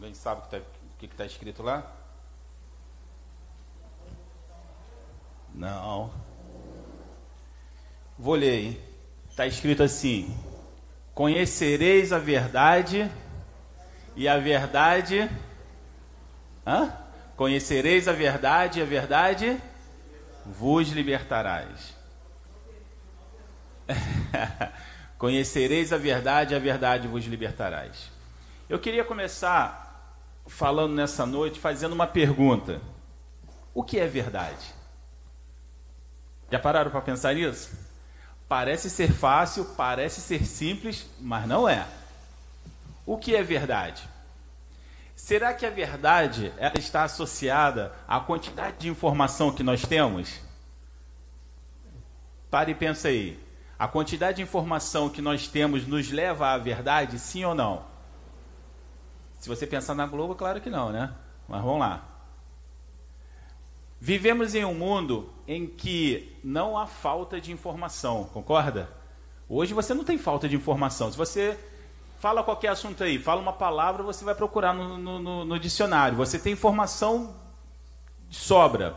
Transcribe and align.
Alguém 0.00 0.14
sabe 0.14 0.40
o 0.56 0.62
que 0.98 1.04
está 1.04 1.26
escrito 1.26 1.62
lá? 1.62 1.92
Não. 5.54 6.10
Vou 8.18 8.34
ler. 8.34 8.82
Está 9.28 9.46
escrito 9.46 9.82
assim: 9.82 10.34
Conhecereis 11.12 12.14
a 12.14 12.18
verdade 12.18 13.12
e 14.16 14.26
a 14.26 14.38
verdade. 14.38 15.30
Hã? 16.66 16.96
Conhecereis 17.36 18.08
a 18.08 18.12
verdade 18.12 18.78
e 18.78 18.82
a 18.82 18.86
verdade 18.86 19.60
vos 20.46 20.88
libertarás. 20.88 21.94
Conhecereis 25.18 25.92
a 25.92 25.98
verdade 25.98 26.54
e 26.54 26.56
a 26.56 26.58
verdade 26.58 27.06
vos 27.06 27.26
libertarás. 27.26 28.10
Eu 28.66 28.78
queria 28.78 29.04
começar 29.04 29.89
falando 30.46 30.94
nessa 30.94 31.24
noite, 31.26 31.60
fazendo 31.60 31.92
uma 31.92 32.06
pergunta: 32.06 32.80
O 33.74 33.82
que 33.82 33.98
é 33.98 34.06
verdade? 34.06 34.74
Já 36.50 36.58
pararam 36.58 36.90
para 36.90 37.00
pensar 37.00 37.34
nisso? 37.34 37.70
Parece 38.48 38.90
ser 38.90 39.12
fácil, 39.12 39.64
parece 39.76 40.20
ser 40.20 40.44
simples, 40.44 41.08
mas 41.20 41.46
não 41.46 41.68
é. 41.68 41.86
O 43.06 43.16
que 43.16 43.34
é 43.34 43.42
verdade? 43.42 44.02
Será 45.14 45.54
que 45.54 45.64
a 45.64 45.70
verdade 45.70 46.52
está 46.76 47.04
associada 47.04 47.92
à 48.08 48.18
quantidade 48.18 48.78
de 48.78 48.88
informação 48.88 49.52
que 49.52 49.62
nós 49.62 49.82
temos? 49.82 50.40
Pare 52.50 52.72
e 52.72 52.74
pensa 52.74 53.08
aí. 53.08 53.38
A 53.78 53.86
quantidade 53.86 54.38
de 54.38 54.42
informação 54.42 55.08
que 55.08 55.22
nós 55.22 55.46
temos 55.46 55.86
nos 55.86 56.10
leva 56.10 56.48
à 56.48 56.58
verdade, 56.58 57.18
sim 57.18 57.44
ou 57.44 57.54
não? 57.54 57.89
Se 59.40 59.48
você 59.48 59.66
pensar 59.66 59.94
na 59.94 60.06
Globo, 60.06 60.34
claro 60.34 60.60
que 60.60 60.68
não, 60.68 60.92
né? 60.92 61.14
Mas 61.48 61.62
vamos 61.62 61.80
lá. 61.80 62.04
Vivemos 63.98 64.54
em 64.54 64.64
um 64.66 64.74
mundo 64.74 65.32
em 65.48 65.66
que 65.66 66.38
não 66.44 66.76
há 66.76 66.86
falta 66.86 67.40
de 67.40 67.50
informação, 67.50 68.24
concorda? 68.32 68.90
Hoje 69.48 69.72
você 69.72 69.94
não 69.94 70.04
tem 70.04 70.18
falta 70.18 70.46
de 70.46 70.54
informação. 70.54 71.10
Se 71.10 71.16
você 71.16 71.58
fala 72.18 72.44
qualquer 72.44 72.68
assunto 72.68 73.02
aí, 73.02 73.18
fala 73.18 73.40
uma 73.40 73.52
palavra, 73.52 74.02
você 74.02 74.24
vai 74.24 74.34
procurar 74.34 74.74
no, 74.74 74.98
no, 74.98 75.44
no 75.44 75.58
dicionário. 75.58 76.18
Você 76.18 76.38
tem 76.38 76.52
informação 76.52 77.34
de 78.28 78.36
sobra. 78.36 78.94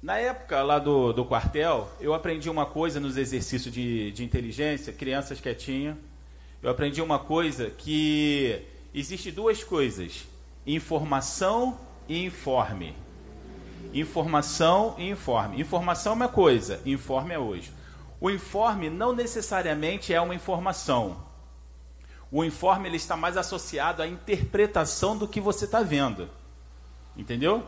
Na 0.00 0.18
época 0.18 0.62
lá 0.62 0.78
do, 0.78 1.12
do 1.12 1.24
quartel, 1.24 1.88
eu 2.00 2.14
aprendi 2.14 2.48
uma 2.48 2.66
coisa 2.66 3.00
nos 3.00 3.16
exercícios 3.16 3.74
de, 3.74 4.12
de 4.12 4.22
inteligência, 4.22 4.92
crianças 4.92 5.40
quietinhas. 5.40 5.96
Eu 6.62 6.70
aprendi 6.70 7.02
uma 7.02 7.18
coisa 7.18 7.70
que 7.70 8.64
existe 8.94 9.30
duas 9.30 9.64
coisas: 9.64 10.24
informação 10.66 11.78
e 12.08 12.24
informe. 12.24 12.94
Informação 13.92 14.94
e 14.96 15.10
informe. 15.10 15.60
Informação 15.60 16.12
é 16.12 16.16
uma 16.16 16.28
coisa, 16.28 16.80
informe 16.86 17.34
é 17.34 17.38
hoje. 17.38 17.72
O 18.20 18.30
informe 18.30 18.88
não 18.88 19.12
necessariamente 19.12 20.14
é 20.14 20.20
uma 20.20 20.34
informação. 20.34 21.24
O 22.30 22.42
informe 22.42 22.88
ele 22.88 22.96
está 22.96 23.16
mais 23.16 23.36
associado 23.36 24.02
à 24.02 24.06
interpretação 24.06 25.16
do 25.16 25.28
que 25.28 25.40
você 25.40 25.66
está 25.66 25.82
vendo. 25.82 26.28
Entendeu? 27.16 27.64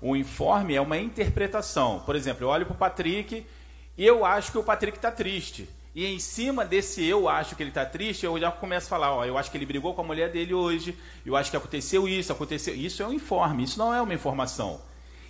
O 0.00 0.16
informe 0.16 0.74
é 0.74 0.80
uma 0.80 0.98
interpretação. 0.98 2.00
Por 2.00 2.16
exemplo, 2.16 2.44
eu 2.44 2.48
olho 2.48 2.66
para 2.66 2.74
o 2.74 2.78
Patrick 2.78 3.46
e 3.96 4.04
eu 4.04 4.24
acho 4.24 4.50
que 4.50 4.58
o 4.58 4.64
Patrick 4.64 4.98
está 4.98 5.10
triste. 5.10 5.68
E 5.94 6.06
em 6.06 6.18
cima 6.18 6.64
desse 6.64 7.04
eu 7.04 7.28
acho 7.28 7.54
que 7.54 7.62
ele 7.62 7.70
está 7.70 7.84
triste, 7.84 8.24
eu 8.24 8.38
já 8.38 8.50
começo 8.50 8.86
a 8.86 8.88
falar, 8.88 9.14
ó, 9.14 9.24
eu 9.24 9.36
acho 9.36 9.50
que 9.50 9.58
ele 9.58 9.66
brigou 9.66 9.94
com 9.94 10.00
a 10.00 10.04
mulher 10.04 10.30
dele 10.30 10.54
hoje, 10.54 10.98
eu 11.24 11.36
acho 11.36 11.50
que 11.50 11.56
aconteceu 11.56 12.08
isso, 12.08 12.32
aconteceu. 12.32 12.74
Isso 12.74 13.02
é 13.02 13.06
um 13.06 13.12
informe, 13.12 13.64
isso 13.64 13.78
não 13.78 13.92
é 13.92 14.00
uma 14.00 14.14
informação. 14.14 14.80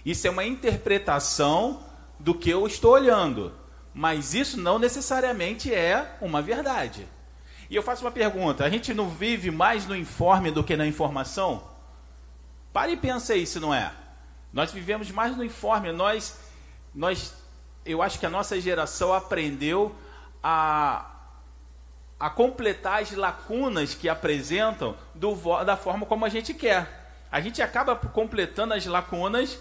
Isso 0.05 0.27
é 0.27 0.31
uma 0.31 0.45
interpretação 0.45 1.85
do 2.19 2.35
que 2.35 2.51
eu 2.51 2.67
estou 2.67 2.93
olhando. 2.93 3.53
Mas 3.95 4.35
isso 4.35 4.59
não 4.59 4.79
necessariamente 4.79 5.73
é 5.73 6.17
uma 6.21 6.41
verdade. 6.41 7.07
E 7.69 7.77
eu 7.77 7.83
faço 7.83 8.05
uma 8.05 8.11
pergunta: 8.11 8.65
a 8.65 8.71
gente 8.71 8.95
não 8.95 9.09
vive 9.09 9.51
mais 9.51 9.87
no 9.87 9.97
informe 9.97 10.51
do 10.51 10.65
que 10.65 10.77
na 10.77 10.87
informação? 10.87 11.63
Pare 12.73 12.93
e 12.93 12.97
pensa 12.97 13.35
aí 13.35 13.47
se 13.47 13.61
não 13.61 13.75
é. 13.75 13.93
Nós 14.53 14.73
vivemos 14.73 15.11
mais 15.11 15.37
no 15.37 15.45
informe. 15.45 15.93
Nós, 15.93 16.39
nós, 16.95 17.35
eu 17.85 18.01
acho 18.01 18.19
que 18.19 18.27
a 18.27 18.31
nossa 18.31 18.59
geração 18.61 19.13
aprendeu 19.13 19.95
a, 20.43 21.11
a 22.19 22.31
completar 22.31 23.03
as 23.03 23.13
lacunas 23.13 23.95
que 23.95 24.09
apresentam 24.09 24.97
do, 25.15 25.35
da 25.65 25.77
forma 25.77 26.07
como 26.07 26.25
a 26.25 26.29
gente 26.29 26.53
quer. 26.53 27.01
A 27.31 27.41
gente 27.41 27.63
acaba 27.63 27.97
completando 27.97 28.75
as 28.75 28.85
lacunas 28.85 29.59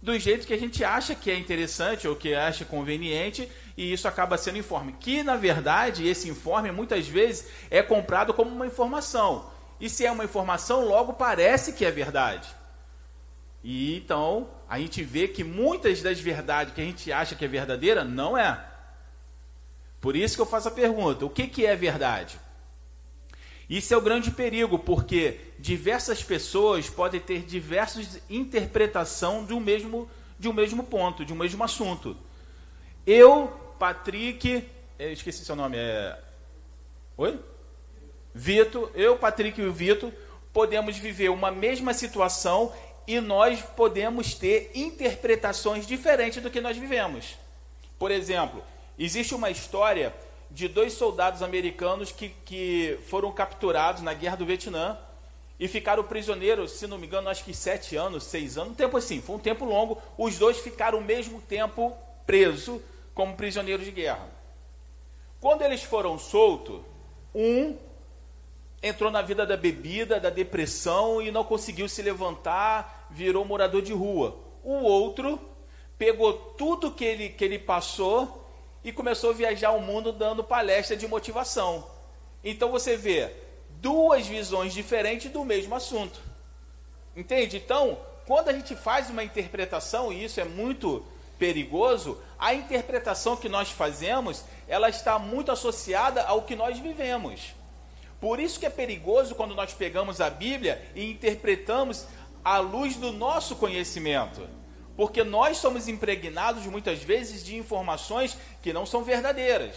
do 0.00 0.16
jeito 0.18 0.46
que 0.46 0.54
a 0.54 0.58
gente 0.58 0.84
acha 0.84 1.14
que 1.14 1.30
é 1.30 1.36
interessante 1.36 2.06
ou 2.06 2.14
que 2.14 2.34
acha 2.34 2.64
conveniente 2.64 3.50
e 3.76 3.92
isso 3.92 4.06
acaba 4.06 4.38
sendo 4.38 4.58
informe. 4.58 4.94
Que 5.00 5.22
na 5.22 5.36
verdade 5.36 6.06
esse 6.06 6.28
informe 6.28 6.70
muitas 6.70 7.08
vezes 7.08 7.48
é 7.70 7.82
comprado 7.82 8.32
como 8.32 8.50
uma 8.50 8.66
informação. 8.66 9.50
E 9.80 9.88
se 9.88 10.04
é 10.04 10.10
uma 10.10 10.24
informação, 10.24 10.84
logo 10.84 11.12
parece 11.12 11.72
que 11.72 11.84
é 11.84 11.90
verdade. 11.90 12.48
E 13.62 13.96
então 13.96 14.48
a 14.68 14.78
gente 14.78 15.02
vê 15.02 15.26
que 15.26 15.42
muitas 15.42 16.02
das 16.02 16.20
verdades 16.20 16.72
que 16.72 16.80
a 16.80 16.84
gente 16.84 17.12
acha 17.12 17.34
que 17.34 17.44
é 17.44 17.48
verdadeira 17.48 18.04
não 18.04 18.36
é. 18.38 18.67
Por 20.00 20.16
isso 20.16 20.36
que 20.36 20.42
eu 20.42 20.46
faço 20.46 20.68
a 20.68 20.70
pergunta: 20.70 21.24
o 21.24 21.30
que, 21.30 21.46
que 21.46 21.66
é 21.66 21.74
verdade? 21.74 22.38
Isso 23.68 23.92
é 23.92 23.96
o 23.96 24.00
grande 24.00 24.30
perigo, 24.30 24.78
porque 24.78 25.38
diversas 25.58 26.22
pessoas 26.22 26.88
podem 26.88 27.20
ter 27.20 27.40
diversas 27.40 28.20
interpretação 28.30 29.44
de 29.44 29.52
um 29.52 29.60
mesmo 29.60 30.08
de 30.38 30.48
um 30.48 30.52
mesmo 30.52 30.84
ponto, 30.84 31.24
de 31.24 31.32
um 31.32 31.36
mesmo 31.36 31.64
assunto. 31.64 32.16
Eu, 33.04 33.48
Patrick, 33.78 34.64
eu 34.96 35.12
esqueci 35.12 35.44
seu 35.44 35.56
nome, 35.56 35.76
é 35.76 36.16
Oi? 37.18 37.36
Vitor, 38.32 38.92
eu, 38.94 39.16
Patrick 39.16 39.60
e 39.60 39.64
o 39.64 39.72
Vitor 39.72 40.12
podemos 40.52 40.96
viver 40.96 41.30
uma 41.30 41.50
mesma 41.50 41.92
situação 41.92 42.72
e 43.08 43.20
nós 43.20 43.60
podemos 43.60 44.34
ter 44.34 44.70
interpretações 44.72 45.84
diferentes 45.84 46.40
do 46.40 46.48
que 46.48 46.60
nós 46.60 46.76
vivemos. 46.76 47.36
Por 47.98 48.12
exemplo, 48.12 48.62
existe 48.98 49.34
uma 49.34 49.50
história 49.50 50.14
de 50.50 50.66
dois 50.66 50.94
soldados 50.94 51.42
americanos 51.42 52.10
que, 52.10 52.30
que 52.44 52.98
foram 53.08 53.30
capturados 53.30 54.02
na 54.02 54.14
guerra 54.14 54.36
do 54.36 54.46
Vietnã 54.46 54.98
e 55.60 55.66
ficaram 55.66 56.04
prisioneiros, 56.04 56.72
se 56.72 56.86
não 56.86 56.98
me 56.98 57.06
engano, 57.06 57.28
acho 57.28 57.44
que 57.44 57.52
sete 57.52 57.96
anos, 57.96 58.24
seis 58.24 58.56
anos, 58.56 58.72
um 58.72 58.76
tempo 58.76 58.96
assim, 58.96 59.20
foi 59.20 59.36
um 59.36 59.40
tempo 59.40 59.64
longo. 59.64 60.00
Os 60.16 60.38
dois 60.38 60.58
ficaram 60.58 60.98
o 60.98 61.04
mesmo 61.04 61.40
tempo 61.40 61.96
presos 62.26 62.80
como 63.14 63.34
prisioneiros 63.36 63.84
de 63.84 63.90
guerra. 63.90 64.28
Quando 65.40 65.62
eles 65.62 65.82
foram 65.82 66.18
soltos, 66.18 66.80
um 67.34 67.76
entrou 68.80 69.10
na 69.10 69.22
vida 69.22 69.44
da 69.44 69.56
bebida, 69.56 70.20
da 70.20 70.30
depressão 70.30 71.20
e 71.20 71.30
não 71.32 71.42
conseguiu 71.42 71.88
se 71.88 72.02
levantar, 72.02 73.08
virou 73.10 73.44
morador 73.44 73.82
de 73.82 73.92
rua. 73.92 74.36
O 74.62 74.74
outro 74.74 75.40
pegou 75.98 76.32
tudo 76.32 76.92
que 76.92 77.04
ele, 77.04 77.28
que 77.30 77.44
ele 77.44 77.58
passou 77.58 78.47
e 78.82 78.92
começou 78.92 79.30
a 79.30 79.34
viajar 79.34 79.72
o 79.72 79.80
mundo 79.80 80.12
dando 80.12 80.44
palestra 80.44 80.96
de 80.96 81.06
motivação. 81.06 81.88
Então 82.42 82.70
você 82.70 82.96
vê 82.96 83.30
duas 83.80 84.26
visões 84.26 84.72
diferentes 84.72 85.30
do 85.30 85.44
mesmo 85.44 85.74
assunto. 85.74 86.20
Entende? 87.16 87.56
Então, 87.56 87.98
quando 88.26 88.48
a 88.48 88.52
gente 88.52 88.76
faz 88.76 89.10
uma 89.10 89.24
interpretação, 89.24 90.12
e 90.12 90.24
isso 90.24 90.40
é 90.40 90.44
muito 90.44 91.04
perigoso, 91.38 92.20
a 92.38 92.54
interpretação 92.54 93.36
que 93.36 93.48
nós 93.48 93.70
fazemos, 93.70 94.44
ela 94.66 94.88
está 94.88 95.18
muito 95.18 95.50
associada 95.50 96.22
ao 96.22 96.42
que 96.42 96.54
nós 96.54 96.78
vivemos. 96.78 97.54
Por 98.20 98.40
isso 98.40 98.58
que 98.58 98.66
é 98.66 98.70
perigoso 98.70 99.34
quando 99.34 99.54
nós 99.54 99.72
pegamos 99.72 100.20
a 100.20 100.28
Bíblia 100.28 100.84
e 100.94 101.10
interpretamos 101.10 102.06
à 102.44 102.58
luz 102.58 102.96
do 102.96 103.12
nosso 103.12 103.56
conhecimento. 103.56 104.48
Porque 104.98 105.22
nós 105.22 105.58
somos 105.58 105.86
impregnados 105.86 106.66
muitas 106.66 107.00
vezes 107.04 107.44
de 107.44 107.56
informações 107.56 108.36
que 108.60 108.72
não 108.72 108.84
são 108.84 109.04
verdadeiras. 109.04 109.76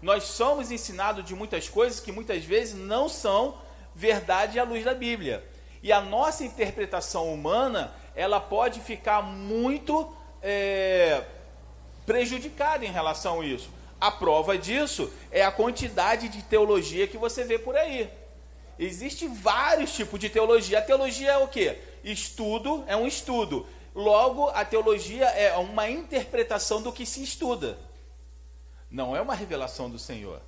Nós 0.00 0.22
somos 0.22 0.70
ensinados 0.70 1.24
de 1.24 1.34
muitas 1.34 1.68
coisas 1.68 1.98
que 1.98 2.12
muitas 2.12 2.44
vezes 2.44 2.72
não 2.72 3.08
são 3.08 3.58
verdade 3.92 4.60
à 4.60 4.62
luz 4.62 4.84
da 4.84 4.94
Bíblia. 4.94 5.44
E 5.82 5.90
a 5.90 6.00
nossa 6.00 6.44
interpretação 6.44 7.34
humana, 7.34 7.92
ela 8.14 8.38
pode 8.38 8.78
ficar 8.78 9.20
muito 9.20 10.14
é, 10.40 11.24
prejudicada 12.06 12.86
em 12.86 12.92
relação 12.92 13.40
a 13.40 13.44
isso. 13.44 13.68
A 14.00 14.12
prova 14.12 14.56
disso 14.56 15.12
é 15.32 15.42
a 15.44 15.50
quantidade 15.50 16.28
de 16.28 16.40
teologia 16.40 17.08
que 17.08 17.18
você 17.18 17.42
vê 17.42 17.58
por 17.58 17.76
aí. 17.76 18.08
Existem 18.78 19.34
vários 19.34 19.92
tipos 19.92 20.20
de 20.20 20.30
teologia. 20.30 20.78
A 20.78 20.82
teologia 20.82 21.32
é 21.32 21.38
o 21.38 21.48
que? 21.48 21.76
Estudo 22.04 22.84
é 22.86 22.96
um 22.96 23.08
estudo. 23.08 23.66
Logo, 23.94 24.48
a 24.48 24.64
teologia 24.64 25.26
é 25.26 25.54
uma 25.56 25.88
interpretação 25.90 26.80
do 26.80 26.92
que 26.92 27.04
se 27.04 27.22
estuda. 27.22 27.78
Não 28.90 29.14
é 29.16 29.20
uma 29.20 29.34
revelação 29.34 29.90
do 29.90 29.98
Senhor. 29.98 30.40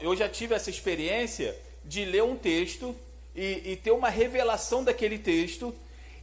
Eu 0.00 0.16
já 0.16 0.28
tive 0.28 0.54
essa 0.54 0.70
experiência 0.70 1.56
de 1.84 2.04
ler 2.04 2.22
um 2.22 2.36
texto 2.36 2.94
e, 3.34 3.72
e 3.72 3.76
ter 3.76 3.90
uma 3.90 4.08
revelação 4.08 4.82
daquele 4.82 5.18
texto 5.18 5.74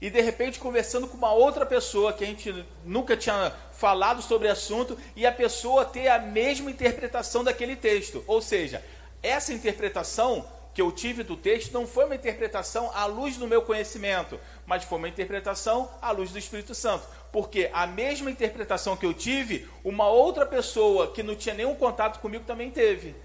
e 0.01 0.09
de 0.09 0.21
repente 0.21 0.59
conversando 0.59 1.07
com 1.07 1.17
uma 1.17 1.31
outra 1.31 1.65
pessoa 1.65 2.13
que 2.13 2.23
a 2.23 2.27
gente 2.27 2.65
nunca 2.83 3.15
tinha 3.15 3.51
falado 3.71 4.21
sobre 4.21 4.47
o 4.47 4.51
assunto 4.51 4.97
e 5.15 5.25
a 5.25 5.31
pessoa 5.31 5.85
ter 5.85 6.09
a 6.09 6.19
mesma 6.19 6.69
interpretação 6.69 7.44
daquele 7.44 7.75
texto. 7.75 8.23
Ou 8.27 8.41
seja, 8.41 8.83
essa 9.23 9.53
interpretação 9.53 10.45
que 10.75 10.81
eu 10.81 10.92
tive 10.92 11.24
do 11.24 11.38
texto 11.38 11.72
não 11.72 11.88
foi 11.88 12.04
uma 12.04 12.16
interpretação 12.16 12.92
à 12.94 13.06
luz 13.06 13.38
do 13.38 13.48
meu 13.48 13.62
conhecimento, 13.62 14.38
mas 14.66 14.83
foi 14.83 14.98
uma 14.98 15.07
interpretação 15.07 15.89
à 16.01 16.12
luz 16.12 16.31
do 16.31 16.38
Espírito 16.38 16.75
Santo. 16.75 17.07
Porque 17.31 17.69
a 17.74 17.88
mesma 17.88 18.30
interpretação 18.30 18.98
que 18.98 19.06
eu 19.06 19.13
tive, 19.13 19.69
uma 19.86 20.10
outra 20.10 20.45
pessoa 20.45 21.13
que 21.13 21.24
não 21.24 21.33
tinha 21.33 21.56
nenhum 21.56 21.75
contato 21.75 22.19
comigo 22.19 22.44
também 22.44 22.69
teve. 22.69 23.16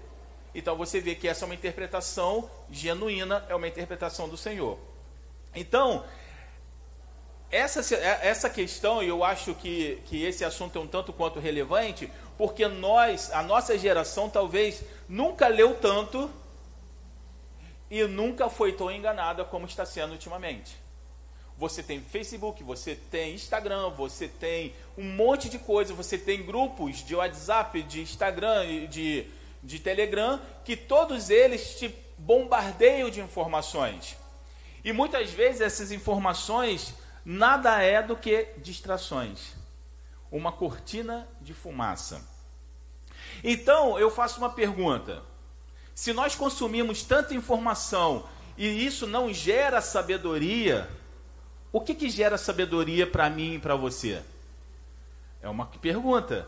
Então 0.55 0.77
você 0.77 1.01
vê 1.01 1.13
que 1.13 1.27
essa 1.27 1.43
é 1.43 1.45
uma 1.45 1.53
interpretação 1.53 2.49
genuína, 2.69 3.45
é 3.49 3.53
uma 3.53 3.67
interpretação 3.67 4.29
do 4.29 4.37
Senhor. 4.37 4.79
Então, 5.53 6.05
essa, 7.51 7.81
essa 7.95 8.49
questão, 8.49 9.03
eu 9.03 9.25
acho 9.25 9.53
que, 9.55 10.01
que 10.05 10.23
esse 10.23 10.45
assunto 10.45 10.77
é 10.77 10.81
um 10.81 10.87
tanto 10.87 11.11
quanto 11.11 11.37
relevante, 11.37 12.09
porque 12.37 12.65
nós, 12.65 13.29
a 13.33 13.43
nossa 13.43 13.77
geração, 13.77 14.29
talvez 14.29 14.81
nunca 15.09 15.49
leu 15.49 15.75
tanto 15.75 16.31
e 17.91 18.01
nunca 18.07 18.49
foi 18.49 18.71
tão 18.71 18.89
enganada 18.89 19.43
como 19.43 19.65
está 19.65 19.85
sendo 19.85 20.13
ultimamente. 20.13 20.77
Você 21.57 21.83
tem 21.83 22.01
Facebook, 22.01 22.63
você 22.63 22.95
tem 22.95 23.35
Instagram, 23.35 23.89
você 23.89 24.29
tem 24.29 24.73
um 24.97 25.03
monte 25.03 25.49
de 25.49 25.59
coisa, 25.59 25.93
você 25.93 26.17
tem 26.17 26.43
grupos 26.43 27.03
de 27.03 27.13
WhatsApp, 27.13 27.83
de 27.83 28.01
Instagram, 28.01 28.87
de, 28.87 29.27
de 29.61 29.77
Telegram, 29.77 30.41
que 30.63 30.77
todos 30.77 31.29
eles 31.29 31.77
te 31.77 31.93
bombardeiam 32.17 33.09
de 33.09 33.19
informações. 33.19 34.15
E 34.85 34.93
muitas 34.93 35.29
vezes 35.31 35.59
essas 35.59 35.91
informações 35.91 36.95
nada 37.25 37.83
é 37.83 38.01
do 38.01 38.15
que 38.15 38.47
distrações 38.57 39.53
uma 40.31 40.53
cortina 40.53 41.27
de 41.41 41.53
fumaça. 41.53 42.25
Então, 43.43 43.99
eu 43.99 44.09
faço 44.09 44.39
uma 44.39 44.49
pergunta: 44.49 45.21
se 46.01 46.13
nós 46.13 46.33
consumimos 46.33 47.03
tanta 47.03 47.35
informação 47.35 48.27
e 48.57 48.65
isso 48.65 49.05
não 49.05 49.31
gera 49.31 49.79
sabedoria, 49.81 50.89
o 51.71 51.79
que, 51.79 51.93
que 51.93 52.09
gera 52.09 52.39
sabedoria 52.39 53.05
para 53.05 53.29
mim 53.29 53.53
e 53.53 53.59
para 53.59 53.75
você? 53.75 54.23
É 55.43 55.47
uma 55.47 55.67
pergunta. 55.67 56.47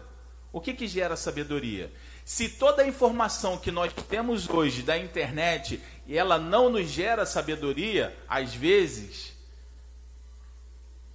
O 0.52 0.60
que, 0.60 0.74
que 0.74 0.88
gera 0.88 1.16
sabedoria? 1.16 1.94
Se 2.26 2.50
toda 2.50 2.82
a 2.82 2.88
informação 2.88 3.56
que 3.56 3.70
nós 3.70 3.94
temos 4.10 4.50
hoje 4.50 4.82
da 4.82 4.98
internet 4.98 5.80
ela 6.10 6.40
não 6.40 6.72
nos 6.72 6.90
gera 6.90 7.24
sabedoria, 7.24 8.18
às 8.28 8.56
vezes 8.56 9.34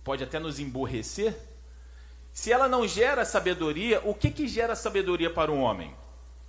pode 0.05 0.23
até 0.23 0.39
nos 0.39 0.61
emborrecer. 0.61 1.37
Se 2.33 2.53
ela 2.53 2.69
não 2.69 2.87
gera 2.87 3.25
sabedoria, 3.25 4.01
o 4.05 4.15
que, 4.15 4.31
que 4.31 4.47
gera 4.47 4.77
sabedoria 4.77 5.29
para 5.29 5.51
um 5.51 5.61
homem? 5.61 5.93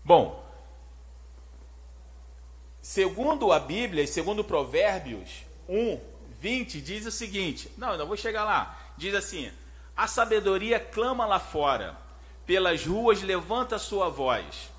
Bom, 0.05 0.47
Segundo 2.81 3.51
a 3.51 3.59
Bíblia 3.59 4.03
e 4.03 4.07
segundo 4.07 4.43
Provérbios 4.43 5.43
1, 5.67 5.99
20, 6.39 6.81
diz 6.81 7.05
o 7.05 7.11
seguinte: 7.11 7.69
não, 7.77 7.97
não 7.97 8.07
vou 8.07 8.15
chegar 8.15 8.43
lá. 8.45 8.77
Diz 8.97 9.13
assim: 9.13 9.51
A 9.95 10.07
sabedoria 10.07 10.79
clama 10.79 11.25
lá 11.25 11.39
fora, 11.39 11.97
pelas 12.45 12.85
ruas 12.85 13.21
levanta 13.21 13.77
sua 13.77 14.09
voz, 14.09 14.69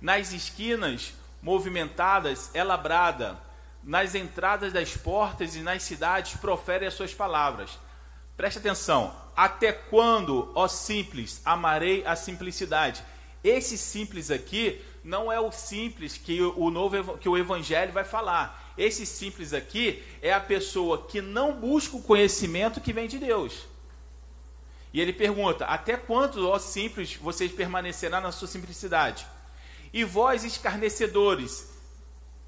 nas 0.00 0.32
esquinas 0.32 1.12
movimentadas 1.42 2.50
ela 2.54 2.76
brada, 2.76 3.38
nas 3.82 4.14
entradas 4.14 4.72
das 4.72 4.96
portas 4.96 5.54
e 5.54 5.60
nas 5.60 5.82
cidades 5.82 6.36
profere 6.38 6.86
as 6.86 6.94
suas 6.94 7.12
palavras. 7.12 7.78
Preste 8.36 8.58
atenção: 8.58 9.14
até 9.36 9.70
quando, 9.70 10.50
ó 10.54 10.66
simples, 10.66 11.42
amarei 11.44 12.06
a 12.06 12.16
simplicidade? 12.16 13.04
Esse 13.44 13.76
simples 13.76 14.30
aqui 14.30 14.80
não 15.04 15.30
é 15.30 15.38
o 15.38 15.52
simples 15.52 16.16
que 16.16 16.40
o 16.40 16.70
novo 16.70 17.18
que 17.18 17.28
o 17.28 17.36
evangelho 17.36 17.92
vai 17.92 18.02
falar. 18.02 18.72
Esse 18.76 19.04
simples 19.04 19.52
aqui 19.52 20.02
é 20.22 20.32
a 20.32 20.40
pessoa 20.40 21.06
que 21.06 21.20
não 21.20 21.54
busca 21.54 21.94
o 21.94 22.02
conhecimento 22.02 22.80
que 22.80 22.92
vem 22.92 23.06
de 23.06 23.18
Deus. 23.18 23.66
E 24.94 25.00
ele 25.00 25.12
pergunta: 25.12 25.66
Até 25.66 25.94
quanto, 25.94 26.48
ó 26.48 26.58
simples, 26.58 27.16
vocês 27.16 27.52
permanecerão 27.52 28.22
na 28.22 28.32
sua 28.32 28.48
simplicidade? 28.48 29.26
E 29.92 30.04
vós, 30.04 30.42
escarnecedores, 30.42 31.70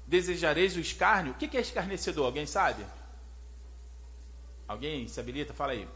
desejareis 0.07 0.75
o 0.75 0.79
escárnio? 0.79 1.33
O 1.33 1.35
que 1.35 1.55
é 1.55 1.61
escarnecedor? 1.61 2.25
Alguém 2.25 2.47
sabe? 2.47 2.83
Alguém 4.67 5.07
se 5.07 5.19
habilita? 5.19 5.53
Fala 5.53 5.73
aí. 5.73 5.87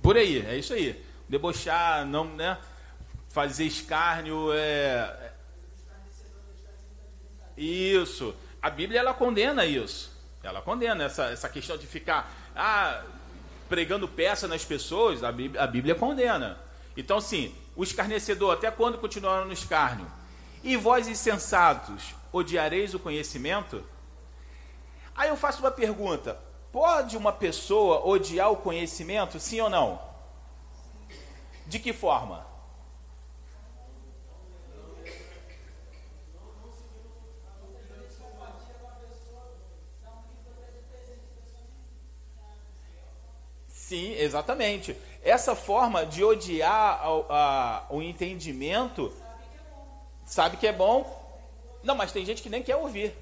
Por 0.00 0.16
aí, 0.16 0.46
é 0.46 0.56
isso 0.56 0.72
aí. 0.72 1.11
Debochar, 1.32 2.04
não, 2.04 2.24
né? 2.26 2.58
fazer 3.30 3.64
escárnio, 3.64 4.52
é... 4.52 5.32
Isso. 7.56 8.34
A 8.60 8.68
Bíblia 8.68 9.00
ela 9.00 9.14
condena 9.14 9.64
isso. 9.64 10.12
Ela 10.42 10.60
condena 10.60 11.04
essa, 11.04 11.30
essa 11.30 11.48
questão 11.48 11.78
de 11.78 11.86
ficar 11.86 12.30
ah, 12.54 13.02
pregando 13.66 14.06
peça 14.06 14.46
nas 14.46 14.62
pessoas. 14.62 15.24
A 15.24 15.32
Bíblia, 15.32 15.62
a 15.62 15.66
Bíblia 15.66 15.94
condena. 15.94 16.58
Então, 16.94 17.18
sim, 17.18 17.54
o 17.74 17.82
escarnecedor, 17.82 18.52
até 18.52 18.70
quando 18.70 18.98
continuaram 18.98 19.46
no 19.46 19.54
escárnio? 19.54 20.06
E 20.62 20.76
vós, 20.76 21.08
insensatos, 21.08 22.14
odiareis 22.30 22.92
o 22.92 22.98
conhecimento? 22.98 23.82
Aí 25.16 25.30
eu 25.30 25.36
faço 25.36 25.60
uma 25.60 25.70
pergunta: 25.70 26.38
pode 26.70 27.16
uma 27.16 27.32
pessoa 27.32 28.06
odiar 28.06 28.50
o 28.50 28.56
conhecimento, 28.56 29.40
sim 29.40 29.62
ou 29.62 29.70
não? 29.70 30.11
De 31.72 31.78
que 31.78 31.94
forma? 31.94 32.46
Sim, 43.68 44.12
exatamente. 44.12 44.94
Essa 45.22 45.56
forma 45.56 46.04
de 46.04 46.22
odiar 46.22 46.70
a, 46.70 47.06
a, 47.06 47.86
o 47.88 48.02
entendimento, 48.02 49.10
sabe 50.26 50.58
que 50.58 50.66
é 50.66 50.72
bom. 50.74 51.40
Não, 51.82 51.94
mas 51.94 52.12
tem 52.12 52.26
gente 52.26 52.42
que 52.42 52.50
nem 52.50 52.62
quer 52.62 52.76
ouvir. 52.76 53.14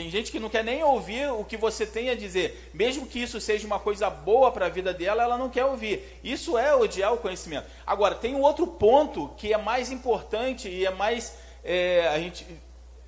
Tem 0.00 0.08
gente 0.08 0.32
que 0.32 0.40
não 0.40 0.48
quer 0.48 0.64
nem 0.64 0.82
ouvir 0.82 1.30
o 1.30 1.44
que 1.44 1.58
você 1.58 1.84
tem 1.84 2.08
a 2.08 2.14
dizer. 2.14 2.70
Mesmo 2.72 3.06
que 3.06 3.22
isso 3.22 3.38
seja 3.38 3.66
uma 3.66 3.78
coisa 3.78 4.08
boa 4.08 4.50
para 4.50 4.64
a 4.64 4.68
vida 4.70 4.94
dela, 4.94 5.22
ela 5.22 5.36
não 5.36 5.50
quer 5.50 5.66
ouvir. 5.66 6.18
Isso 6.24 6.56
é 6.56 6.74
odiar 6.74 7.12
o 7.12 7.18
conhecimento. 7.18 7.68
Agora, 7.86 8.14
tem 8.14 8.34
um 8.34 8.40
outro 8.40 8.66
ponto 8.66 9.28
que 9.36 9.52
é 9.52 9.58
mais 9.58 9.90
importante 9.90 10.70
e 10.70 10.86
é 10.86 10.90
mais, 10.90 11.36
é, 11.62 12.08
a 12.08 12.18
gente, 12.18 12.46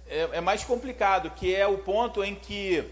é, 0.06 0.28
é 0.32 0.40
mais 0.42 0.64
complicado, 0.64 1.30
que 1.30 1.54
é 1.54 1.66
o 1.66 1.78
ponto 1.78 2.22
em 2.22 2.34
que, 2.34 2.84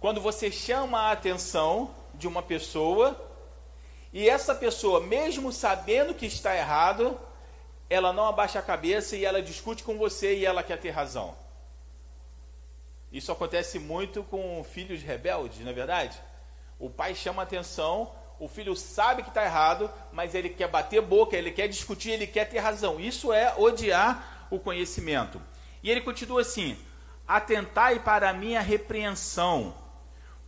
quando 0.00 0.18
você 0.18 0.50
chama 0.50 0.98
a 0.98 1.12
atenção 1.12 1.94
de 2.14 2.26
uma 2.26 2.40
pessoa 2.40 3.14
e 4.10 4.26
essa 4.26 4.54
pessoa, 4.54 5.00
mesmo 5.00 5.52
sabendo 5.52 6.14
que 6.14 6.24
está 6.24 6.56
errado, 6.56 7.20
ela 7.90 8.10
não 8.10 8.24
abaixa 8.24 8.58
a 8.58 8.62
cabeça 8.62 9.16
e 9.16 9.26
ela 9.26 9.42
discute 9.42 9.84
com 9.84 9.98
você 9.98 10.34
e 10.34 10.46
ela 10.46 10.62
quer 10.62 10.78
ter 10.78 10.88
razão. 10.88 11.42
Isso 13.12 13.30
acontece 13.30 13.78
muito 13.78 14.22
com 14.24 14.64
filhos 14.64 15.02
rebeldes, 15.02 15.60
não 15.60 15.70
é 15.70 15.74
verdade? 15.74 16.18
O 16.78 16.88
pai 16.88 17.14
chama 17.14 17.42
atenção, 17.42 18.10
o 18.40 18.48
filho 18.48 18.74
sabe 18.74 19.22
que 19.22 19.28
está 19.28 19.44
errado, 19.44 19.90
mas 20.12 20.34
ele 20.34 20.48
quer 20.48 20.68
bater 20.68 21.02
boca, 21.02 21.36
ele 21.36 21.50
quer 21.50 21.68
discutir, 21.68 22.10
ele 22.10 22.26
quer 22.26 22.46
ter 22.46 22.58
razão. 22.58 22.98
Isso 22.98 23.32
é 23.32 23.54
odiar 23.56 24.48
o 24.50 24.58
conhecimento. 24.58 25.40
E 25.82 25.90
ele 25.90 26.00
continua 26.00 26.40
assim: 26.40 26.76
atentai 27.28 28.00
para 28.00 28.30
a 28.30 28.32
minha 28.32 28.60
repreensão 28.60 29.74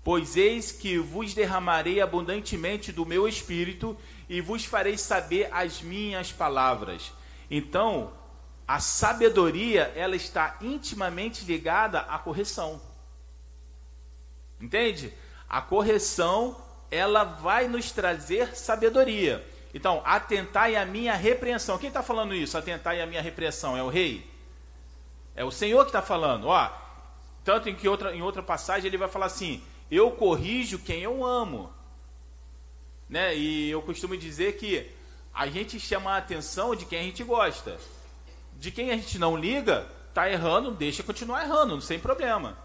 Pois 0.04 0.36
eis 0.36 0.70
que 0.70 0.98
vos 0.98 1.32
derramarei 1.32 1.98
abundantemente 1.98 2.92
do 2.92 3.06
meu 3.06 3.26
espírito 3.26 3.96
e 4.28 4.38
vos 4.42 4.62
farei 4.62 4.98
saber 4.98 5.48
as 5.50 5.80
minhas 5.80 6.30
palavras. 6.30 7.10
Então, 7.50 8.12
a 8.66 8.80
sabedoria, 8.80 9.92
ela 9.94 10.16
está 10.16 10.56
intimamente 10.60 11.44
ligada 11.44 12.00
à 12.00 12.18
correção. 12.18 12.80
Entende? 14.60 15.12
A 15.48 15.60
correção, 15.60 16.56
ela 16.90 17.24
vai 17.24 17.68
nos 17.68 17.92
trazer 17.92 18.56
sabedoria. 18.56 19.46
Então, 19.74 20.00
atentai 20.04 20.76
a 20.76 20.86
minha 20.86 21.14
repreensão. 21.14 21.76
Quem 21.76 21.88
está 21.88 22.02
falando 22.02 22.34
isso? 22.34 22.56
Atentai 22.56 23.02
a 23.02 23.06
minha 23.06 23.20
repreensão. 23.20 23.76
É 23.76 23.82
o 23.82 23.88
rei? 23.88 24.30
É 25.34 25.44
o 25.44 25.50
Senhor 25.50 25.82
que 25.82 25.90
está 25.90 26.00
falando. 26.00 26.46
Ó, 26.46 26.70
tanto 27.44 27.68
em 27.68 27.74
que 27.74 27.88
outra, 27.88 28.14
em 28.14 28.22
outra 28.22 28.42
passagem 28.42 28.86
ele 28.86 28.96
vai 28.96 29.08
falar 29.08 29.26
assim: 29.26 29.62
eu 29.90 30.12
corrijo 30.12 30.78
quem 30.78 31.02
eu 31.02 31.24
amo. 31.24 31.72
Né? 33.08 33.36
E 33.36 33.70
eu 33.70 33.82
costumo 33.82 34.16
dizer 34.16 34.56
que 34.56 34.90
a 35.32 35.46
gente 35.48 35.78
chama 35.78 36.12
a 36.12 36.18
atenção 36.18 36.74
de 36.74 36.86
quem 36.86 37.00
a 37.00 37.02
gente 37.02 37.22
gosta. 37.24 37.78
De 38.58 38.70
quem 38.70 38.90
a 38.90 38.96
gente 38.96 39.18
não 39.18 39.36
liga, 39.36 39.86
tá 40.12 40.30
errando, 40.30 40.70
deixa 40.70 41.02
continuar 41.02 41.44
errando, 41.44 41.80
sem 41.80 41.98
problema. 41.98 42.56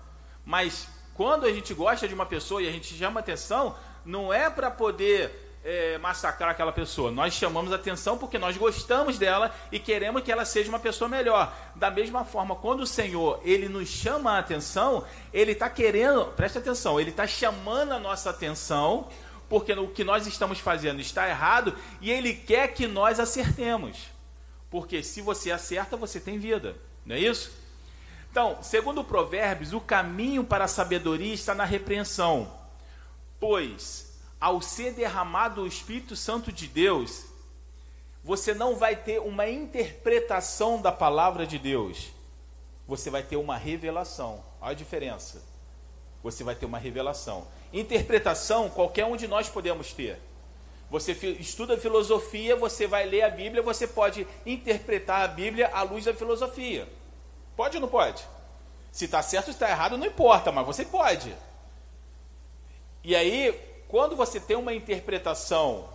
Mas 0.46 0.88
quando 1.13 1.46
a 1.46 1.51
gente 1.51 1.74
gosta 1.74 2.08
de 2.08 2.13
uma 2.13 2.25
pessoa 2.25 2.62
e 2.62 2.67
a 2.67 2.72
gente 2.72 2.96
chama 2.96 3.19
atenção, 3.19 3.75
não 4.05 4.34
é 4.34 4.50
para 4.50 4.72
poder 4.72 5.50
é, 5.63 5.98
massacrar 5.98 6.51
aquela 6.51 6.72
pessoa. 6.72 7.12
Nós 7.12 7.34
chamamos 7.34 7.74
atenção 7.74 8.17
porque 8.17 8.38
nós 8.38 8.55
gostamos 8.55 9.17
dela 9.17 9.53
e 9.72 9.79
queremos 9.79 10.24
que 10.24 10.31
ela 10.31 10.46
seja 10.46 10.69
uma 10.69 10.79
pessoa 10.79 11.10
melhor. 11.10 11.53
Da 11.75 11.91
mesma 11.91 12.24
forma, 12.24 12.55
quando 12.55 12.81
o 12.81 12.88
Senhor 12.88 13.41
ele 13.43 13.67
nos 13.67 13.89
chama 13.89 14.34
a 14.34 14.39
atenção, 14.39 15.03
ele 15.34 15.51
está 15.51 15.69
querendo, 15.69 16.25
preste 16.27 16.58
atenção, 16.58 17.00
ele 17.00 17.10
está 17.10 17.27
chamando 17.27 17.91
a 17.91 18.00
nossa 18.00 18.29
atenção 18.29 19.10
porque 19.50 19.74
o 19.74 19.88
que 19.88 20.03
nós 20.03 20.27
estamos 20.27 20.60
fazendo 20.60 21.01
está 21.01 21.27
errado 21.27 21.75
e 22.00 22.12
ele 22.12 22.34
quer 22.34 22.67
que 22.69 22.88
nós 22.88 23.19
acertemos. 23.19 23.98
Porque 24.70 25.02
se 25.04 25.22
você 25.22 25.52
acerta, 25.52 25.98
você 25.98 26.20
tem 26.20 26.38
vida, 26.38 26.76
não 27.06 27.16
é 27.16 27.20
isso? 27.20 27.52
Então, 28.32 28.62
segundo 28.62 29.04
Provérbios, 29.04 29.74
o 29.74 29.82
caminho 29.82 30.44
para 30.44 30.66
a 30.66 30.68
sabedoria 30.68 31.34
está 31.34 31.56
na 31.56 31.66
repreensão. 31.66 32.54
Pois 33.40 34.10
ao 34.40 34.62
ser 34.62 34.94
derramado 34.94 35.64
o 35.64 35.68
Espírito 35.68 36.16
Santo 36.16 36.52
de 36.52 36.68
Deus, 36.68 37.26
você 38.24 38.54
não 38.54 38.76
vai 38.76 38.96
ter 38.96 39.20
uma 39.20 39.50
interpretação 39.50 40.82
da 40.82 40.92
palavra 40.92 41.46
de 41.46 41.60
Deus, 41.60 42.10
você 42.88 43.10
vai 43.10 43.22
ter 43.22 43.36
uma 43.36 43.58
revelação. 43.58 44.44
Olha 44.62 44.72
a 44.72 44.76
diferença. 44.76 45.44
Você 46.24 46.44
vai 46.44 46.56
ter 46.56 46.66
uma 46.66 46.78
revelação. 46.78 47.48
Interpretação, 47.72 48.70
qualquer 48.70 49.06
um 49.06 49.16
de 49.16 49.28
nós 49.28 49.48
podemos 49.50 49.94
ter. 49.94 50.20
Você 50.89 51.12
estuda 51.39 51.77
filosofia, 51.77 52.55
você 52.55 52.88
vai 52.88 53.05
ler 53.05 53.22
a 53.22 53.29
Bíblia, 53.29 53.62
você 53.62 53.86
pode 53.86 54.25
interpretar 54.46 55.22
a 55.22 55.27
Bíblia 55.27 55.69
à 55.72 55.84
luz 55.84 56.05
da 56.05 56.13
filosofia. 56.13 56.88
Pode 57.55 57.77
ou 57.77 57.81
não 57.81 57.88
pode? 57.88 58.25
Se 58.91 59.05
está 59.05 59.22
certo 59.22 59.48
ou 59.48 59.53
está 59.53 59.69
errado, 59.69 59.98
não 59.98 60.08
importa, 60.08 60.51
mas 60.51 60.65
você 60.65 60.84
pode. 60.84 61.36
E 63.03 63.15
aí, 63.15 63.53
quando 63.88 64.15
você 64.15 64.39
tem 64.39 64.58
uma 64.58 64.74
interpretação 64.74 65.88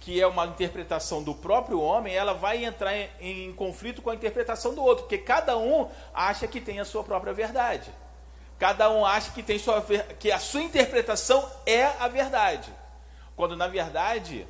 que 0.00 0.20
é 0.20 0.26
uma 0.26 0.44
interpretação 0.44 1.22
do 1.22 1.34
próprio 1.34 1.80
homem, 1.80 2.14
ela 2.14 2.34
vai 2.34 2.62
entrar 2.62 2.94
em, 2.94 3.08
em, 3.20 3.52
conflito 3.54 4.02
com 4.02 4.10
a 4.10 4.14
interpretação 4.14 4.74
do 4.74 4.84
outro, 4.84 5.04
porque 5.04 5.16
cada 5.16 5.56
um 5.56 5.88
acha 6.12 6.46
que 6.46 6.60
tem 6.60 6.78
a 6.78 6.84
sua 6.84 7.02
própria 7.02 7.32
verdade. 7.32 7.90
Cada 8.58 8.90
um 8.90 9.06
acha 9.06 9.30
que 9.30 9.42
tem 9.42 9.58
sua 9.58 9.82
que 10.18 10.30
a 10.30 10.38
sua 10.38 10.60
interpretação 10.60 11.50
é 11.64 11.84
a 11.84 12.06
verdade. 12.06 12.70
Quando 13.36 13.56
na 13.56 13.66
verdade 13.66 14.46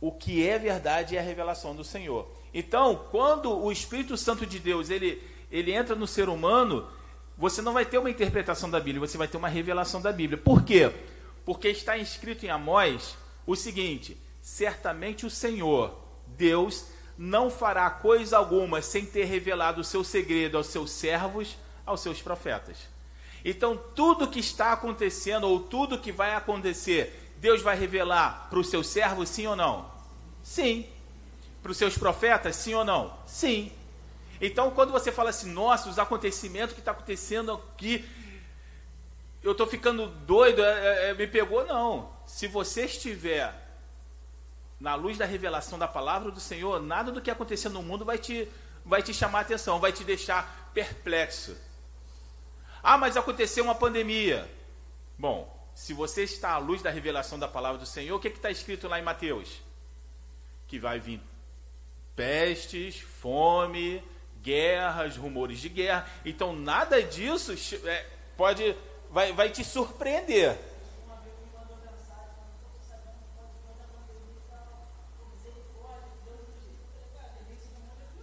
o 0.00 0.12
que 0.12 0.46
é 0.46 0.58
verdade 0.58 1.16
é 1.16 1.20
a 1.20 1.22
revelação 1.22 1.74
do 1.74 1.82
Senhor. 1.82 2.30
Então, 2.54 3.06
quando 3.10 3.52
o 3.52 3.70
Espírito 3.70 4.16
Santo 4.16 4.46
de 4.46 4.58
Deus, 4.58 4.90
ele 4.90 5.22
ele 5.50 5.72
entra 5.72 5.94
no 5.94 6.06
ser 6.06 6.28
humano, 6.28 6.86
você 7.36 7.62
não 7.62 7.72
vai 7.72 7.86
ter 7.86 7.98
uma 7.98 8.10
interpretação 8.10 8.70
da 8.70 8.78
Bíblia, 8.78 9.06
você 9.06 9.16
vai 9.16 9.28
ter 9.28 9.36
uma 9.36 9.48
revelação 9.48 10.00
da 10.00 10.12
Bíblia. 10.12 10.38
Por 10.38 10.62
quê? 10.62 10.92
Porque 11.44 11.68
está 11.68 11.96
escrito 11.96 12.44
em 12.44 12.50
Amós 12.50 13.16
o 13.46 13.56
seguinte: 13.56 14.16
certamente 14.42 15.24
o 15.24 15.30
Senhor, 15.30 15.96
Deus, 16.26 16.86
não 17.16 17.50
fará 17.50 17.88
coisa 17.90 18.36
alguma 18.36 18.82
sem 18.82 19.06
ter 19.06 19.24
revelado 19.24 19.80
o 19.80 19.84
seu 19.84 20.04
segredo 20.04 20.56
aos 20.56 20.66
seus 20.66 20.90
servos, 20.90 21.56
aos 21.86 22.00
seus 22.00 22.20
profetas. 22.20 22.76
Então, 23.44 23.80
tudo 23.94 24.28
que 24.28 24.40
está 24.40 24.72
acontecendo, 24.72 25.48
ou 25.48 25.60
tudo 25.60 25.98
que 25.98 26.12
vai 26.12 26.34
acontecer, 26.34 27.27
Deus 27.40 27.62
vai 27.62 27.76
revelar 27.76 28.48
para 28.50 28.58
os 28.58 28.68
seus 28.68 28.88
servos, 28.88 29.28
sim 29.28 29.46
ou 29.46 29.54
não? 29.54 29.90
Sim. 30.42 30.88
Para 31.62 31.70
os 31.70 31.76
seus 31.76 31.96
profetas, 31.96 32.56
sim 32.56 32.74
ou 32.74 32.84
não? 32.84 33.16
Sim. 33.26 33.72
Então, 34.40 34.70
quando 34.70 34.92
você 34.92 35.10
fala 35.10 35.30
assim, 35.30 35.50
nossa, 35.50 35.88
os 35.88 35.98
acontecimentos 35.98 36.74
que 36.74 36.80
está 36.80 36.92
acontecendo 36.92 37.52
aqui, 37.52 38.08
eu 39.42 39.52
estou 39.52 39.66
ficando 39.66 40.06
doido, 40.06 40.64
é, 40.64 41.06
é, 41.06 41.10
é, 41.10 41.14
me 41.14 41.26
pegou, 41.26 41.64
não. 41.64 42.12
Se 42.26 42.46
você 42.46 42.84
estiver 42.84 43.54
na 44.80 44.94
luz 44.94 45.16
da 45.18 45.24
revelação 45.24 45.78
da 45.78 45.88
palavra 45.88 46.30
do 46.30 46.40
Senhor, 46.40 46.80
nada 46.80 47.10
do 47.10 47.20
que 47.20 47.30
acontecer 47.30 47.68
no 47.68 47.82
mundo 47.82 48.04
vai 48.04 48.18
te, 48.18 48.48
vai 48.84 49.02
te 49.02 49.14
chamar 49.14 49.38
a 49.38 49.42
atenção, 49.42 49.80
vai 49.80 49.92
te 49.92 50.04
deixar 50.04 50.70
perplexo. 50.74 51.56
Ah, 52.82 52.98
mas 52.98 53.16
aconteceu 53.16 53.64
uma 53.64 53.74
pandemia. 53.74 54.48
Bom, 55.18 55.57
se 55.78 55.94
você 55.94 56.24
está 56.24 56.54
à 56.54 56.58
luz 56.58 56.82
da 56.82 56.90
revelação 56.90 57.38
da 57.38 57.46
palavra 57.46 57.78
do 57.78 57.86
Senhor, 57.86 58.16
o 58.16 58.18
que 58.18 58.26
está 58.26 58.50
escrito 58.50 58.88
lá 58.88 58.98
em 58.98 59.02
Mateus? 59.02 59.62
Que 60.66 60.76
vai 60.76 60.98
vir 60.98 61.20
pestes, 62.16 62.98
fome, 62.98 64.02
guerras, 64.42 65.16
rumores 65.16 65.60
de 65.60 65.68
guerra. 65.68 66.04
Então, 66.24 66.52
nada 66.52 67.00
disso 67.00 67.54
é, 67.86 68.06
pode 68.36 68.76
vai, 69.08 69.32
vai 69.32 69.50
te 69.50 69.62
surpreender. 69.62 70.58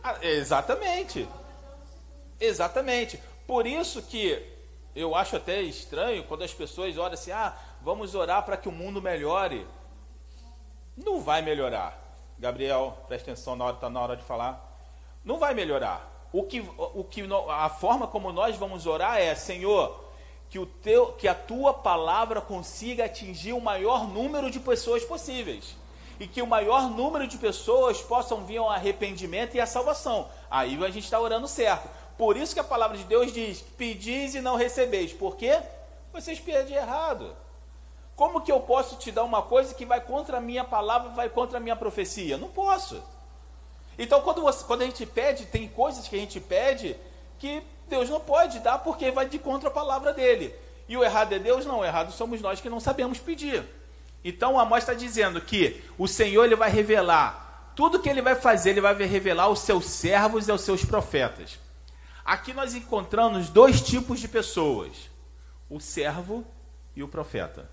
Ah, 0.04 0.18
exatamente. 0.22 1.26
Exatamente. 2.38 3.18
Por 3.48 3.66
isso 3.66 4.02
que 4.04 4.55
eu 4.96 5.14
acho 5.14 5.36
até 5.36 5.62
estranho 5.62 6.24
quando 6.24 6.44
as 6.44 6.54
pessoas 6.54 6.98
oram 6.98 7.14
assim: 7.14 7.32
ah, 7.32 7.54
vamos 7.82 8.16
orar 8.16 8.44
para 8.44 8.56
que 8.56 8.70
o 8.70 8.72
mundo 8.72 9.02
melhore. 9.02 9.68
Não 10.96 11.20
vai 11.20 11.42
melhorar. 11.42 12.02
Gabriel, 12.40 12.98
presta 13.08 13.32
atenção 13.32 13.56
na 13.56 13.66
hora, 13.66 13.75
está 13.75 13.90
na 13.90 14.00
hora 14.00 14.16
de 14.16 14.24
falar. 14.24 14.74
Não 15.24 15.38
vai 15.38 15.54
melhorar. 15.54 16.30
O 16.32 16.44
que, 16.44 16.60
o 16.78 17.04
que, 17.04 17.28
a 17.50 17.70
forma 17.70 18.08
como 18.08 18.32
nós 18.32 18.56
vamos 18.56 18.86
orar 18.86 19.18
é: 19.18 19.36
Senhor, 19.36 20.06
que, 20.50 20.60
o 20.60 20.66
teu, 20.66 21.14
que 21.14 21.28
a 21.28 21.36
tua 21.36 21.74
palavra 21.74 22.40
consiga 22.40 23.06
atingir 23.06 23.54
o 23.54 23.62
maior 23.62 24.08
número 24.08 24.50
de 24.50 24.60
pessoas 24.60 25.04
possíveis. 25.04 25.75
E 26.18 26.28
que 26.28 26.42
o 26.42 26.48
maior 26.48 26.90
número 26.90 27.28
de 27.28 27.38
pessoas 27.38 28.02
possam 28.02 28.46
vir 28.46 28.58
ao 28.58 28.70
arrependimento 28.70 29.56
e 29.56 29.60
à 29.60 29.66
salvação. 29.66 30.30
Aí 30.50 30.82
a 30.82 30.90
gente 30.90 31.04
está 31.04 31.20
orando 31.20 31.48
certo. 31.48 31.90
Por 32.18 32.38
isso 32.38 32.54
que 32.54 32.60
a 32.60 32.64
palavra 32.64 32.98
de 32.98 33.04
Deus 33.04 33.32
diz: 33.32 33.62
pedis 33.78 34.36
e 34.36 34.42
não 34.42 34.56
recebeis. 34.56 35.12
Por 35.14 35.36
quê? 35.36 35.60
Vocês 36.14 36.40
pedem 36.40 36.76
errado. 36.76 37.36
Como 38.16 38.42
que 38.42 38.52
eu 38.52 38.62
posso 38.62 38.96
te 38.96 39.12
dar 39.12 39.24
uma 39.24 39.42
coisa 39.42 39.74
que 39.74 39.86
vai 39.86 40.00
contra 40.00 40.38
a 40.38 40.42
minha 40.42 40.64
palavra, 40.64 41.10
vai 41.10 41.28
contra 41.28 41.58
a 41.58 41.62
minha 41.62 41.76
profecia? 41.76 42.38
Não 42.38 42.48
posso. 42.48 43.04
Então, 43.98 44.22
quando, 44.22 44.42
você, 44.42 44.64
quando 44.64 44.84
a 44.84 44.86
gente 44.86 45.06
pede, 45.06 45.46
tem 45.46 45.68
coisas 45.68 46.08
que 46.08 46.16
a 46.16 46.20
gente 46.20 46.40
pede 46.40 46.96
que 47.38 47.62
Deus 47.90 48.10
não 48.10 48.20
pode 48.20 48.60
dar 48.60 48.80
porque 48.80 49.12
vai 49.12 49.28
de 49.28 49.38
contra 49.38 49.68
a 49.70 49.72
palavra 49.72 50.14
dele. 50.14 50.56
E 50.88 50.96
o 50.96 51.04
errado 51.04 51.34
é 51.34 51.40
Deus? 51.40 51.66
Não, 51.66 51.80
o 51.80 51.86
errado 51.86 52.12
somos 52.12 52.42
nós 52.42 52.62
que 52.62 52.70
não 52.70 52.80
sabemos 52.80 53.20
pedir. 53.20 53.66
Então 54.24 54.60
Amós 54.60 54.84
está 54.84 54.94
dizendo 54.94 55.42
que 55.42 55.84
o 55.98 56.08
Senhor 56.08 56.46
ele 56.46 56.56
vai 56.56 56.70
revelar 56.70 57.46
tudo 57.76 58.00
que 58.00 58.10
ele 58.10 58.22
vai 58.22 58.36
fazer, 58.36 58.70
ele 58.72 58.82
vai 58.82 58.96
revelar 58.96 59.44
aos 59.44 59.60
seus 59.60 59.86
servos 59.86 60.48
e 60.48 60.52
aos 60.52 60.62
seus 60.62 60.86
profetas. 60.86 61.60
Aqui 62.25 62.55
nós 62.55 62.74
encontramos 62.74 63.50
dois 63.50 63.79
tipos 63.79 64.20
de 64.20 64.27
pessoas: 64.27 65.12
o 65.70 65.79
servo 65.79 66.44
e 66.96 67.03
o 67.03 67.08
profeta. 67.08 67.70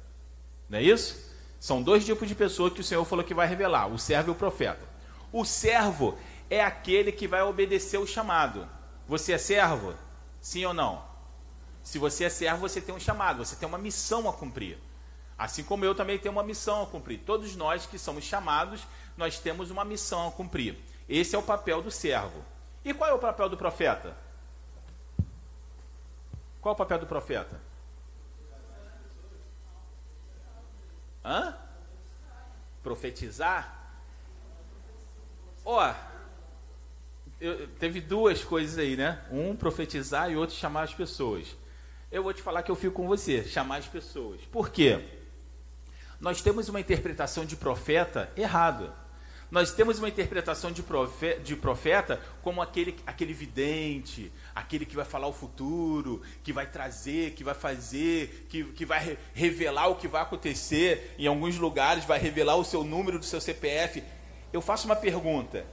Não 0.68 0.78
é 0.78 0.82
isso? 0.82 1.32
São 1.58 1.82
dois 1.82 2.04
tipos 2.04 2.28
de 2.28 2.34
pessoas 2.34 2.72
que 2.74 2.80
o 2.82 2.84
Senhor 2.84 3.02
falou 3.06 3.24
que 3.24 3.32
vai 3.32 3.46
revelar: 3.46 3.86
o 3.86 3.98
servo 3.98 4.30
e 4.30 4.32
o 4.32 4.36
profeta. 4.36 4.86
O 5.32 5.42
servo 5.46 6.18
é 6.50 6.62
aquele 6.62 7.10
que 7.10 7.26
vai 7.26 7.40
obedecer 7.40 7.96
o 7.96 8.06
chamado. 8.06 8.68
Você 9.08 9.32
é 9.32 9.38
servo? 9.38 9.94
Sim 10.38 10.66
ou 10.66 10.74
não? 10.74 11.02
Se 11.82 11.98
você 11.98 12.24
é 12.24 12.28
servo, 12.28 12.60
você 12.60 12.80
tem 12.80 12.94
um 12.94 13.00
chamado, 13.00 13.44
você 13.44 13.56
tem 13.56 13.66
uma 13.66 13.78
missão 13.78 14.28
a 14.28 14.32
cumprir. 14.34 14.78
Assim 15.38 15.64
como 15.64 15.84
eu 15.84 15.94
também 15.94 16.18
tenho 16.18 16.32
uma 16.32 16.42
missão 16.42 16.82
a 16.82 16.86
cumprir. 16.86 17.20
Todos 17.24 17.56
nós 17.56 17.86
que 17.86 17.98
somos 17.98 18.24
chamados, 18.24 18.86
nós 19.16 19.38
temos 19.38 19.70
uma 19.70 19.84
missão 19.84 20.28
a 20.28 20.30
cumprir. 20.30 20.78
Esse 21.08 21.34
é 21.34 21.38
o 21.38 21.42
papel 21.42 21.80
do 21.80 21.90
servo. 21.90 22.44
E 22.84 22.92
qual 22.92 23.10
é 23.10 23.14
o 23.14 23.18
papel 23.18 23.48
do 23.48 23.56
profeta? 23.56 24.16
Qual 26.62 26.74
o 26.74 26.78
papel 26.78 27.00
do 27.00 27.06
profeta? 27.06 27.60
Hã? 31.24 31.56
Profetizar? 32.82 33.80
Ó, 35.64 35.94
eu, 37.40 37.66
teve 37.80 38.00
duas 38.00 38.44
coisas 38.44 38.78
aí, 38.78 38.96
né? 38.96 39.24
Um 39.30 39.56
profetizar 39.56 40.30
e 40.30 40.36
outro 40.36 40.54
chamar 40.54 40.82
as 40.82 40.94
pessoas. 40.94 41.56
Eu 42.10 42.22
vou 42.22 42.32
te 42.32 42.40
falar 42.40 42.62
que 42.62 42.70
eu 42.70 42.76
fico 42.76 42.94
com 42.94 43.08
você, 43.08 43.42
chamar 43.42 43.78
as 43.78 43.88
pessoas. 43.88 44.40
Por 44.42 44.70
quê? 44.70 45.04
Nós 46.20 46.40
temos 46.40 46.68
uma 46.68 46.78
interpretação 46.78 47.44
de 47.44 47.56
profeta 47.56 48.30
errada. 48.36 48.94
Nós 49.52 49.70
temos 49.70 49.98
uma 49.98 50.08
interpretação 50.08 50.72
de 50.72 50.82
profeta, 50.82 51.38
de 51.42 51.54
profeta 51.54 52.18
como 52.40 52.62
aquele, 52.62 52.96
aquele 53.06 53.34
vidente, 53.34 54.32
aquele 54.54 54.86
que 54.86 54.96
vai 54.96 55.04
falar 55.04 55.26
o 55.26 55.32
futuro, 55.34 56.22
que 56.42 56.54
vai 56.54 56.64
trazer, 56.64 57.32
que 57.32 57.44
vai 57.44 57.52
fazer, 57.52 58.46
que, 58.48 58.64
que 58.72 58.86
vai 58.86 59.18
revelar 59.34 59.88
o 59.88 59.96
que 59.96 60.08
vai 60.08 60.22
acontecer. 60.22 61.14
Em 61.18 61.26
alguns 61.26 61.58
lugares 61.58 62.06
vai 62.06 62.18
revelar 62.18 62.56
o 62.56 62.64
seu 62.64 62.82
número 62.82 63.18
do 63.18 63.26
seu 63.26 63.42
CPF. 63.42 64.02
Eu 64.54 64.62
faço 64.62 64.86
uma 64.86 64.96
pergunta: 64.96 65.66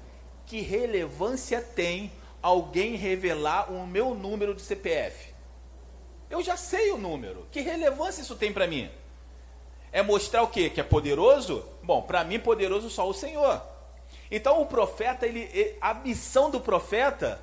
que 0.45 0.59
relevância 0.59 1.61
tem 1.61 2.11
alguém 2.41 2.97
revelar 2.97 3.71
o 3.71 3.87
meu 3.87 4.13
número 4.13 4.53
de 4.53 4.61
CPF? 4.61 5.33
Eu 6.29 6.43
já 6.43 6.57
sei 6.57 6.91
o 6.91 6.97
número. 6.97 7.47
Que 7.49 7.61
relevância 7.61 8.21
isso 8.23 8.35
tem 8.35 8.51
para 8.51 8.67
mim? 8.67 8.91
É 9.89 10.03
mostrar 10.03 10.43
o 10.43 10.47
quê? 10.47 10.69
Que 10.69 10.81
é 10.81 10.83
poderoso? 10.83 11.65
Bom, 11.81 12.01
para 12.01 12.25
mim 12.25 12.39
poderoso 12.39 12.89
só 12.89 13.07
o 13.07 13.13
Senhor. 13.13 13.68
Então 14.31 14.61
o 14.61 14.65
profeta, 14.65 15.25
ele, 15.25 15.77
a 15.81 15.93
missão 15.93 16.49
do 16.49 16.59
profeta 16.59 17.41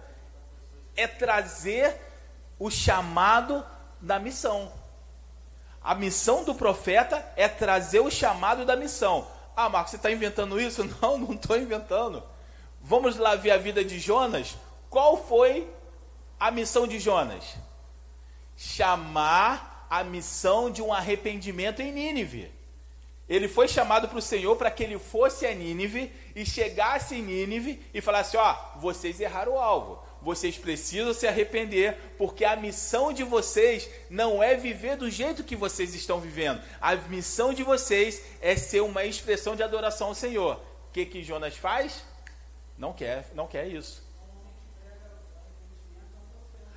é 0.97 1.07
trazer 1.07 2.01
o 2.59 2.71
chamado 2.71 3.65
da 4.01 4.19
missão. 4.19 4.73
A 5.83 5.95
missão 5.95 6.45
do 6.45 6.55
profeta 6.55 7.25
é 7.37 7.49
trazer 7.49 8.01
o 8.01 8.11
chamado 8.11 8.65
da 8.65 8.77
missão. 8.77 9.27
Ah, 9.55 9.69
Marcos, 9.69 9.93
você 9.93 9.97
está 9.97 10.11
inventando 10.11 10.61
isso? 10.61 10.85
Não, 11.01 11.17
não 11.17 11.33
estou 11.33 11.57
inventando. 11.57 12.23
Vamos 12.81 13.17
lá 13.17 13.35
ver 13.35 13.53
a 13.53 13.57
vida 13.57 13.85
de 13.85 13.99
Jonas. 13.99 14.57
Qual 14.91 15.17
foi 15.17 15.69
a 16.39 16.51
missão 16.51 16.87
de 16.87 16.99
Jonas? 16.99 17.57
Chamar 18.57 19.87
a 19.89 20.05
missão 20.05 20.71
de 20.71 20.83
um 20.83 20.93
arrependimento 20.93 21.81
em 21.81 21.93
Nínive. 21.93 22.53
Ele 23.29 23.49
foi 23.49 23.67
chamado 23.67 24.09
para 24.09 24.19
o 24.19 24.23
Senhor 24.23 24.55
para 24.57 24.71
que 24.71 24.85
ele 24.85 24.99
fosse 24.99 25.47
a 25.47 25.55
Nínive 25.55 26.13
e 26.35 26.47
chegasse 26.47 27.17
em 27.17 27.23
Nínive 27.23 27.81
e 27.93 28.01
falasse: 28.01 28.37
Ó, 28.37 28.57
vocês 28.77 29.21
erraram 29.21 29.55
o 29.55 29.59
alvo 29.59 30.07
vocês 30.27 30.59
precisam 30.59 31.15
se 31.15 31.25
arrepender, 31.29 31.97
porque 32.19 32.45
a 32.45 32.57
missão 32.57 33.13
de 33.13 33.23
vocês 33.23 33.89
não 34.11 34.43
é 34.43 34.57
viver 34.57 34.97
do 34.97 35.09
jeito 35.09 35.45
que 35.45 35.55
vocês 35.55 35.95
estão 35.95 36.19
vivendo. 36.19 36.61
A 36.81 36.97
missão 36.97 37.55
de 37.55 37.63
vocês 37.63 38.21
é 38.41 38.57
ser 38.57 38.81
uma 38.81 39.05
expressão 39.05 39.55
de 39.55 39.63
adoração 39.63 40.09
ao 40.09 40.15
Senhor. 40.17 40.57
O 40.89 40.93
que 40.93 41.07
que 41.07 41.23
Jonas 41.23 41.57
faz? 41.57 42.03
Não 42.77 42.93
quer, 42.93 43.27
não 43.35 43.47
quer 43.47 43.69
isso. 43.69 44.05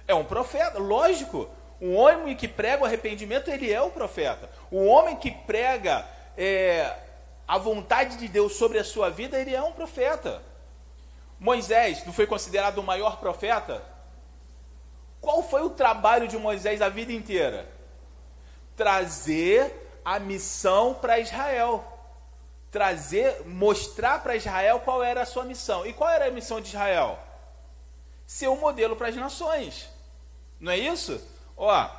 É 0.08 0.13
um 0.13 0.24
profeta, 0.24 0.77
lógico. 0.77 1.50
Um 1.82 1.96
homem 1.96 2.36
que 2.36 2.48
prega 2.48 2.84
o 2.84 2.86
arrependimento, 2.86 3.50
ele 3.50 3.74
é 3.74 3.82
o 3.82 3.89
profeta. 3.89 4.48
O 4.70 4.86
homem 4.86 5.15
que 5.15 5.32
prega 5.32 6.06
é, 6.39 6.96
a 7.46 7.58
vontade 7.58 8.15
de 8.15 8.29
Deus 8.29 8.53
sobre 8.53 8.79
a 8.79 8.84
sua 8.84 9.10
vida, 9.10 9.38
ele 9.38 9.53
é 9.53 9.62
um 9.62 9.74
profeta. 9.74 10.41
Moisés 11.38 12.05
não 12.05 12.13
foi 12.13 12.25
considerado 12.25 12.77
o 12.77 12.84
maior 12.84 13.19
profeta? 13.19 13.84
Qual 15.19 15.43
foi 15.43 15.62
o 15.63 15.69
trabalho 15.69 16.29
de 16.29 16.38
Moisés 16.38 16.81
a 16.81 16.88
vida 16.88 17.12
inteira? 17.12 17.69
Trazer 18.74 20.00
a 20.05 20.17
missão 20.17 20.93
para 20.93 21.19
Israel. 21.19 21.84
Trazer, 22.72 23.46
mostrar 23.46 24.24
para 24.24 24.38
Israel 24.38 24.79
qual 24.79 25.03
era 25.03 25.24
a 25.24 25.25
sua 25.25 25.43
missão. 25.43 25.86
E 25.86 25.91
qual 25.91 26.10
era 26.10 26.27
a 26.27 26.31
missão 26.31 26.62
de 26.62 26.69
Israel? 26.69 27.19
Ser 28.25 28.48
um 28.48 28.58
modelo 28.58 28.96
para 28.96 29.10
as 29.10 29.15
nações. 29.15 29.89
Não 30.58 30.72
é 30.72 30.77
isso? 30.77 31.22
Ó, 31.58 31.89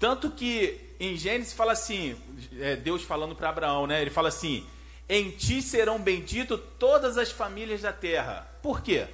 tanto 0.00 0.30
que 0.32 0.93
em 1.04 1.16
Gênesis 1.16 1.52
fala 1.52 1.72
assim, 1.72 2.16
é 2.58 2.76
Deus 2.76 3.02
falando 3.02 3.34
para 3.34 3.48
Abraão, 3.48 3.86
né? 3.86 4.00
Ele 4.00 4.10
fala 4.10 4.28
assim: 4.28 4.66
em 5.08 5.30
ti 5.30 5.60
serão 5.60 5.98
benditas 6.00 6.60
todas 6.78 7.18
as 7.18 7.30
famílias 7.30 7.82
da 7.82 7.92
terra. 7.92 8.48
Por 8.62 8.80
quê? 8.80 9.06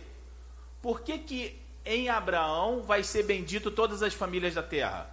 Por 0.80 1.00
que, 1.00 1.18
que 1.18 1.61
em 1.85 2.09
Abraão 2.09 2.82
vai 2.82 3.02
ser 3.02 3.25
bendito 3.25 3.70
todas 3.70 4.02
as 4.02 4.14
famílias 4.14 4.54
da 4.54 4.62
terra? 4.62 5.12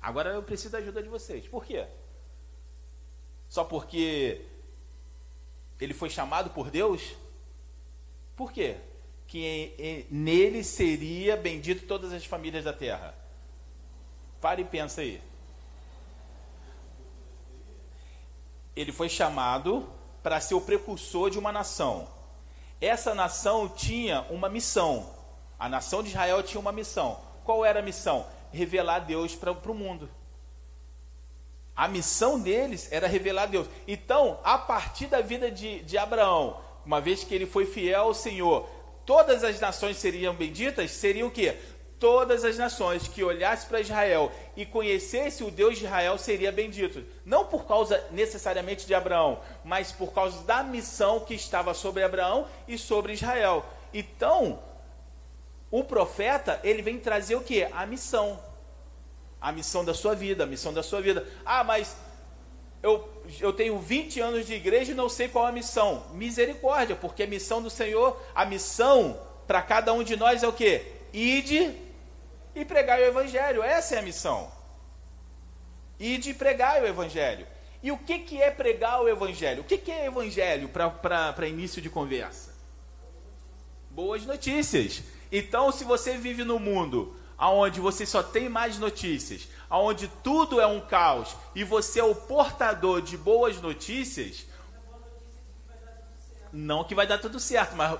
Agora 0.00 0.30
eu 0.30 0.42
preciso 0.42 0.72
da 0.72 0.78
ajuda 0.78 1.02
de 1.02 1.08
vocês. 1.08 1.46
Por 1.46 1.64
quê? 1.64 1.86
Só 3.48 3.64
porque 3.64 4.42
ele 5.80 5.94
foi 5.94 6.10
chamado 6.10 6.50
por 6.50 6.70
Deus? 6.70 7.14
Por 8.36 8.52
quê? 8.52 8.76
Que 9.26 9.38
em, 9.38 9.74
em, 9.78 10.06
nele 10.10 10.64
seria 10.64 11.36
bendito 11.36 11.86
todas 11.86 12.12
as 12.12 12.24
famílias 12.24 12.64
da 12.64 12.72
terra. 12.72 13.14
Pare 14.40 14.62
e 14.62 14.64
pensa 14.64 15.00
aí. 15.00 15.22
Ele 18.76 18.92
foi 18.92 19.08
chamado 19.08 19.88
para 20.22 20.40
ser 20.40 20.54
o 20.54 20.60
precursor 20.60 21.30
de 21.30 21.38
uma 21.38 21.52
nação. 21.52 22.08
Essa 22.80 23.14
nação 23.14 23.68
tinha 23.68 24.22
uma 24.30 24.48
missão. 24.48 25.08
A 25.58 25.68
nação 25.68 26.02
de 26.02 26.10
Israel 26.10 26.42
tinha 26.42 26.60
uma 26.60 26.72
missão. 26.72 27.18
Qual 27.44 27.64
era 27.64 27.80
a 27.80 27.82
missão? 27.82 28.26
Revelar 28.52 29.00
Deus 29.00 29.34
para 29.34 29.52
o 29.52 29.74
mundo. 29.74 30.08
A 31.76 31.88
missão 31.88 32.38
deles 32.40 32.90
era 32.92 33.08
revelar 33.08 33.46
Deus. 33.46 33.66
Então, 33.86 34.38
a 34.44 34.56
partir 34.56 35.06
da 35.06 35.20
vida 35.20 35.50
de, 35.50 35.80
de 35.82 35.98
Abraão, 35.98 36.60
uma 36.86 37.00
vez 37.00 37.24
que 37.24 37.34
ele 37.34 37.46
foi 37.46 37.66
fiel 37.66 38.02
ao 38.02 38.14
Senhor, 38.14 38.68
todas 39.04 39.42
as 39.42 39.58
nações 39.58 39.96
seriam 39.96 40.34
benditas? 40.34 40.92
Seriam 40.92 41.28
o 41.28 41.30
quê? 41.30 41.58
Todas 41.98 42.44
as 42.44 42.58
nações 42.58 43.08
que 43.08 43.22
olhasse 43.22 43.66
para 43.66 43.80
Israel 43.80 44.30
e 44.56 44.66
conhecesse 44.66 45.42
o 45.42 45.50
Deus 45.50 45.78
de 45.78 45.84
Israel 45.84 46.18
seria 46.18 46.52
bendito. 46.52 47.04
Não 47.24 47.46
por 47.46 47.66
causa 47.66 48.02
necessariamente 48.10 48.86
de 48.86 48.94
Abraão, 48.94 49.40
mas 49.64 49.92
por 49.92 50.12
causa 50.12 50.42
da 50.44 50.62
missão 50.62 51.20
que 51.20 51.34
estava 51.34 51.74
sobre 51.74 52.02
Abraão 52.02 52.46
e 52.68 52.76
sobre 52.76 53.12
Israel. 53.12 53.64
Então, 53.92 54.62
o 55.70 55.82
profeta, 55.84 56.60
ele 56.62 56.82
vem 56.82 56.98
trazer 56.98 57.36
o 57.36 57.40
que? 57.40 57.64
A 57.64 57.86
missão. 57.86 58.38
A 59.40 59.52
missão 59.52 59.84
da 59.84 59.94
sua 59.94 60.14
vida, 60.14 60.44
a 60.44 60.46
missão 60.46 60.72
da 60.72 60.82
sua 60.82 61.00
vida. 61.00 61.26
Ah, 61.44 61.64
mas 61.64 61.96
eu, 62.82 63.08
eu 63.40 63.52
tenho 63.52 63.78
20 63.78 64.20
anos 64.20 64.46
de 64.46 64.54
igreja 64.54 64.92
e 64.92 64.94
não 64.94 65.08
sei 65.08 65.28
qual 65.28 65.46
é 65.46 65.48
a 65.48 65.52
missão. 65.52 66.04
Misericórdia, 66.12 66.94
porque 66.94 67.22
a 67.22 67.26
missão 67.26 67.62
do 67.62 67.70
Senhor, 67.70 68.20
a 68.34 68.44
missão 68.44 69.18
para 69.46 69.62
cada 69.62 69.92
um 69.92 70.02
de 70.02 70.16
nós 70.16 70.42
é 70.42 70.48
o 70.48 70.52
que? 70.52 70.82
Ide 71.12 71.83
e 72.54 72.64
pregar 72.64 72.98
o 72.98 73.04
Evangelho. 73.04 73.62
Essa 73.62 73.96
é 73.96 73.98
a 73.98 74.02
missão. 74.02 74.50
E 75.98 76.18
de 76.18 76.34
pregar 76.34 76.82
o 76.82 76.86
Evangelho. 76.86 77.46
E 77.82 77.92
o 77.92 77.98
que, 77.98 78.18
que 78.20 78.40
é 78.40 78.50
pregar 78.50 79.02
o 79.02 79.08
Evangelho? 79.08 79.62
O 79.62 79.64
que, 79.64 79.76
que 79.76 79.90
é 79.90 80.06
Evangelho 80.06 80.68
para 80.68 81.46
início 81.46 81.82
de 81.82 81.90
conversa? 81.90 82.54
Boas 83.90 84.24
notícias. 84.24 85.02
Então, 85.30 85.70
se 85.70 85.84
você 85.84 86.16
vive 86.16 86.44
no 86.44 86.58
mundo 86.58 87.16
onde 87.38 87.80
você 87.80 88.06
só 88.06 88.22
tem 88.22 88.48
mais 88.48 88.78
notícias, 88.78 89.48
onde 89.70 90.08
tudo 90.22 90.60
é 90.60 90.66
um 90.66 90.80
caos, 90.80 91.36
e 91.54 91.64
você 91.64 92.00
é 92.00 92.04
o 92.04 92.14
portador 92.14 93.02
de 93.02 93.16
boas 93.16 93.60
notícias, 93.60 94.46
não 96.52 96.84
que 96.84 96.94
vai 96.94 97.06
dar 97.06 97.18
tudo 97.18 97.40
certo, 97.40 97.74
mas. 97.74 97.98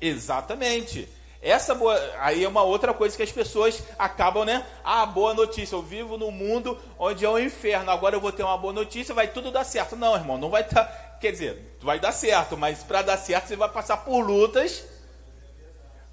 Exatamente. 0.00 1.08
Essa 1.40 1.72
boa, 1.72 1.96
aí 2.18 2.42
é 2.42 2.48
uma 2.48 2.62
outra 2.62 2.92
coisa 2.92 3.16
que 3.16 3.22
as 3.22 3.30
pessoas 3.30 3.82
acabam, 3.96 4.44
né? 4.44 4.66
Ah, 4.82 5.06
boa 5.06 5.32
notícia, 5.34 5.76
eu 5.76 5.82
vivo 5.82 6.18
num 6.18 6.32
mundo 6.32 6.76
onde 6.98 7.24
é 7.24 7.30
um 7.30 7.38
inferno. 7.38 7.90
Agora 7.92 8.16
eu 8.16 8.20
vou 8.20 8.32
ter 8.32 8.42
uma 8.42 8.58
boa 8.58 8.72
notícia, 8.72 9.14
vai 9.14 9.28
tudo 9.28 9.52
dar 9.52 9.62
certo. 9.62 9.94
Não, 9.94 10.16
irmão, 10.16 10.36
não 10.36 10.50
vai 10.50 10.64
dar, 10.64 11.18
quer 11.20 11.30
dizer, 11.30 11.76
vai 11.80 12.00
dar 12.00 12.10
certo, 12.10 12.56
mas 12.56 12.82
para 12.82 13.02
dar 13.02 13.16
certo 13.16 13.46
você 13.46 13.56
vai 13.56 13.68
passar 13.68 13.98
por 13.98 14.20
lutas 14.20 14.84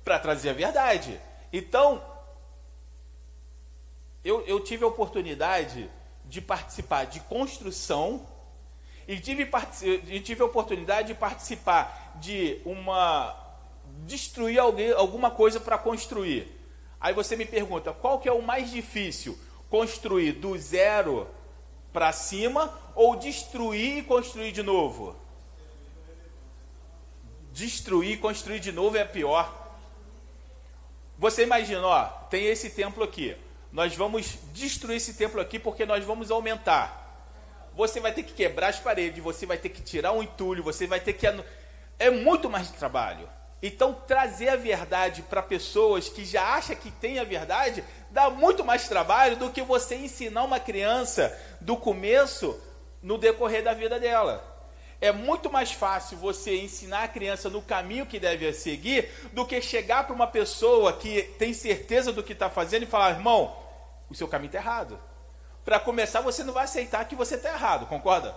para 0.03 0.19
trazer 0.19 0.51
a 0.51 0.53
verdade. 0.53 1.19
Então, 1.51 2.03
eu, 4.23 4.45
eu 4.45 4.59
tive 4.59 4.83
a 4.83 4.87
oportunidade 4.87 5.89
de 6.23 6.39
participar 6.39 7.05
de 7.05 7.19
construção 7.21 8.27
e 9.07 9.19
tive, 9.19 9.49
e 10.07 10.19
tive 10.19 10.43
a 10.43 10.45
oportunidade 10.45 11.07
de 11.09 11.13
participar 11.15 12.13
de 12.15 12.61
uma 12.63 13.44
destruir 14.03 14.59
alguém, 14.59 14.91
alguma 14.91 15.31
coisa 15.31 15.59
para 15.59 15.77
construir. 15.77 16.51
Aí 16.99 17.13
você 17.13 17.35
me 17.35 17.45
pergunta, 17.45 17.93
qual 17.93 18.19
que 18.19 18.27
é 18.27 18.31
o 18.31 18.41
mais 18.41 18.71
difícil? 18.71 19.37
Construir 19.69 20.33
do 20.33 20.57
zero 20.57 21.27
para 21.93 22.11
cima 22.11 22.73
ou 22.93 23.15
destruir 23.15 23.99
e 23.99 24.03
construir 24.03 24.51
de 24.51 24.63
novo? 24.63 25.15
Destruir 27.51 28.13
e 28.13 28.17
construir 28.17 28.59
de 28.59 28.71
novo 28.71 28.97
é 28.97 29.05
pior. 29.05 29.63
Você 31.17 31.43
imagina, 31.43 31.85
ó, 31.85 32.05
tem 32.29 32.45
esse 32.45 32.69
templo 32.69 33.03
aqui. 33.03 33.35
Nós 33.71 33.95
vamos 33.95 34.37
destruir 34.53 34.97
esse 34.97 35.13
templo 35.13 35.39
aqui 35.39 35.59
porque 35.59 35.85
nós 35.85 36.03
vamos 36.03 36.31
aumentar. 36.31 37.03
Você 37.75 37.99
vai 37.99 38.13
ter 38.13 38.23
que 38.23 38.33
quebrar 38.33 38.69
as 38.69 38.79
paredes, 38.79 39.23
você 39.23 39.45
vai 39.45 39.57
ter 39.57 39.69
que 39.69 39.81
tirar 39.81 40.13
um 40.13 40.23
entulho, 40.23 40.63
você 40.63 40.87
vai 40.87 40.99
ter 40.99 41.13
que. 41.13 41.27
É 41.99 42.09
muito 42.09 42.49
mais 42.49 42.69
trabalho. 42.71 43.29
Então, 43.67 43.95
trazer 43.95 44.49
a 44.49 44.55
verdade 44.55 45.23
para 45.23 45.41
pessoas 45.41 46.07
que 46.07 46.23
já 46.23 46.53
acham 46.53 46.75
que 46.75 46.91
tem 46.91 47.17
a 47.17 47.23
verdade 47.23 47.83
dá 48.11 48.29
muito 48.29 48.63
mais 48.63 48.87
trabalho 48.87 49.37
do 49.37 49.49
que 49.49 49.63
você 49.63 49.95
ensinar 49.95 50.43
uma 50.43 50.59
criança 50.59 51.35
do 51.59 51.75
começo 51.75 52.61
no 53.01 53.17
decorrer 53.17 53.63
da 53.63 53.73
vida 53.73 53.99
dela. 53.99 54.55
É 55.01 55.11
muito 55.11 55.51
mais 55.51 55.71
fácil 55.71 56.15
você 56.15 56.55
ensinar 56.61 57.05
a 57.05 57.07
criança 57.07 57.49
no 57.49 57.59
caminho 57.59 58.05
que 58.05 58.19
deve 58.19 58.53
seguir 58.53 59.09
do 59.33 59.43
que 59.47 59.59
chegar 59.59 60.05
para 60.05 60.13
uma 60.13 60.27
pessoa 60.27 60.93
que 60.93 61.23
tem 61.39 61.51
certeza 61.51 62.13
do 62.13 62.21
que 62.21 62.33
está 62.33 62.51
fazendo 62.51 62.83
e 62.83 62.85
falar: 62.85 63.15
irmão, 63.15 63.57
o 64.07 64.13
seu 64.13 64.27
caminho 64.27 64.49
está 64.49 64.59
errado. 64.59 64.99
Para 65.63 65.79
começar, 65.79 66.21
você 66.21 66.43
não 66.43 66.53
vai 66.53 66.65
aceitar 66.65 67.03
que 67.05 67.15
você 67.15 67.33
está 67.33 67.49
errado, 67.49 67.87
concorda? 67.87 68.35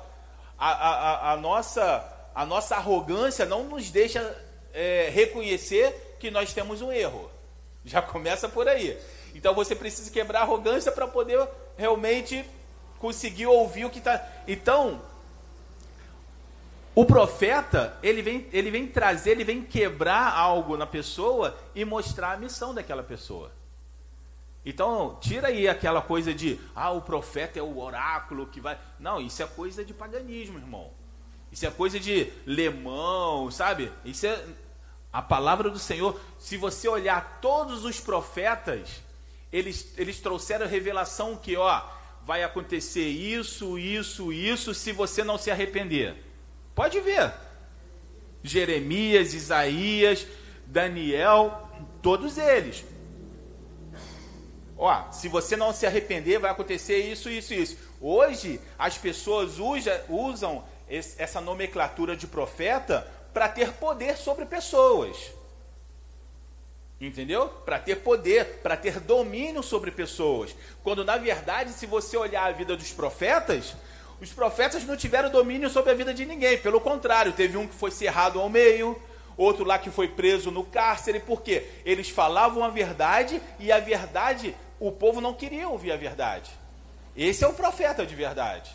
A, 0.59 0.71
a, 0.71 0.91
a, 0.91 1.33
a, 1.33 1.37
nossa, 1.37 2.31
a 2.35 2.47
nossa 2.47 2.77
arrogância 2.77 3.45
não 3.45 3.65
nos 3.65 3.91
deixa 3.91 4.48
é, 4.79 5.11
reconhecer 5.13 6.17
que 6.21 6.31
nós 6.31 6.55
temos 6.55 6.81
um 6.81 6.93
erro. 6.93 7.29
Já 7.85 8.01
começa 8.01 8.49
por 8.49 8.69
aí. 8.69 8.97
Então 9.35 9.53
você 9.53 9.75
precisa 9.75 10.09
quebrar 10.09 10.41
a 10.41 10.43
arrogância 10.43 10.93
para 10.93 11.09
poder 11.09 11.49
realmente 11.77 12.45
conseguir 13.01 13.47
ouvir 13.47 13.85
o 13.85 13.91
que 13.91 13.99
está. 13.99 14.25
Então, 14.47 15.03
o 16.95 17.05
profeta, 17.05 17.99
ele 18.05 18.23
vem, 18.23 18.47
ele 18.53 18.71
vem 18.71 18.87
trazer, 18.87 19.33
ele 19.33 19.45
vem 19.45 19.63
quebrar 19.63 20.33
algo 20.33 20.77
na 20.77 20.87
pessoa 20.87 21.59
e 21.75 21.85
mostrar 21.85 22.33
a 22.33 22.37
missão 22.37 22.73
daquela 22.73 23.03
pessoa. 23.03 23.51
Então, 24.65 25.19
tira 25.21 25.49
aí 25.49 25.67
aquela 25.67 26.03
coisa 26.03 26.33
de, 26.33 26.59
ah, 26.75 26.91
o 26.93 27.01
profeta 27.01 27.59
é 27.59 27.63
o 27.63 27.79
oráculo 27.79 28.47
que 28.47 28.61
vai. 28.61 28.79
Não, 28.99 29.21
isso 29.21 29.43
é 29.43 29.47
coisa 29.47 29.85
de 29.85 29.93
paganismo, 29.93 30.59
irmão. 30.59 30.91
Isso 31.51 31.67
é 31.67 31.71
coisa 31.71 31.99
de 31.99 32.33
lemão, 32.45 33.51
sabe? 33.51 33.91
Isso 34.05 34.27
é 34.27 34.45
a 35.13 35.23
palavra 35.23 35.71
do 35.71 35.79
Senhor. 35.79 36.21
Se 36.39 36.57
você 36.57 36.89
olhar 36.89 37.39
todos 37.41 37.85
os 37.85 38.01
profetas, 38.01 39.03
eles, 39.53 39.93
eles 39.97 40.21
trouxeram 40.21 40.67
revelação 40.67 41.37
que, 41.37 41.57
ó, 41.57 41.83
vai 42.25 42.43
acontecer 42.43 43.09
isso, 43.09 43.79
isso, 43.79 44.33
isso, 44.33 44.75
se 44.75 44.93
você 44.93 45.25
não 45.25 45.39
se 45.39 45.51
arrepender. 45.51 46.17
Pode 46.75 47.01
ver. 47.01 47.33
Jeremias, 48.43 49.35
Isaías, 49.35 50.27
Daniel, 50.67 51.69
todos 52.03 52.39
eles. 52.39 52.85
Ó, 54.77 55.11
se 55.11 55.27
você 55.27 55.57
não 55.57 55.73
se 55.73 55.87
arrepender, 55.87 56.39
vai 56.39 56.51
acontecer 56.51 56.99
isso, 56.99 57.29
isso, 57.29 57.53
isso. 57.53 57.77
Hoje, 58.01 58.61
as 58.79 58.97
pessoas 58.97 59.59
usa, 59.59 60.05
usam 60.09 60.65
essa 60.89 61.41
nomenclatura 61.41 62.17
de 62.17 62.27
profeta 62.27 63.11
para 63.39 63.49
ter 63.49 63.71
poder 63.75 64.17
sobre 64.17 64.45
pessoas. 64.47 65.17
Entendeu? 67.01 67.49
Para 67.49 67.79
ter 67.79 67.95
poder, 68.01 68.59
para 68.65 68.77
ter 68.77 68.99
domínio 68.99 69.63
sobre 69.63 69.93
pessoas. 69.93 70.57
Quando 70.83 71.05
na 71.05 71.17
verdade, 71.17 71.71
se 71.71 71.87
você 71.87 72.17
olhar 72.17 72.47
a 72.47 72.51
vida 72.51 72.77
dos 72.77 72.93
profetas, 72.93 73.77
os 74.21 74.33
profetas 74.33 74.83
não 74.83 74.97
tiveram 74.97 75.31
domínio 75.31 75.71
sobre 75.71 75.93
a 75.93 75.95
vida 75.95 76.13
de 76.13 76.27
ninguém. 76.27 76.59
Pelo 76.59 76.81
contrário, 76.81 77.33
teve 77.33 77.57
um 77.57 77.69
que 77.69 77.77
foi 77.77 77.93
cerrado 77.93 78.41
ao 78.41 78.49
meio, 78.49 79.01
outro 79.37 79.65
lá 79.65 79.79
que 79.79 79.89
foi 79.89 80.09
preso 80.09 80.51
no 80.51 80.65
cárcere. 80.65 81.21
Por 81.21 81.41
quê? 81.41 81.65
Eles 81.85 82.11
falavam 82.11 82.65
a 82.65 82.69
verdade 82.69 83.41
e 83.61 83.71
a 83.71 83.79
verdade, 83.79 84.53
o 84.81 84.91
povo 84.91 85.21
não 85.21 85.33
queria 85.33 85.69
ouvir 85.69 85.93
a 85.93 85.97
verdade. 85.97 86.51
Esse 87.17 87.45
é 87.45 87.47
o 87.47 87.55
profeta 87.55 88.05
de 88.05 88.17
verdade. 88.17 88.69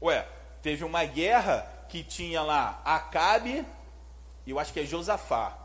Ué, 0.00 0.26
teve 0.62 0.84
uma 0.84 1.04
guerra 1.04 1.68
que 1.88 2.02
tinha 2.02 2.40
lá 2.42 2.80
Acabe 2.84 3.66
e 4.46 4.50
eu 4.50 4.58
acho 4.58 4.72
que 4.72 4.80
é 4.80 4.84
Josafá. 4.84 5.58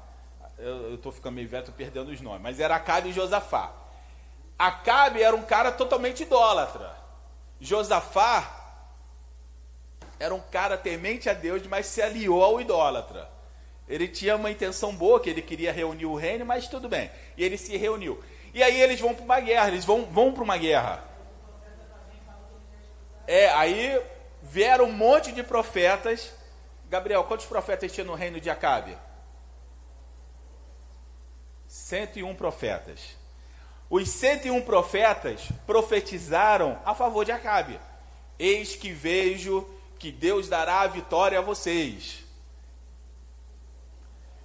Eu 0.58 0.96
estou 0.96 1.12
ficando 1.12 1.36
meio 1.36 1.48
velho, 1.48 1.62
estou 1.62 1.76
perdendo 1.76 2.12
os 2.12 2.22
nomes. 2.22 2.42
Mas 2.42 2.60
era 2.60 2.76
Acabe 2.76 3.10
e 3.10 3.14
Josafá. 3.14 3.72
Acabe 4.58 5.22
era 5.22 5.36
um 5.36 5.44
cara 5.44 5.72
totalmente 5.72 6.24
idólatra. 6.24 6.96
Josafá 7.60 8.56
era 10.20 10.34
um 10.34 10.40
cara 10.40 10.78
temente 10.78 11.30
a 11.30 11.34
Deus, 11.34 11.66
mas 11.68 11.86
se 11.86 12.02
aliou 12.02 12.44
ao 12.44 12.60
idólatra. 12.60 13.30
Ele 13.88 14.08
tinha 14.08 14.36
uma 14.36 14.52
intenção 14.52 14.96
boa, 14.96 15.20
que 15.20 15.30
ele 15.30 15.42
queria 15.42 15.72
reunir 15.72 16.06
o 16.06 16.16
reino, 16.16 16.46
mas 16.46 16.68
tudo 16.68 16.90
bem. 16.90 17.10
E 17.38 17.44
ele 17.44 17.58
se 17.58 17.78
reuniu. 17.78 18.22
E 18.54 18.62
aí 18.62 18.82
eles 18.82 19.00
vão 19.00 19.14
para 19.14 19.24
uma 19.24 19.40
guerra, 19.40 19.68
eles 19.70 19.86
vão, 19.86 20.06
vão 20.06 20.34
para 20.34 20.44
uma 20.44 20.58
guerra. 20.58 21.04
É, 23.28 23.50
aí 23.52 24.02
vieram 24.42 24.86
um 24.86 24.92
monte 24.92 25.32
de 25.32 25.44
profetas 25.44 26.32
Gabriel, 26.90 27.24
quantos 27.26 27.46
profetas 27.46 27.92
tinha 27.92 28.06
no 28.06 28.16
reino 28.16 28.40
de 28.40 28.50
Acabe? 28.50 28.98
101 31.68 32.34
profetas. 32.36 33.18
Os 33.90 34.08
101 34.10 34.62
profetas 34.62 35.50
profetizaram 35.66 36.80
a 36.86 36.96
favor 36.96 37.26
de 37.26 37.32
Acabe. 37.32 37.80
Eis 38.40 38.76
que 38.76 38.92
vejo 38.92 39.68
que 40.00 40.12
Deus 40.12 40.48
dará 40.48 40.82
a 40.82 40.88
vitória 40.88 41.40
a 41.40 41.42
vocês. 41.42 42.24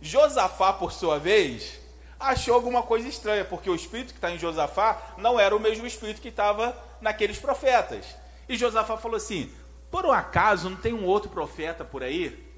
Josafá, 0.00 0.72
por 0.72 0.90
sua 0.92 1.18
vez, 1.20 1.78
achou 2.18 2.55
alguma 2.55 2.83
coisa 2.83 3.07
estranha, 3.07 3.44
porque 3.44 3.70
o 3.70 3.74
espírito 3.74 4.12
que 4.12 4.18
está 4.18 4.33
em 4.33 4.38
Josafá 4.38 5.14
não 5.16 5.38
era 5.38 5.55
o 5.55 5.61
mesmo 5.61 5.87
espírito 5.87 6.20
que 6.20 6.28
estava 6.28 6.76
naqueles 7.00 7.38
profetas. 7.38 8.05
E 8.48 8.57
Josafá 8.57 8.96
falou 8.96 9.16
assim: 9.16 9.52
por 9.92 10.07
um 10.07 10.11
acaso 10.11 10.70
não 10.70 10.76
tem 10.78 10.94
um 10.94 11.05
outro 11.05 11.28
profeta 11.28 11.85
por 11.85 12.02
aí? 12.02 12.50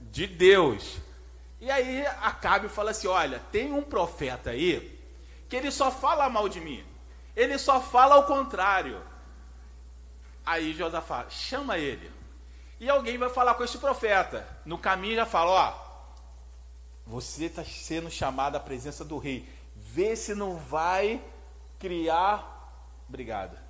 De 0.00 0.26
Deus. 0.26 0.98
E 1.60 1.70
aí 1.70 2.04
Acabe 2.20 2.68
fala 2.68 2.90
assim: 2.90 3.06
olha, 3.06 3.40
tem 3.52 3.72
um 3.72 3.82
profeta 3.82 4.50
aí 4.50 5.00
que 5.48 5.54
ele 5.54 5.70
só 5.70 5.92
fala 5.92 6.28
mal 6.28 6.48
de 6.48 6.60
mim. 6.60 6.84
Ele 7.36 7.56
só 7.56 7.80
fala 7.80 8.16
ao 8.16 8.26
contrário. 8.26 9.00
Aí 10.44 10.74
Josafá, 10.74 11.26
chama 11.30 11.78
ele. 11.78 12.10
E 12.80 12.90
alguém 12.90 13.16
vai 13.16 13.28
falar 13.28 13.54
com 13.54 13.62
esse 13.62 13.78
profeta. 13.78 14.44
No 14.64 14.76
caminho 14.76 15.14
já 15.14 15.24
fala: 15.24 15.52
ó, 15.52 15.86
você 17.06 17.44
está 17.44 17.64
sendo 17.64 18.10
chamado 18.10 18.56
à 18.56 18.60
presença 18.60 19.04
do 19.04 19.18
rei. 19.18 19.48
Vê 19.76 20.16
se 20.16 20.34
não 20.34 20.56
vai 20.56 21.22
criar. 21.78 23.04
Obrigado 23.08 23.65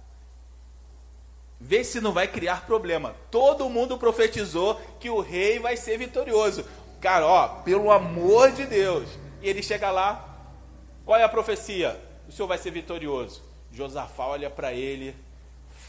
Vê 1.58 1.82
se 1.82 2.00
não 2.00 2.12
vai 2.12 2.28
criar 2.28 2.66
problema. 2.66 3.14
Todo 3.30 3.68
mundo 3.70 3.96
profetizou 3.96 4.80
que 5.00 5.08
o 5.08 5.20
rei 5.20 5.58
vai 5.58 5.76
ser 5.76 5.98
vitorioso. 5.98 6.64
Cara, 7.00 7.26
ó, 7.26 7.48
pelo 7.62 7.90
amor 7.90 8.52
de 8.52 8.66
Deus. 8.66 9.08
E 9.40 9.48
ele 9.48 9.62
chega 9.62 9.90
lá, 9.90 10.36
qual 11.04 11.18
é 11.18 11.22
a 11.22 11.28
profecia? 11.28 12.00
O 12.28 12.32
senhor 12.32 12.48
vai 12.48 12.58
ser 12.58 12.70
vitorioso. 12.70 13.42
Josafá 13.70 14.26
olha 14.26 14.50
para 14.50 14.72
ele, 14.72 15.14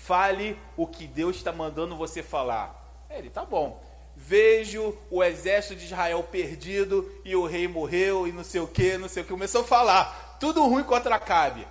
fale 0.03 0.57
o 0.75 0.87
que 0.87 1.07
Deus 1.07 1.35
está 1.35 1.51
mandando 1.51 1.97
você 1.97 2.23
falar. 2.23 3.05
Ele, 3.09 3.29
tá 3.29 3.43
bom. 3.43 3.83
Vejo 4.15 4.97
o 5.11 5.23
exército 5.23 5.75
de 5.75 5.85
Israel 5.85 6.23
perdido 6.23 7.09
e 7.23 7.35
o 7.35 7.45
rei 7.45 7.67
morreu 7.67 8.27
e 8.27 8.31
não 8.31 8.43
sei 8.43 8.61
o 8.61 8.67
que, 8.67 8.97
não 8.97 9.07
sei 9.07 9.21
o 9.21 9.25
que. 9.25 9.31
Começou 9.31 9.61
a 9.61 9.65
falar, 9.65 10.37
tudo 10.39 10.65
ruim 10.65 10.83
contra 10.83 11.15
Acabe. 11.15 11.67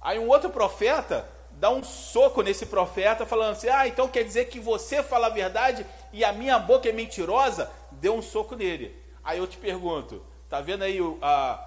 Aí 0.00 0.18
um 0.18 0.28
outro 0.28 0.50
profeta 0.50 1.28
dá 1.56 1.70
um 1.70 1.82
soco 1.82 2.42
nesse 2.42 2.66
profeta, 2.66 3.26
falando 3.26 3.52
assim: 3.52 3.68
Ah, 3.68 3.88
então 3.88 4.08
quer 4.08 4.22
dizer 4.22 4.46
que 4.46 4.60
você 4.60 5.02
fala 5.02 5.26
a 5.26 5.30
verdade 5.30 5.86
e 6.12 6.24
a 6.24 6.32
minha 6.32 6.58
boca 6.58 6.88
é 6.88 6.92
mentirosa? 6.92 7.70
Deu 7.92 8.14
um 8.14 8.22
soco 8.22 8.54
nele. 8.54 8.94
Aí 9.24 9.38
eu 9.38 9.46
te 9.46 9.56
pergunto: 9.56 10.22
tá 10.48 10.60
vendo 10.60 10.84
aí 10.84 10.98
a, 11.22 11.64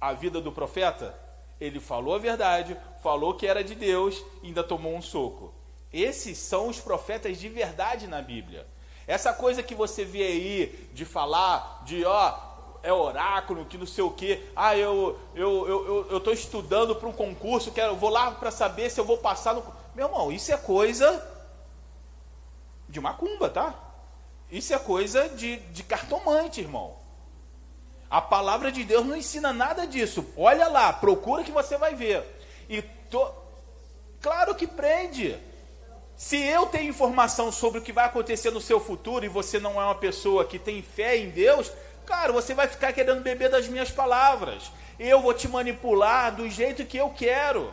a 0.00 0.12
vida 0.12 0.40
do 0.40 0.52
profeta? 0.52 1.18
Ele 1.60 1.80
falou 1.80 2.14
a 2.14 2.18
verdade, 2.18 2.76
falou 3.02 3.34
que 3.34 3.46
era 3.46 3.64
de 3.64 3.74
Deus, 3.74 4.24
ainda 4.44 4.62
tomou 4.62 4.94
um 4.94 5.02
soco. 5.02 5.52
Esses 5.92 6.38
são 6.38 6.68
os 6.68 6.80
profetas 6.80 7.38
de 7.38 7.48
verdade 7.48 8.06
na 8.06 8.22
Bíblia. 8.22 8.66
Essa 9.08 9.32
coisa 9.32 9.62
que 9.62 9.74
você 9.74 10.04
vê 10.04 10.22
aí 10.22 10.88
de 10.92 11.04
falar 11.04 11.82
de 11.84 12.04
ó, 12.04 12.38
é 12.82 12.92
oráculo, 12.92 13.64
que 13.64 13.78
não 13.78 13.86
sei 13.86 14.04
o 14.04 14.10
quê. 14.10 14.42
Ah, 14.54 14.76
eu 14.76 15.18
eu 15.34 15.68
eu 15.68 16.06
eu 16.10 16.18
estou 16.18 16.32
estudando 16.32 16.94
para 16.94 17.08
um 17.08 17.12
concurso, 17.12 17.72
quero 17.72 17.96
vou 17.96 18.10
lá 18.10 18.30
para 18.32 18.50
saber 18.50 18.90
se 18.90 19.00
eu 19.00 19.04
vou 19.04 19.18
passar 19.18 19.54
no. 19.54 19.64
Meu 19.94 20.06
irmão, 20.06 20.30
isso 20.30 20.52
é 20.52 20.56
coisa 20.56 21.26
de 22.88 23.00
macumba, 23.00 23.48
tá? 23.48 23.74
Isso 24.50 24.72
é 24.72 24.78
coisa 24.78 25.28
de, 25.28 25.56
de 25.56 25.82
cartomante, 25.82 26.60
irmão. 26.60 26.96
A 28.10 28.20
palavra 28.20 28.72
de 28.72 28.84
Deus 28.84 29.04
não 29.04 29.16
ensina 29.16 29.52
nada 29.52 29.86
disso. 29.86 30.24
Olha 30.36 30.68
lá, 30.68 30.92
procura 30.92 31.44
que 31.44 31.52
você 31.52 31.76
vai 31.76 31.94
ver. 31.94 32.24
E 32.68 32.80
to... 32.80 33.30
claro 34.20 34.54
que 34.54 34.66
prende. 34.66 35.36
Se 36.16 36.36
eu 36.36 36.66
tenho 36.66 36.88
informação 36.88 37.52
sobre 37.52 37.78
o 37.78 37.82
que 37.82 37.92
vai 37.92 38.06
acontecer 38.06 38.50
no 38.50 38.60
seu 38.60 38.80
futuro 38.80 39.24
e 39.24 39.28
você 39.28 39.60
não 39.60 39.80
é 39.80 39.84
uma 39.84 39.94
pessoa 39.94 40.44
que 40.44 40.58
tem 40.58 40.82
fé 40.82 41.18
em 41.18 41.28
Deus, 41.28 41.70
Cara, 42.08 42.32
você 42.32 42.54
vai 42.54 42.66
ficar 42.66 42.90
querendo 42.94 43.20
beber 43.20 43.50
das 43.50 43.68
minhas 43.68 43.90
palavras. 43.90 44.72
Eu 44.98 45.20
vou 45.20 45.34
te 45.34 45.46
manipular 45.46 46.34
do 46.34 46.48
jeito 46.48 46.86
que 46.86 46.96
eu 46.96 47.10
quero. 47.10 47.70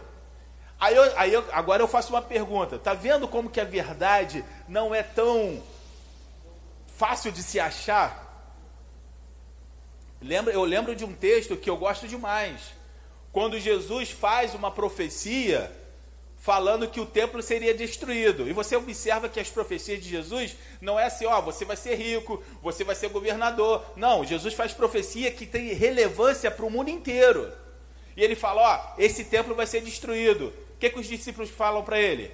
Aí, 0.77 0.93
eu, 0.93 1.17
aí 1.17 1.33
eu, 1.33 1.45
agora 1.53 1.81
eu 1.81 1.87
faço 1.87 2.11
uma 2.11 2.21
pergunta. 2.21 2.77
Tá 2.77 2.93
vendo 2.93 3.29
como 3.29 3.49
que 3.49 3.61
a 3.61 3.63
verdade 3.63 4.43
não 4.67 4.93
é 4.93 5.01
tão 5.01 5.63
fácil 6.97 7.31
de 7.31 7.41
se 7.41 7.61
achar? 7.61 8.51
Lembra, 10.21 10.53
eu 10.53 10.65
lembro 10.65 10.93
de 10.97 11.05
um 11.05 11.13
texto 11.13 11.55
que 11.55 11.69
eu 11.69 11.77
gosto 11.77 12.05
demais. 12.05 12.73
Quando 13.31 13.57
Jesus 13.57 14.11
faz 14.11 14.53
uma 14.53 14.69
profecia 14.69 15.71
falando 16.45 16.87
que 16.87 16.99
o 16.99 17.07
templo 17.07 17.41
seria 17.41 17.73
destruído. 17.73 18.47
E 18.47 18.53
você 18.53 18.75
observa 18.75 19.27
que 19.27 19.39
as 19.39 19.49
profecias 19.49 19.99
de 19.99 20.07
Jesus 20.07 20.55
não 20.79 20.99
é 20.99 21.05
assim, 21.05 21.25
ó, 21.25 21.41
você 21.41 21.65
vai 21.65 21.75
ser 21.75 21.95
rico, 21.95 22.41
você 22.61 22.83
vai 22.83 22.93
ser 22.93 23.09
governador. 23.09 23.83
Não, 23.95 24.23
Jesus 24.23 24.53
faz 24.53 24.71
profecia 24.71 25.31
que 25.31 25.47
tem 25.47 25.73
relevância 25.73 26.51
para 26.51 26.63
o 26.63 26.69
mundo 26.69 26.91
inteiro. 26.91 27.51
E 28.15 28.23
ele 28.23 28.35
fala, 28.35 28.61
ó, 28.61 28.93
esse 28.99 29.25
templo 29.25 29.55
vai 29.55 29.65
ser 29.65 29.81
destruído. 29.81 30.53
O 30.75 30.77
que, 30.77 30.91
que 30.91 30.99
os 30.99 31.07
discípulos 31.07 31.49
falam 31.49 31.83
para 31.83 31.99
ele? 31.99 32.31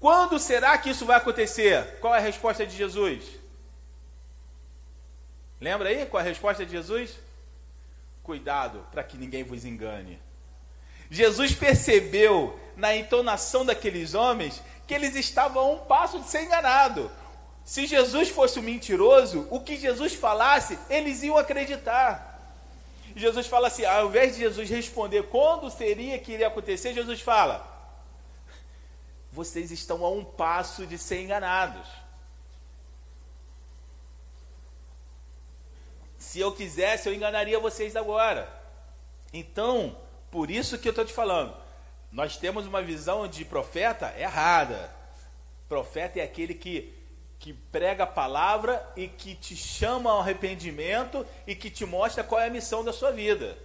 Quando 0.00 0.38
será 0.38 0.78
que 0.78 0.88
isso 0.88 1.04
vai 1.04 1.18
acontecer? 1.18 1.98
Qual 2.00 2.14
é 2.14 2.18
a 2.18 2.22
resposta 2.22 2.66
de 2.66 2.74
Jesus? 2.74 3.26
Lembra 5.60 5.90
aí 5.90 6.06
qual 6.06 6.22
a 6.22 6.24
resposta 6.24 6.64
de 6.64 6.72
Jesus? 6.72 7.20
Cuidado 8.22 8.86
para 8.90 9.04
que 9.04 9.18
ninguém 9.18 9.44
vos 9.44 9.66
engane. 9.66 10.18
Jesus 11.14 11.54
percebeu 11.54 12.58
na 12.76 12.96
entonação 12.96 13.64
daqueles 13.64 14.14
homens 14.14 14.60
que 14.84 14.92
eles 14.92 15.14
estavam 15.14 15.62
a 15.62 15.70
um 15.70 15.78
passo 15.78 16.18
de 16.18 16.28
ser 16.28 16.42
enganado. 16.42 17.08
Se 17.64 17.86
Jesus 17.86 18.30
fosse 18.30 18.58
um 18.58 18.62
mentiroso, 18.62 19.46
o 19.48 19.60
que 19.60 19.76
Jesus 19.76 20.14
falasse, 20.14 20.76
eles 20.90 21.22
iam 21.22 21.38
acreditar. 21.38 22.32
Jesus 23.14 23.46
fala 23.46 23.68
assim, 23.68 23.84
ao 23.84 24.08
invés 24.08 24.34
de 24.34 24.40
Jesus 24.40 24.68
responder 24.68 25.22
quando 25.28 25.70
seria 25.70 26.18
que 26.18 26.32
iria 26.32 26.48
acontecer, 26.48 26.92
Jesus 26.92 27.20
fala: 27.20 27.64
vocês 29.30 29.70
estão 29.70 30.04
a 30.04 30.10
um 30.10 30.24
passo 30.24 30.84
de 30.84 30.98
ser 30.98 31.20
enganados. 31.20 31.86
Se 36.18 36.40
eu 36.40 36.50
quisesse, 36.50 37.08
eu 37.08 37.14
enganaria 37.14 37.60
vocês 37.60 37.94
agora. 37.94 38.52
Então, 39.32 39.96
por 40.34 40.50
isso 40.50 40.76
que 40.76 40.88
eu 40.88 40.90
estou 40.90 41.04
te 41.04 41.12
falando, 41.12 41.54
nós 42.10 42.36
temos 42.36 42.66
uma 42.66 42.82
visão 42.82 43.28
de 43.28 43.44
profeta 43.44 44.12
errada. 44.18 44.92
Profeta 45.68 46.18
é 46.18 46.24
aquele 46.24 46.54
que, 46.54 46.92
que 47.38 47.52
prega 47.52 48.02
a 48.02 48.08
palavra 48.08 48.84
e 48.96 49.06
que 49.06 49.36
te 49.36 49.54
chama 49.54 50.10
ao 50.10 50.18
arrependimento 50.18 51.24
e 51.46 51.54
que 51.54 51.70
te 51.70 51.86
mostra 51.86 52.24
qual 52.24 52.40
é 52.40 52.48
a 52.48 52.50
missão 52.50 52.82
da 52.82 52.92
sua 52.92 53.12
vida. 53.12 53.56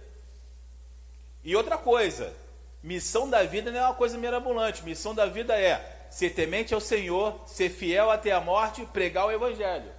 E 1.42 1.56
outra 1.56 1.76
coisa, 1.76 2.32
missão 2.80 3.28
da 3.28 3.42
vida 3.42 3.72
não 3.72 3.80
é 3.80 3.84
uma 3.86 3.94
coisa 3.94 4.16
mirabolante. 4.16 4.84
Missão 4.84 5.12
da 5.12 5.26
vida 5.26 5.58
é 5.58 6.06
ser 6.08 6.30
temente 6.30 6.72
ao 6.72 6.80
Senhor, 6.80 7.42
ser 7.48 7.68
fiel 7.68 8.12
até 8.12 8.30
a 8.30 8.40
morte, 8.40 8.86
pregar 8.86 9.26
o 9.26 9.32
Evangelho. 9.32 9.90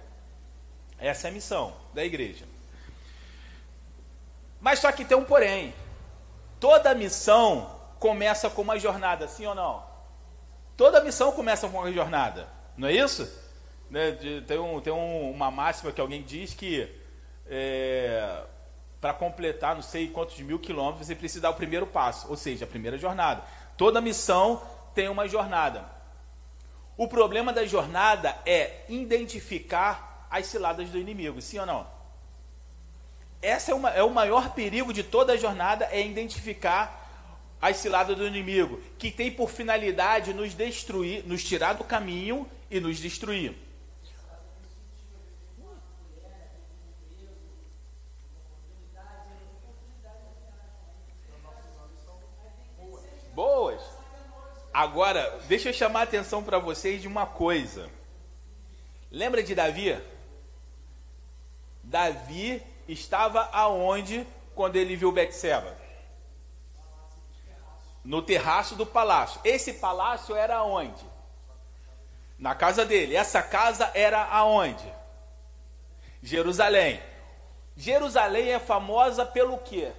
Essa 0.98 1.28
é 1.28 1.30
a 1.30 1.34
missão 1.34 1.76
da 1.92 2.02
igreja. 2.02 2.46
Mas 4.58 4.78
só 4.78 4.90
que 4.90 5.04
tem 5.04 5.18
um 5.18 5.24
porém. 5.24 5.74
Toda 6.62 6.94
missão 6.94 7.76
começa 7.98 8.48
com 8.48 8.62
uma 8.62 8.78
jornada, 8.78 9.26
sim 9.26 9.44
ou 9.44 9.52
não? 9.52 9.82
Toda 10.76 11.02
missão 11.02 11.32
começa 11.32 11.68
com 11.68 11.76
uma 11.76 11.90
jornada, 11.92 12.48
não 12.76 12.86
é 12.86 12.92
isso? 12.92 13.28
Né, 13.90 14.12
tem 14.46 14.60
um, 14.60 14.80
tem 14.80 14.92
um, 14.92 15.32
uma 15.32 15.50
máxima 15.50 15.90
que 15.90 16.00
alguém 16.00 16.22
diz 16.22 16.54
que 16.54 16.88
é, 17.48 18.44
para 19.00 19.12
completar 19.12 19.74
não 19.74 19.82
sei 19.82 20.06
quantos 20.06 20.38
mil 20.38 20.56
quilômetros 20.56 21.08
você 21.08 21.16
precisa 21.16 21.42
dar 21.42 21.50
o 21.50 21.54
primeiro 21.54 21.84
passo, 21.84 22.30
ou 22.30 22.36
seja, 22.36 22.64
a 22.64 22.68
primeira 22.68 22.96
jornada. 22.96 23.42
Toda 23.76 24.00
missão 24.00 24.62
tem 24.94 25.08
uma 25.08 25.26
jornada. 25.26 25.84
O 26.96 27.08
problema 27.08 27.52
da 27.52 27.66
jornada 27.66 28.38
é 28.46 28.84
identificar 28.88 30.28
as 30.30 30.46
ciladas 30.46 30.88
do 30.90 30.96
inimigo, 30.96 31.42
sim 31.42 31.58
ou 31.58 31.66
não? 31.66 32.01
Essa 33.42 33.72
é, 33.72 33.74
uma, 33.74 33.90
é 33.90 34.04
o 34.04 34.10
maior 34.10 34.54
perigo 34.54 34.92
de 34.92 35.02
toda 35.02 35.32
a 35.32 35.36
jornada, 35.36 35.88
é 35.90 36.00
identificar 36.00 37.00
as 37.60 37.76
ciladas 37.76 38.16
do 38.16 38.24
inimigo, 38.24 38.80
que 38.96 39.10
tem 39.10 39.32
por 39.32 39.50
finalidade 39.50 40.32
nos 40.32 40.54
destruir, 40.54 41.26
nos 41.26 41.42
tirar 41.42 41.72
do 41.74 41.82
caminho 41.82 42.48
e 42.70 42.78
nos 42.78 42.98
destruir. 42.98 43.54
Boas. 53.34 53.82
Agora, 54.72 55.40
deixa 55.48 55.70
eu 55.70 55.72
chamar 55.72 56.00
a 56.00 56.04
atenção 56.04 56.44
para 56.44 56.58
vocês 56.58 57.02
de 57.02 57.08
uma 57.08 57.26
coisa. 57.26 57.90
Lembra 59.10 59.42
de 59.42 59.54
Davi? 59.54 60.00
Davi 61.82 62.62
estava 62.88 63.48
aonde 63.52 64.26
quando 64.54 64.76
ele 64.76 64.96
viu 64.96 65.12
Betseba? 65.12 65.76
No 68.04 68.20
terraço 68.20 68.74
do 68.74 68.84
palácio. 68.84 69.40
Esse 69.44 69.74
palácio 69.74 70.34
era 70.34 70.56
aonde? 70.56 71.04
Na 72.38 72.54
casa 72.54 72.84
dele. 72.84 73.14
Essa 73.14 73.42
casa 73.42 73.90
era 73.94 74.24
aonde? 74.24 74.92
Jerusalém. 76.22 77.00
Jerusalém 77.76 78.50
é 78.50 78.58
famosa 78.58 79.24
pelo 79.24 79.58
quê? 79.58 79.92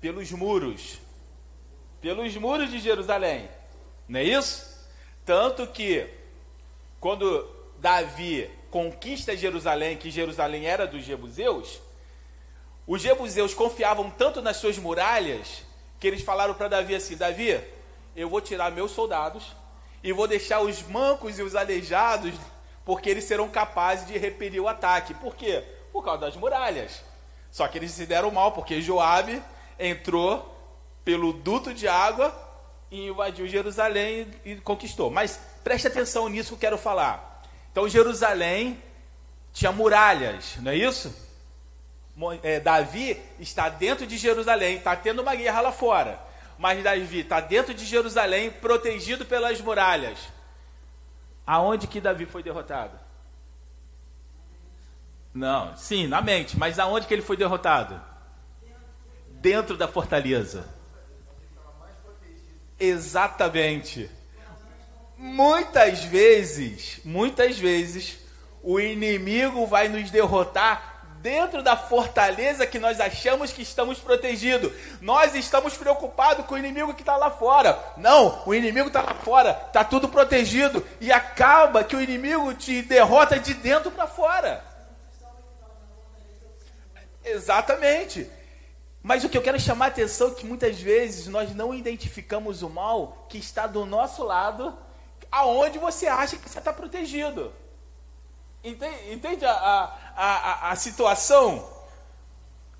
Pelos 0.00 0.30
muros. 0.32 0.98
Pelos 2.00 2.36
muros 2.36 2.70
de 2.70 2.78
Jerusalém. 2.78 3.48
Não 4.08 4.20
é 4.20 4.24
isso? 4.24 4.88
Tanto 5.24 5.66
que 5.66 6.08
quando 6.98 7.48
Davi 7.78 8.50
conquista 8.70 9.36
Jerusalém, 9.36 9.96
que 9.96 10.10
Jerusalém 10.10 10.66
era 10.66 10.86
dos 10.86 11.04
jebuseus, 11.04 11.80
os 12.86 13.02
jebuseus 13.02 13.54
confiavam 13.54 14.10
tanto 14.10 14.40
nas 14.42 14.56
suas 14.56 14.78
muralhas 14.78 15.62
que 15.98 16.06
eles 16.06 16.22
falaram 16.22 16.54
para 16.54 16.68
Davi 16.68 16.94
assim: 16.94 17.16
Davi, 17.16 17.60
eu 18.16 18.28
vou 18.28 18.40
tirar 18.40 18.70
meus 18.70 18.90
soldados 18.92 19.54
e 20.02 20.12
vou 20.12 20.26
deixar 20.26 20.60
os 20.60 20.82
mancos 20.82 21.38
e 21.38 21.42
os 21.42 21.54
aleijados, 21.54 22.34
porque 22.84 23.10
eles 23.10 23.24
serão 23.24 23.48
capazes 23.48 24.06
de 24.06 24.16
repelir 24.18 24.62
o 24.62 24.68
ataque. 24.68 25.14
Por 25.14 25.36
quê? 25.36 25.62
Por 25.92 26.04
causa 26.04 26.22
das 26.22 26.36
muralhas. 26.36 27.02
Só 27.50 27.68
que 27.68 27.78
eles 27.78 27.90
se 27.92 28.06
deram 28.06 28.30
mal, 28.30 28.52
porque 28.52 28.80
Joabe 28.80 29.42
entrou 29.78 30.56
pelo 31.04 31.32
duto 31.32 31.74
de 31.74 31.86
água 31.86 32.34
e 32.90 33.08
invadiu 33.08 33.46
Jerusalém 33.46 34.26
e 34.44 34.56
conquistou. 34.56 35.10
Mas 35.10 35.38
preste 35.62 35.86
atenção 35.86 36.28
nisso 36.28 36.50
que 36.50 36.54
eu 36.54 36.70
quero 36.70 36.78
falar. 36.78 37.29
Então 37.80 37.88
Jerusalém 37.88 38.78
tinha 39.54 39.72
muralhas, 39.72 40.56
não 40.58 40.70
é 40.70 40.76
isso? 40.76 41.14
É, 42.42 42.60
Davi 42.60 43.18
está 43.38 43.70
dentro 43.70 44.06
de 44.06 44.18
Jerusalém, 44.18 44.76
está 44.76 44.94
tendo 44.94 45.22
uma 45.22 45.34
guerra 45.34 45.62
lá 45.62 45.72
fora. 45.72 46.20
Mas 46.58 46.84
Davi 46.84 47.20
está 47.20 47.40
dentro 47.40 47.72
de 47.72 47.86
Jerusalém, 47.86 48.50
protegido 48.50 49.24
pelas 49.24 49.62
muralhas. 49.62 50.18
Aonde 51.46 51.86
que 51.86 52.02
Davi 52.02 52.26
foi 52.26 52.42
derrotado? 52.42 53.00
Não, 55.32 55.74
sim, 55.74 56.06
na 56.06 56.20
mente, 56.20 56.58
mas 56.58 56.78
aonde 56.78 57.06
que 57.06 57.14
ele 57.14 57.22
foi 57.22 57.38
derrotado? 57.38 57.98
Dentro 59.26 59.74
da 59.74 59.88
fortaleza. 59.88 60.68
Exatamente. 62.78 64.10
Muitas 65.22 66.02
vezes, 66.02 66.98
muitas 67.04 67.58
vezes, 67.58 68.16
o 68.62 68.80
inimigo 68.80 69.66
vai 69.66 69.86
nos 69.86 70.10
derrotar 70.10 71.18
dentro 71.20 71.62
da 71.62 71.76
fortaleza 71.76 72.66
que 72.66 72.78
nós 72.78 72.98
achamos 72.98 73.52
que 73.52 73.60
estamos 73.60 73.98
protegidos. 73.98 74.72
Nós 74.98 75.34
estamos 75.34 75.76
preocupados 75.76 76.46
com 76.46 76.54
o 76.54 76.58
inimigo 76.58 76.94
que 76.94 77.02
está 77.02 77.18
lá 77.18 77.30
fora. 77.30 77.78
Não, 77.98 78.42
o 78.46 78.54
inimigo 78.54 78.88
está 78.88 79.02
lá 79.02 79.12
fora, 79.12 79.62
está 79.66 79.84
tudo 79.84 80.08
protegido. 80.08 80.82
E 81.02 81.12
acaba 81.12 81.84
que 81.84 81.94
o 81.94 82.00
inimigo 82.00 82.54
te 82.54 82.80
derrota 82.80 83.38
de 83.38 83.52
dentro 83.52 83.90
para 83.90 84.06
fora. 84.06 84.64
Exatamente. 87.22 88.26
Mas 89.02 89.22
o 89.22 89.28
que 89.28 89.36
eu 89.36 89.42
quero 89.42 89.60
chamar 89.60 89.84
a 89.84 89.88
atenção 89.88 90.28
é 90.28 90.34
que 90.34 90.46
muitas 90.46 90.80
vezes 90.80 91.26
nós 91.26 91.54
não 91.54 91.74
identificamos 91.74 92.62
o 92.62 92.70
mal 92.70 93.26
que 93.28 93.36
está 93.36 93.66
do 93.66 93.84
nosso 93.84 94.24
lado 94.24 94.88
aonde 95.30 95.78
você 95.78 96.06
acha 96.06 96.36
que 96.36 96.48
você 96.48 96.58
está 96.58 96.72
protegido. 96.72 97.52
Entende, 98.62 99.12
entende 99.12 99.44
a, 99.46 99.52
a, 99.52 99.90
a, 100.16 100.70
a 100.70 100.76
situação? 100.76 101.66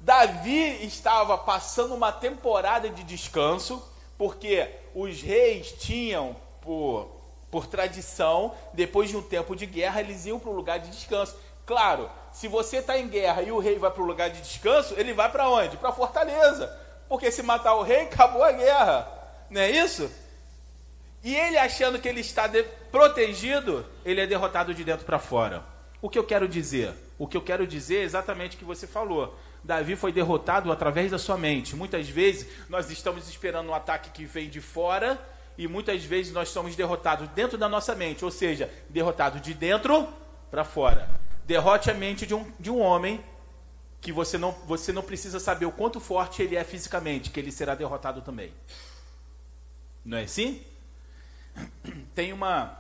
Davi 0.00 0.84
estava 0.84 1.36
passando 1.36 1.94
uma 1.94 2.10
temporada 2.10 2.88
de 2.88 3.02
descanso, 3.04 3.86
porque 4.16 4.68
os 4.94 5.20
reis 5.20 5.72
tinham, 5.72 6.36
por, 6.60 7.08
por 7.50 7.66
tradição, 7.66 8.54
depois 8.72 9.10
de 9.10 9.16
um 9.16 9.22
tempo 9.22 9.54
de 9.54 9.66
guerra, 9.66 10.00
eles 10.00 10.24
iam 10.26 10.38
para 10.38 10.50
o 10.50 10.54
lugar 10.54 10.78
de 10.78 10.90
descanso. 10.90 11.36
Claro, 11.66 12.10
se 12.32 12.48
você 12.48 12.78
está 12.78 12.98
em 12.98 13.08
guerra 13.08 13.42
e 13.42 13.52
o 13.52 13.58
rei 13.58 13.78
vai 13.78 13.90
para 13.90 14.02
o 14.02 14.06
lugar 14.06 14.30
de 14.30 14.40
descanso, 14.40 14.94
ele 14.96 15.12
vai 15.12 15.30
para 15.30 15.48
onde? 15.48 15.76
Para 15.76 15.90
a 15.90 15.92
fortaleza. 15.92 16.66
Porque 17.08 17.30
se 17.30 17.42
matar 17.42 17.74
o 17.74 17.82
rei, 17.82 18.02
acabou 18.08 18.42
a 18.42 18.52
guerra. 18.52 19.08
Não 19.50 19.60
é 19.60 19.70
isso? 19.70 20.10
E 21.22 21.34
ele 21.34 21.58
achando 21.58 21.98
que 21.98 22.08
ele 22.08 22.20
está 22.20 22.50
protegido, 22.90 23.86
ele 24.04 24.20
é 24.20 24.26
derrotado 24.26 24.74
de 24.74 24.82
dentro 24.82 25.04
para 25.04 25.18
fora. 25.18 25.62
O 26.00 26.08
que 26.08 26.18
eu 26.18 26.24
quero 26.24 26.48
dizer? 26.48 26.94
O 27.18 27.26
que 27.26 27.36
eu 27.36 27.42
quero 27.42 27.66
dizer 27.66 27.98
é 27.98 28.04
exatamente 28.04 28.56
o 28.56 28.58
que 28.58 28.64
você 28.64 28.86
falou. 28.86 29.38
Davi 29.62 29.96
foi 29.96 30.12
derrotado 30.12 30.72
através 30.72 31.10
da 31.10 31.18
sua 31.18 31.36
mente. 31.36 31.76
Muitas 31.76 32.08
vezes 32.08 32.46
nós 32.68 32.90
estamos 32.90 33.28
esperando 33.28 33.68
um 33.68 33.74
ataque 33.74 34.10
que 34.10 34.24
vem 34.24 34.48
de 34.48 34.60
fora 34.62 35.20
e 35.58 35.68
muitas 35.68 36.02
vezes 36.02 36.32
nós 36.32 36.48
somos 36.48 36.74
derrotados 36.74 37.28
dentro 37.28 37.58
da 37.58 37.68
nossa 37.68 37.94
mente, 37.94 38.24
ou 38.24 38.30
seja, 38.30 38.72
derrotado 38.88 39.38
de 39.40 39.52
dentro 39.52 40.08
para 40.50 40.64
fora. 40.64 41.10
Derrote 41.44 41.90
a 41.90 41.94
mente 41.94 42.26
de 42.26 42.34
um, 42.34 42.50
de 42.58 42.70
um 42.70 42.80
homem 42.80 43.22
que 44.00 44.10
você 44.10 44.38
não, 44.38 44.52
você 44.66 44.90
não 44.92 45.02
precisa 45.02 45.38
saber 45.38 45.66
o 45.66 45.72
quanto 45.72 46.00
forte 46.00 46.42
ele 46.42 46.56
é 46.56 46.64
fisicamente, 46.64 47.28
que 47.28 47.38
ele 47.38 47.52
será 47.52 47.74
derrotado 47.74 48.22
também. 48.22 48.54
Não 50.02 50.16
é 50.16 50.22
assim? 50.22 50.64
Tem 52.14 52.32
uma 52.32 52.78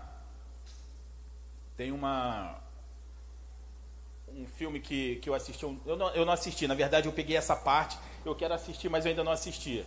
tem 1.76 1.92
uma 1.92 2.60
um 4.28 4.46
filme 4.46 4.80
que, 4.80 5.16
que 5.16 5.30
eu 5.30 5.34
assisti. 5.34 5.64
Eu, 5.64 5.96
não, 5.96 6.10
eu 6.10 6.26
não 6.26 6.32
assisti, 6.34 6.68
na 6.68 6.74
verdade 6.74 7.08
eu 7.08 7.12
peguei 7.12 7.38
essa 7.38 7.56
parte. 7.56 7.98
Eu 8.22 8.34
quero 8.34 8.52
assistir, 8.52 8.90
mas 8.90 9.06
eu 9.06 9.10
ainda 9.10 9.24
não 9.24 9.32
assisti. 9.32 9.86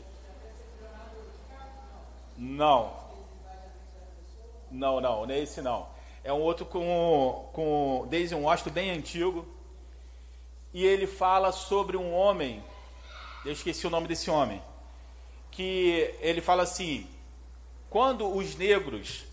Não. 2.36 2.94
Não, 4.72 5.00
não, 5.00 5.26
não 5.28 5.34
é 5.34 5.40
esse 5.40 5.62
não. 5.62 5.88
É 6.24 6.34
um 6.34 6.42
outro 6.42 6.66
com, 6.66 7.50
com 7.54 8.08
Daisy 8.10 8.34
Washington, 8.34 8.72
bem 8.72 8.90
antigo. 8.90 9.48
E 10.74 10.84
ele 10.84 11.06
fala 11.06 11.52
sobre 11.52 11.96
um 11.96 12.12
homem. 12.12 12.64
Eu 13.46 13.52
esqueci 13.52 13.86
o 13.86 13.92
nome 13.92 14.08
desse 14.08 14.32
homem. 14.32 14.62
Que 15.52 16.16
ele 16.22 16.42
fala 16.42 16.64
assim: 16.64 17.08
quando 17.94 18.28
os 18.28 18.56
negros 18.56 19.24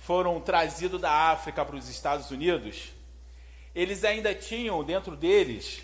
foram 0.00 0.40
trazidos 0.40 0.98
da 0.98 1.12
África 1.12 1.62
para 1.62 1.76
os 1.76 1.90
Estados 1.90 2.30
Unidos, 2.30 2.90
eles 3.74 4.02
ainda 4.02 4.34
tinham 4.34 4.82
dentro 4.82 5.14
deles 5.14 5.82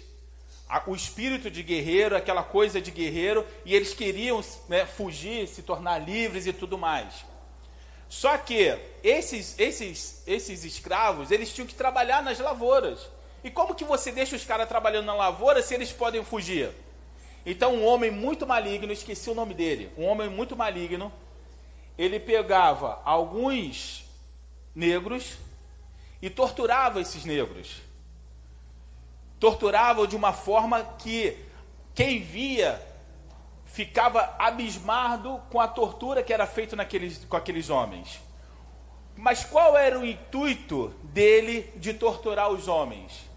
o 0.87 0.95
espírito 0.95 1.51
de 1.51 1.63
guerreiro, 1.63 2.17
aquela 2.17 2.43
coisa 2.43 2.81
de 2.81 2.91
guerreiro, 2.91 3.47
e 3.63 3.75
eles 3.75 3.93
queriam 3.93 4.43
né, 4.71 4.87
fugir, 4.87 5.47
se 5.49 5.61
tornar 5.61 5.99
livres 5.99 6.47
e 6.47 6.53
tudo 6.55 6.79
mais. 6.79 7.27
Só 8.09 8.39
que 8.39 8.75
esses, 9.05 9.55
esses, 9.59 10.23
esses 10.27 10.65
escravos, 10.65 11.31
eles 11.31 11.53
tinham 11.53 11.67
que 11.67 11.75
trabalhar 11.75 12.23
nas 12.23 12.39
lavouras. 12.39 13.07
E 13.45 13.51
como 13.51 13.75
que 13.75 13.85
você 13.85 14.11
deixa 14.11 14.35
os 14.35 14.47
caras 14.47 14.67
trabalhando 14.67 15.05
na 15.05 15.15
lavoura 15.15 15.61
se 15.61 15.75
eles 15.75 15.93
podem 15.93 16.25
fugir? 16.25 16.71
Então 17.45 17.75
um 17.75 17.85
homem 17.85 18.11
muito 18.11 18.47
maligno, 18.47 18.91
esqueci 18.95 19.29
o 19.29 19.35
nome 19.35 19.53
dele, 19.53 19.93
um 19.99 20.07
homem 20.07 20.31
muito 20.31 20.57
maligno, 20.57 21.13
ele 21.99 22.21
pegava 22.21 23.03
alguns 23.05 24.05
negros 24.73 25.37
e 26.23 26.31
torturava 26.31 27.01
esses 27.01 27.25
negros. 27.25 27.83
Torturava 29.41 30.07
de 30.07 30.15
uma 30.15 30.33
forma 30.33 30.83
que 30.99 31.37
quem 31.95 32.23
via 32.23 32.81
ficava 33.65 34.37
abismado 34.39 35.43
com 35.51 35.61
a 35.61 35.67
tortura 35.69 36.23
que 36.23 36.33
era 36.33 36.47
feita 36.47 36.77
com 37.29 37.37
aqueles 37.37 37.69
homens. 37.69 38.21
Mas 39.17 39.45
qual 39.45 39.77
era 39.77 39.99
o 39.99 40.07
intuito 40.07 40.89
dele 41.03 41.73
de 41.75 41.93
torturar 41.93 42.51
os 42.51 42.69
homens? 42.69 43.29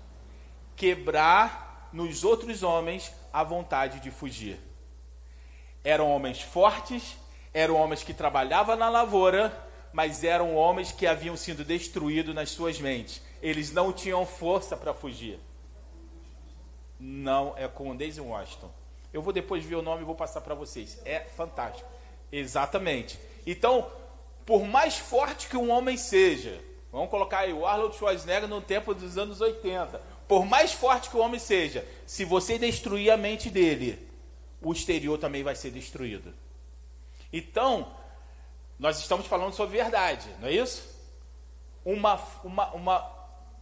Quebrar 0.76 1.90
nos 1.92 2.24
outros 2.24 2.62
homens 2.62 3.12
a 3.34 3.44
vontade 3.44 4.00
de 4.00 4.12
fugir. 4.12 4.60
Eram 5.84 6.12
homens 6.12 6.40
fortes, 6.42 7.18
eram 7.54 7.76
homens 7.76 8.04
que 8.04 8.14
trabalhavam 8.14 8.76
na 8.76 8.90
lavoura, 8.90 9.52
mas 9.92 10.24
eram 10.24 10.56
homens 10.56 10.92
que 10.92 11.06
haviam 11.06 11.36
sido 11.36 11.66
destruídos 11.66 12.34
nas 12.34 12.50
suas 12.50 12.80
mentes. 12.80 13.22
Eles 13.42 13.72
não 13.72 13.92
tinham 13.92 14.26
força 14.26 14.78
para 14.78 14.94
fugir. 14.94 15.40
Não, 17.00 17.54
é 17.58 17.68
com 17.68 17.96
Daisy 17.96 18.22
Washington. 18.22 18.72
Eu 19.12 19.22
vou 19.22 19.34
depois 19.34 19.66
ver 19.66 19.76
o 19.76 19.82
nome 19.82 20.04
e 20.04 20.06
vou 20.06 20.16
passar 20.16 20.42
para 20.42 20.56
vocês. 20.56 21.02
É 21.04 21.20
fantástico. 21.22 21.90
Exatamente. 22.32 23.20
Então, 23.46 23.92
por 24.46 24.64
mais 24.64 24.98
forte 24.98 25.50
que 25.50 25.58
um 25.58 25.70
homem 25.72 25.98
seja, 25.98 26.62
vamos 26.92 27.10
colocar 27.10 27.40
aí 27.40 27.52
o 27.52 27.66
Arnold 27.66 27.96
Schwarzenegger 27.96 28.48
no 28.48 28.62
tempo 28.62 28.94
dos 28.94 29.18
anos 29.18 29.42
80. 29.42 30.00
Por 30.28 30.46
mais 30.46 30.72
forte 30.72 31.10
que 31.10 31.18
o 31.18 31.20
homem 31.20 31.40
seja, 31.40 31.86
se 32.06 32.24
você 32.24 32.58
destruir 32.58 33.12
a 33.12 33.18
mente 33.18 33.50
dele, 33.50 34.08
o 34.62 34.72
exterior 34.72 35.18
também 35.18 35.44
vai 35.44 35.56
ser 35.56 35.72
destruído. 35.72 36.34
Então, 37.32 37.96
nós 38.78 39.00
estamos 39.00 39.28
falando 39.28 39.54
sobre 39.54 39.78
verdade, 39.78 40.28
não 40.40 40.48
é 40.48 40.54
isso? 40.54 40.90
Uma, 41.86 42.20
uma, 42.44 42.72
uma, 42.72 43.12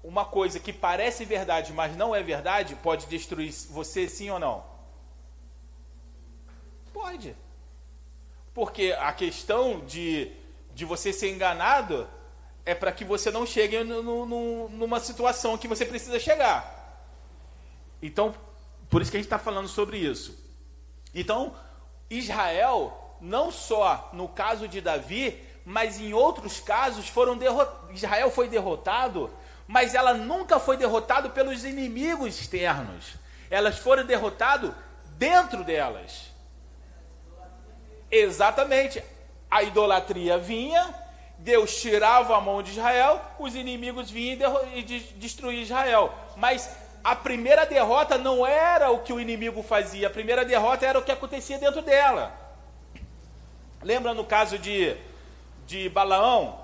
uma 0.03 0.25
coisa 0.25 0.59
que 0.59 0.73
parece 0.73 1.25
verdade, 1.25 1.73
mas 1.73 1.95
não 1.95 2.15
é 2.15 2.23
verdade, 2.23 2.75
pode 2.75 3.05
destruir 3.05 3.51
você 3.69 4.07
sim 4.07 4.29
ou 4.29 4.39
não? 4.39 4.63
Pode. 6.93 7.35
Porque 8.53 8.95
a 8.99 9.13
questão 9.13 9.85
de, 9.85 10.31
de 10.73 10.85
você 10.85 11.13
ser 11.13 11.33
enganado 11.33 12.07
é 12.65 12.73
para 12.73 12.91
que 12.91 13.03
você 13.03 13.31
não 13.31 13.45
chegue 13.45 13.83
no, 13.83 14.25
no, 14.25 14.69
numa 14.69 14.99
situação 14.99 15.57
que 15.57 15.67
você 15.67 15.85
precisa 15.85 16.19
chegar. 16.19 16.77
Então, 18.01 18.33
por 18.89 19.01
isso 19.01 19.11
que 19.11 19.17
a 19.17 19.19
gente 19.19 19.27
está 19.27 19.39
falando 19.39 19.67
sobre 19.67 19.97
isso. 19.97 20.37
Então, 21.13 21.55
Israel 22.09 23.08
não 23.21 23.51
só 23.51 24.09
no 24.13 24.27
caso 24.27 24.67
de 24.67 24.81
Davi, 24.81 25.41
mas 25.65 25.99
em 25.99 26.13
outros 26.13 26.59
casos 26.59 27.07
foram 27.07 27.37
Israel 27.91 28.31
foi 28.31 28.47
derrotado, 28.47 29.29
mas 29.67 29.93
ela 29.93 30.13
nunca 30.13 30.59
foi 30.59 30.77
derrotado 30.77 31.29
pelos 31.29 31.63
inimigos 31.63 32.39
externos. 32.39 33.13
Elas 33.49 33.77
foram 33.77 34.05
derrotadas 34.05 34.71
dentro 35.17 35.63
delas. 35.63 36.31
Exatamente. 38.09 39.03
A 39.49 39.63
idolatria 39.63 40.37
vinha, 40.37 40.93
Deus 41.37 41.79
tirava 41.79 42.35
a 42.35 42.41
mão 42.41 42.61
de 42.61 42.71
Israel, 42.71 43.21
os 43.39 43.55
inimigos 43.55 44.09
vinham 44.09 44.59
e, 44.73 44.79
e 44.79 44.99
destruíam 45.17 45.61
Israel. 45.61 46.13
Mas 46.35 46.69
a 47.03 47.15
primeira 47.15 47.65
derrota 47.65 48.17
não 48.17 48.45
era 48.45 48.91
o 48.91 48.99
que 48.99 49.13
o 49.13 49.19
inimigo 49.19 49.63
fazia, 49.63 50.07
a 50.07 50.11
primeira 50.11 50.43
derrota 50.43 50.85
era 50.85 50.99
o 50.99 51.03
que 51.03 51.11
acontecia 51.11 51.57
dentro 51.57 51.81
dela. 51.81 52.48
Lembra 53.81 54.13
no 54.13 54.25
caso 54.25 54.57
de, 54.57 54.95
de 55.65 55.87
Balaão? 55.89 56.59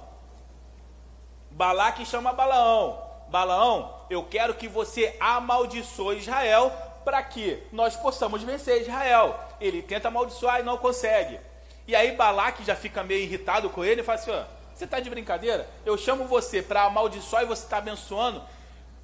Balaque 1.52 2.06
chama 2.06 2.34
Balaão. 2.34 3.02
Balaão, 3.30 4.02
eu 4.10 4.24
quero 4.24 4.54
que 4.54 4.68
você 4.68 5.16
amaldiçoe 5.20 6.18
Israel 6.18 6.72
para 7.06 7.22
que 7.24 7.64
nós 7.72 7.96
possamos 7.96 8.44
vencer 8.44 8.82
Israel. 8.82 9.40
Ele 9.62 9.82
tenta 9.82 10.10
amaldiçoar 10.10 10.60
e 10.60 10.64
não 10.64 10.78
consegue. 10.78 11.40
E 11.88 11.96
aí 11.96 12.12
Balaque 12.14 12.64
já 12.64 12.76
fica 12.76 13.04
meio 13.04 13.24
irritado 13.24 13.70
com 13.70 13.86
ele 13.86 14.02
e 14.02 14.04
fala 14.04 14.20
assim: 14.20 14.32
você 14.74 14.84
está 14.84 15.00
de 15.00 15.10
brincadeira? 15.10 15.70
Eu 15.86 15.98
chamo 15.98 16.26
você 16.26 16.62
para 16.62 16.84
amaldiçoar 16.84 17.44
e 17.44 17.48
você 17.48 17.64
está 17.64 17.78
abençoando. 17.78 18.44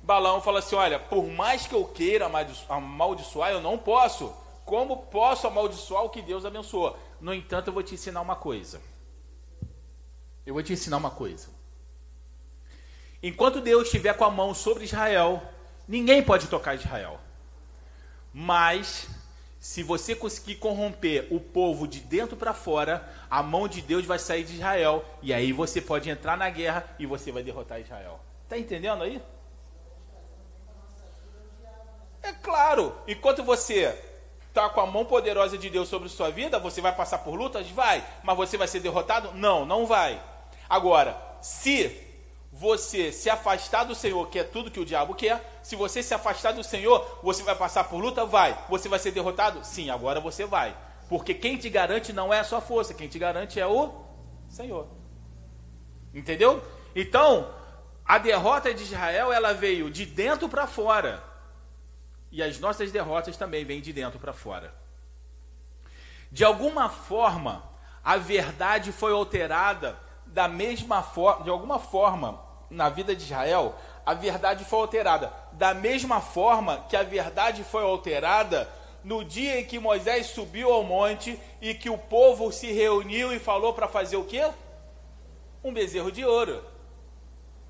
Balaão 0.03 0.41
fala 0.41 0.59
assim: 0.59 0.75
olha, 0.75 0.99
por 0.99 1.25
mais 1.27 1.65
que 1.65 1.73
eu 1.73 1.85
queira 1.85 2.29
amaldiçoar, 2.67 3.51
eu 3.51 3.61
não 3.61 3.77
posso. 3.77 4.33
Como 4.65 4.97
posso 5.03 5.47
amaldiçoar 5.47 6.03
o 6.03 6.09
que 6.09 6.21
Deus 6.21 6.45
abençoou? 6.45 6.97
No 7.21 7.31
entanto, 7.33 7.67
eu 7.67 7.73
vou 7.73 7.83
te 7.83 7.93
ensinar 7.93 8.19
uma 8.19 8.35
coisa. 8.35 8.81
Eu 10.43 10.55
vou 10.55 10.63
te 10.63 10.73
ensinar 10.73 10.97
uma 10.97 11.11
coisa. 11.11 11.49
Enquanto 13.21 13.61
Deus 13.61 13.83
estiver 13.83 14.17
com 14.17 14.25
a 14.25 14.31
mão 14.31 14.55
sobre 14.55 14.85
Israel, 14.85 15.41
ninguém 15.87 16.23
pode 16.23 16.47
tocar 16.47 16.73
Israel. 16.73 17.19
Mas, 18.33 19.07
se 19.59 19.83
você 19.83 20.15
conseguir 20.15 20.55
corromper 20.55 21.27
o 21.29 21.39
povo 21.39 21.87
de 21.87 21.99
dentro 21.99 22.35
para 22.35 22.55
fora, 22.55 23.07
a 23.29 23.43
mão 23.43 23.67
de 23.67 23.83
Deus 23.83 24.03
vai 24.03 24.17
sair 24.17 24.43
de 24.43 24.55
Israel. 24.55 25.05
E 25.21 25.31
aí 25.31 25.53
você 25.53 25.79
pode 25.79 26.09
entrar 26.09 26.35
na 26.35 26.49
guerra 26.49 26.95
e 26.97 27.05
você 27.05 27.31
vai 27.31 27.43
derrotar 27.43 27.79
Israel. 27.79 28.19
Está 28.45 28.57
entendendo 28.57 29.03
aí? 29.03 29.21
É 32.23 32.33
claro, 32.33 32.95
enquanto 33.07 33.43
você 33.43 34.10
está 34.51 34.69
com 34.69 34.81
a 34.81 34.85
mão 34.85 35.05
poderosa 35.05 35.57
de 35.57 35.69
Deus 35.69 35.87
sobre 35.87 36.09
sua 36.09 36.29
vida, 36.29 36.59
você 36.59 36.81
vai 36.81 36.93
passar 36.93 37.19
por 37.19 37.35
lutas? 37.35 37.69
Vai. 37.69 38.05
Mas 38.21 38.35
você 38.35 38.57
vai 38.57 38.67
ser 38.67 38.81
derrotado? 38.81 39.31
Não, 39.33 39.65
não 39.65 39.85
vai. 39.85 40.21
Agora, 40.69 41.17
se 41.41 41.97
você 42.51 43.13
se 43.13 43.29
afastar 43.29 43.85
do 43.85 43.95
Senhor, 43.95 44.27
que 44.27 44.37
é 44.37 44.43
tudo 44.43 44.69
que 44.69 44.79
o 44.79 44.85
diabo 44.85 45.15
quer, 45.15 45.59
se 45.63 45.75
você 45.75 46.03
se 46.03 46.13
afastar 46.13 46.51
do 46.51 46.63
Senhor, 46.63 47.19
você 47.23 47.41
vai 47.43 47.55
passar 47.55 47.85
por 47.85 47.99
luta? 47.99 48.25
Vai. 48.25 48.57
Você 48.69 48.89
vai 48.89 48.99
ser 48.99 49.11
derrotado? 49.11 49.63
Sim, 49.63 49.89
agora 49.89 50.19
você 50.19 50.45
vai. 50.45 50.75
Porque 51.07 51.33
quem 51.33 51.57
te 51.57 51.69
garante 51.69 52.11
não 52.11 52.33
é 52.33 52.39
a 52.39 52.43
sua 52.43 52.59
força, 52.59 52.93
quem 52.93 53.07
te 53.07 53.17
garante 53.17 53.59
é 53.59 53.65
o 53.65 53.93
Senhor. 54.49 54.87
Entendeu? 56.13 56.61
Então, 56.93 57.49
a 58.05 58.17
derrota 58.17 58.73
de 58.73 58.83
Israel, 58.83 59.31
ela 59.31 59.53
veio 59.53 59.89
de 59.89 60.05
dentro 60.05 60.49
para 60.49 60.67
fora. 60.67 61.30
E 62.31 62.41
as 62.41 62.59
nossas 62.59 62.91
derrotas 62.91 63.35
também 63.37 63.65
vêm 63.65 63.81
de 63.81 63.91
dentro 63.91 64.19
para 64.19 64.33
fora. 64.33 64.73
De 66.31 66.43
alguma 66.43 66.89
forma, 66.89 67.63
a 68.03 68.17
verdade 68.17 68.91
foi 68.91 69.11
alterada 69.11 69.99
da 70.31 70.47
mesma 70.47 71.03
forma, 71.03 71.43
de 71.43 71.49
alguma 71.49 71.77
forma, 71.77 72.41
na 72.69 72.87
vida 72.87 73.13
de 73.13 73.23
Israel, 73.23 73.75
a 74.05 74.13
verdade 74.13 74.63
foi 74.63 74.79
alterada. 74.79 75.31
Da 75.51 75.73
mesma 75.73 76.21
forma 76.21 76.85
que 76.89 76.95
a 76.95 77.03
verdade 77.03 77.63
foi 77.63 77.83
alterada 77.83 78.69
no 79.03 79.25
dia 79.25 79.59
em 79.59 79.65
que 79.65 79.77
Moisés 79.77 80.27
subiu 80.27 80.71
ao 80.71 80.83
monte 80.83 81.37
e 81.59 81.73
que 81.73 81.89
o 81.89 81.97
povo 81.97 82.51
se 82.51 82.71
reuniu 82.71 83.33
e 83.33 83.39
falou 83.39 83.73
para 83.73 83.87
fazer 83.87 84.15
o 84.15 84.23
quê? 84.23 84.49
Um 85.63 85.73
bezerro 85.73 86.11
de 86.11 86.23
ouro. 86.23 86.63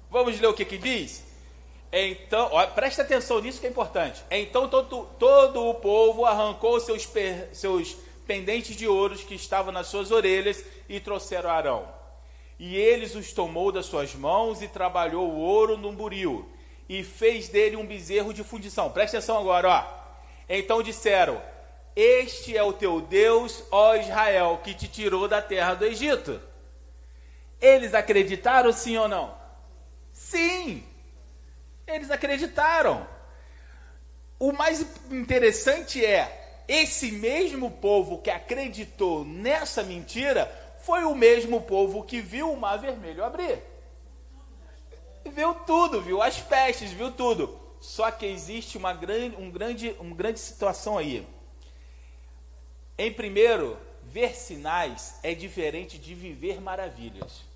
Vamos 0.10 0.40
ler 0.40 0.48
o 0.48 0.54
que 0.54 0.66
que 0.66 0.78
diz? 0.78 1.26
Então, 1.92 2.50
ó, 2.52 2.66
presta 2.68 3.02
atenção 3.02 3.42
nisso 3.42 3.60
que 3.60 3.68
é 3.68 3.70
importante. 3.70 4.24
Então 4.32 4.68
todo, 4.68 5.06
todo 5.20 5.68
o 5.68 5.74
povo 5.76 6.26
arrancou 6.26 6.80
seus, 6.80 7.08
seus 7.52 7.98
pendentes 8.26 8.76
de 8.76 8.88
ouros 8.88 9.24
que 9.24 9.36
estavam 9.36 9.74
nas 9.74 9.88
suas 9.88 10.10
orelhas 10.10 10.64
e 10.88 11.00
trouxeram 11.00 11.50
a 11.50 11.54
Arão. 11.54 11.88
E 12.58 12.78
eles 12.78 13.16
os 13.16 13.34
tomou 13.34 13.72
das 13.72 13.88
suas 13.88 14.16
mãos 14.16 14.62
e 14.62 14.68
trabalhou 14.68 15.30
o 15.30 15.40
ouro 15.40 15.78
num 15.78 15.96
buril. 15.96 16.48
e 16.88 17.04
fez 17.04 17.48
dele 17.48 17.78
um 17.78 17.86
bezerro 17.86 18.34
de 18.34 18.44
fundição. 18.44 18.92
Presta 18.92 19.18
atenção 19.18 19.38
agora, 19.38 19.70
ó. 19.70 20.02
Então 20.50 20.84
disseram: 20.84 21.42
Este 21.96 22.56
é 22.56 22.62
o 22.62 22.74
teu 22.74 23.00
Deus, 23.00 23.64
ó 23.72 23.96
Israel, 23.96 24.60
que 24.62 24.74
te 24.74 24.90
tirou 24.90 25.26
da 25.26 25.42
terra 25.42 25.74
do 25.74 25.86
Egito. 25.86 26.42
Eles 27.62 27.94
acreditaram 27.94 28.74
sim 28.74 28.98
ou 28.98 29.08
não? 29.08 29.34
Sim. 30.12 30.84
Eles 31.96 32.12
acreditaram. 32.12 33.08
O 34.40 34.52
mais 34.52 34.86
interessante 35.12 36.04
é, 36.04 36.64
esse 36.68 37.12
mesmo 37.12 37.70
povo 37.70 38.20
que 38.20 38.30
acreditou 38.30 39.24
nessa 39.26 39.84
mentira 39.84 40.50
foi 40.80 41.04
o 41.04 41.14
mesmo 41.14 41.62
povo 41.62 42.04
que 42.04 42.22
viu 42.22 42.52
o 42.52 42.60
mar 42.60 42.78
vermelho 42.78 43.24
abrir. 43.24 43.62
Viu 45.26 45.54
tudo, 45.54 46.02
viu 46.02 46.22
as 46.22 46.40
pestes, 46.40 46.92
viu 46.92 47.12
tudo. 47.12 47.60
Só 47.80 48.10
que 48.12 48.26
existe 48.26 48.78
uma 48.78 48.94
grande, 48.94 49.36
um 49.36 49.52
grande, 49.52 49.96
uma 50.00 50.16
grande 50.16 50.40
situação 50.40 50.98
aí. 50.98 51.28
Em 52.98 53.12
primeiro, 53.12 53.78
ver 54.04 54.36
sinais 54.36 55.20
é 55.24 55.34
diferente 55.34 55.98
de 55.98 56.14
viver 56.14 56.62
maravilhas. 56.62 57.51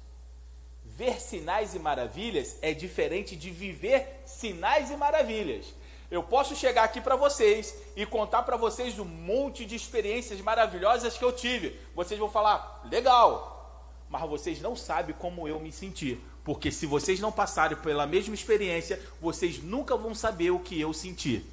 Ver 0.95 1.19
sinais 1.19 1.75
e 1.75 1.79
maravilhas 1.79 2.57
é 2.61 2.73
diferente 2.73 3.35
de 3.35 3.51
viver 3.51 4.21
sinais 4.25 4.89
e 4.89 4.95
maravilhas. 4.95 5.73
Eu 6.09 6.23
posso 6.23 6.55
chegar 6.55 6.85
aqui 6.85 7.01
para 7.01 7.17
vocês 7.17 7.75
e 7.97 8.05
contar 8.05 8.43
para 8.43 8.55
vocês 8.55 8.97
um 8.97 9.03
monte 9.03 9.65
de 9.65 9.75
experiências 9.75 10.39
maravilhosas 10.39 11.17
que 11.17 11.25
eu 11.25 11.33
tive. 11.33 11.77
Vocês 11.93 12.17
vão 12.17 12.29
falar, 12.29 12.87
legal, 12.89 13.93
mas 14.09 14.21
vocês 14.29 14.61
não 14.61 14.73
sabem 14.73 15.13
como 15.19 15.49
eu 15.49 15.59
me 15.59 15.69
senti. 15.69 16.17
Porque 16.45 16.71
se 16.71 16.85
vocês 16.85 17.19
não 17.19 17.31
passarem 17.31 17.77
pela 17.77 18.07
mesma 18.07 18.33
experiência, 18.33 18.97
vocês 19.19 19.61
nunca 19.61 19.97
vão 19.97 20.15
saber 20.15 20.51
o 20.51 20.59
que 20.59 20.79
eu 20.79 20.93
senti. 20.93 21.45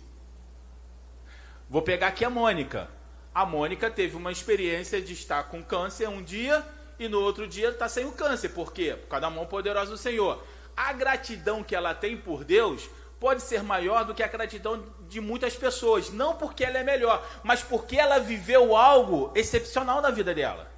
Vou 1.68 1.82
pegar 1.82 2.09
aqui 2.09 2.24
a 2.24 2.30
Mônica. 2.30 2.88
A 3.34 3.45
Mônica 3.45 3.90
teve 3.90 4.14
uma 4.14 4.30
experiência 4.30 5.01
de 5.03 5.14
estar 5.14 5.45
com 5.45 5.64
câncer 5.64 6.09
um 6.09 6.22
dia 6.22 6.64
e 7.05 7.09
no 7.09 7.20
outro 7.20 7.46
dia 7.46 7.68
está 7.70 7.88
sem 7.88 8.05
o 8.05 8.12
câncer. 8.12 8.50
Por 8.50 8.72
quê? 8.72 8.96
Por 9.00 9.09
causa 9.09 9.22
da 9.22 9.30
mão 9.30 9.46
poderosa 9.46 9.90
do 9.90 9.98
Senhor. 9.98 10.42
A 10.76 10.92
gratidão 10.92 11.62
que 11.62 11.74
ela 11.74 11.94
tem 11.94 12.16
por 12.16 12.44
Deus 12.44 12.88
pode 13.20 13.42
ser 13.42 13.62
maior 13.62 14.05
do 14.05 14.14
que 14.14 14.22
a 14.22 14.26
gratidão 14.26 14.84
de 15.09 15.20
muitas 15.20 15.55
pessoas. 15.55 16.11
Não 16.11 16.36
porque 16.36 16.64
ela 16.64 16.78
é 16.78 16.82
melhor, 16.82 17.24
mas 17.44 17.62
porque 17.62 17.96
ela 17.96 18.18
viveu 18.18 18.76
algo 18.76 19.30
excepcional 19.34 20.00
na 20.00 20.11
vida 20.11 20.34
dela. 20.34 20.72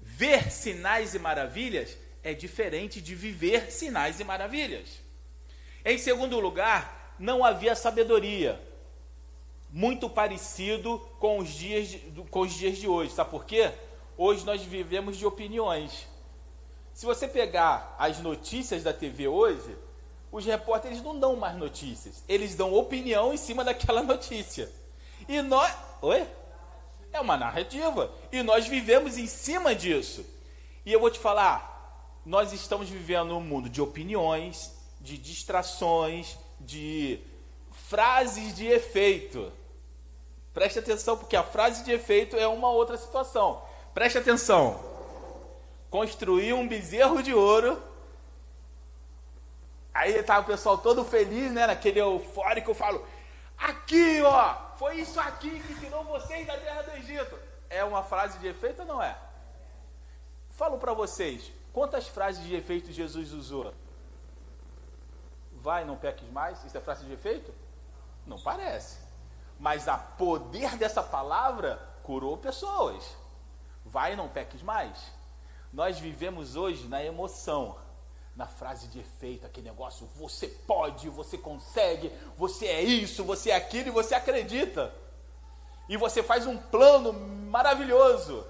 Ver 0.00 0.50
sinais 0.50 1.14
e 1.14 1.18
maravilhas 1.18 1.96
é 2.22 2.32
diferente 2.32 3.00
de 3.00 3.14
viver 3.14 3.70
sinais 3.70 4.20
e 4.20 4.24
maravilhas. 4.24 5.00
Em 5.84 5.98
segundo 5.98 6.38
lugar, 6.38 7.14
não 7.18 7.44
havia 7.44 7.74
sabedoria. 7.74 8.60
Muito 9.70 10.08
parecido 10.08 10.98
com 11.18 11.38
os 11.38 11.48
dias 11.50 11.88
de, 11.88 11.98
com 12.30 12.40
os 12.40 12.52
dias 12.52 12.78
de 12.78 12.86
hoje. 12.86 13.12
Sabe 13.12 13.30
por 13.30 13.44
quê? 13.44 13.72
Hoje 14.24 14.46
nós 14.46 14.62
vivemos 14.62 15.16
de 15.16 15.26
opiniões. 15.26 16.06
Se 16.94 17.04
você 17.04 17.26
pegar 17.26 17.96
as 17.98 18.20
notícias 18.20 18.84
da 18.84 18.92
TV 18.92 19.26
hoje, 19.26 19.76
os 20.30 20.44
repórteres 20.44 21.02
não 21.02 21.18
dão 21.18 21.34
mais 21.34 21.56
notícias, 21.56 22.22
eles 22.28 22.54
dão 22.54 22.72
opinião 22.72 23.34
em 23.34 23.36
cima 23.36 23.64
daquela 23.64 24.00
notícia. 24.06 24.70
E 25.28 25.42
nós. 25.42 25.76
Oi? 26.00 26.24
É 27.12 27.20
uma 27.20 27.36
narrativa. 27.36 28.12
E 28.30 28.44
nós 28.44 28.68
vivemos 28.68 29.18
em 29.18 29.26
cima 29.26 29.74
disso. 29.74 30.24
E 30.86 30.92
eu 30.92 31.00
vou 31.00 31.10
te 31.10 31.18
falar, 31.18 32.16
nós 32.24 32.52
estamos 32.52 32.88
vivendo 32.88 33.36
um 33.36 33.40
mundo 33.40 33.68
de 33.68 33.82
opiniões, 33.82 34.72
de 35.00 35.18
distrações, 35.18 36.38
de 36.60 37.18
frases 37.72 38.54
de 38.54 38.68
efeito. 38.68 39.52
Preste 40.54 40.78
atenção, 40.78 41.16
porque 41.16 41.34
a 41.34 41.42
frase 41.42 41.82
de 41.82 41.90
efeito 41.90 42.36
é 42.36 42.46
uma 42.46 42.70
outra 42.70 42.96
situação. 42.96 43.71
Preste 43.94 44.18
atenção. 44.18 44.80
Construir 45.90 46.52
um 46.52 46.66
bezerro 46.66 47.22
de 47.22 47.34
ouro 47.34 47.82
Aí 49.94 50.22
tá 50.22 50.38
o 50.38 50.44
pessoal 50.44 50.78
todo 50.78 51.04
feliz, 51.04 51.52
né? 51.52 51.66
Naquele 51.66 52.00
eufórico, 52.00 52.70
eu 52.70 52.74
falo, 52.74 53.06
aqui 53.58 54.22
ó, 54.22 54.54
foi 54.76 54.96
isso 54.96 55.20
aqui 55.20 55.60
que 55.60 55.74
tirou 55.74 56.02
vocês 56.04 56.46
da 56.46 56.56
terra 56.56 56.82
do 56.82 56.92
Egito. 56.92 57.38
É 57.68 57.84
uma 57.84 58.02
frase 58.02 58.38
de 58.38 58.46
efeito 58.46 58.80
ou 58.80 58.86
não 58.88 59.02
é? 59.02 59.16
Falo 60.50 60.78
para 60.78 60.94
vocês, 60.94 61.52
quantas 61.72 62.08
frases 62.08 62.44
de 62.44 62.54
efeito 62.54 62.90
Jesus 62.90 63.32
usou? 63.32 63.74
Vai, 65.52 65.84
não 65.84 65.96
peques 65.96 66.28
mais? 66.30 66.64
Isso 66.64 66.76
é 66.76 66.80
frase 66.80 67.04
de 67.04 67.12
efeito? 67.12 67.54
Não 68.26 68.40
parece. 68.40 68.98
Mas 69.58 69.88
a 69.88 69.96
poder 69.96 70.76
dessa 70.76 71.02
palavra 71.02 71.80
curou 72.02 72.36
pessoas. 72.36 73.16
Vai, 73.92 74.16
não 74.16 74.28
peques 74.28 74.62
mais. 74.62 75.12
Nós 75.70 75.98
vivemos 75.98 76.56
hoje 76.56 76.88
na 76.88 77.04
emoção 77.04 77.76
na 78.34 78.46
frase 78.46 78.88
de 78.88 78.98
efeito, 78.98 79.44
aquele 79.44 79.68
negócio, 79.68 80.08
você 80.16 80.48
pode, 80.48 81.10
você 81.10 81.36
consegue, 81.36 82.10
você 82.34 82.64
é 82.64 82.82
isso, 82.82 83.22
você 83.22 83.50
é 83.50 83.56
aquilo 83.56 83.88
e 83.88 83.90
você 83.90 84.14
acredita. 84.14 84.90
E 85.86 85.98
você 85.98 86.22
faz 86.22 86.46
um 86.46 86.56
plano 86.56 87.12
maravilhoso. 87.12 88.46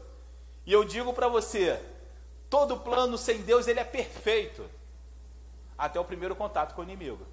E 0.65 0.73
eu 0.73 0.85
digo 0.85 1.13
para 1.13 1.27
você, 1.27 1.85
todo 2.49 2.79
plano 2.79 3.19
sem 3.19 3.43
Deus 3.43 3.67
ele 3.67 3.81
é 3.81 3.85
perfeito. 3.85 4.65
Até 5.77 5.99
o 5.99 6.05
primeiro 6.05 6.37
contato 6.37 6.75
com 6.75 6.83
o 6.83 6.85
inimigo. 6.85 7.27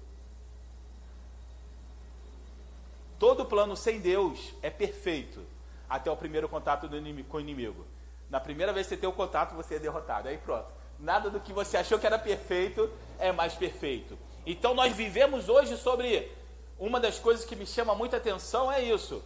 Todo 3.16 3.44
plano 3.44 3.76
sem 3.76 4.00
Deus 4.00 4.52
é 4.60 4.70
perfeito 4.70 5.40
até 5.88 6.10
o 6.10 6.16
primeiro 6.16 6.48
contato 6.48 6.86
inimigo, 6.96 7.28
com 7.28 7.36
o 7.36 7.40
inimigo. 7.40 7.84
Na 8.30 8.38
primeira 8.38 8.72
vez 8.72 8.86
que 8.86 8.94
você 8.94 9.00
tem 9.00 9.08
o 9.08 9.12
contato, 9.12 9.56
você 9.56 9.74
é 9.74 9.78
derrotado. 9.78 10.28
Aí 10.28 10.38
pronto. 10.38 10.70
Nada 10.98 11.28
do 11.28 11.40
que 11.40 11.52
você 11.52 11.76
achou 11.76 11.98
que 11.98 12.06
era 12.06 12.18
perfeito 12.18 12.90
é 13.18 13.32
mais 13.32 13.54
perfeito. 13.54 14.16
Então 14.46 14.72
nós 14.74 14.94
vivemos 14.94 15.48
hoje 15.48 15.76
sobre 15.76 16.30
uma 16.78 17.00
das 17.00 17.18
coisas 17.18 17.44
que 17.44 17.56
me 17.56 17.66
chama 17.66 17.94
muita 17.94 18.18
atenção 18.18 18.70
é 18.70 18.80
isso: 18.80 19.22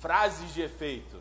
frases 0.00 0.54
de 0.54 0.62
efeito. 0.62 1.20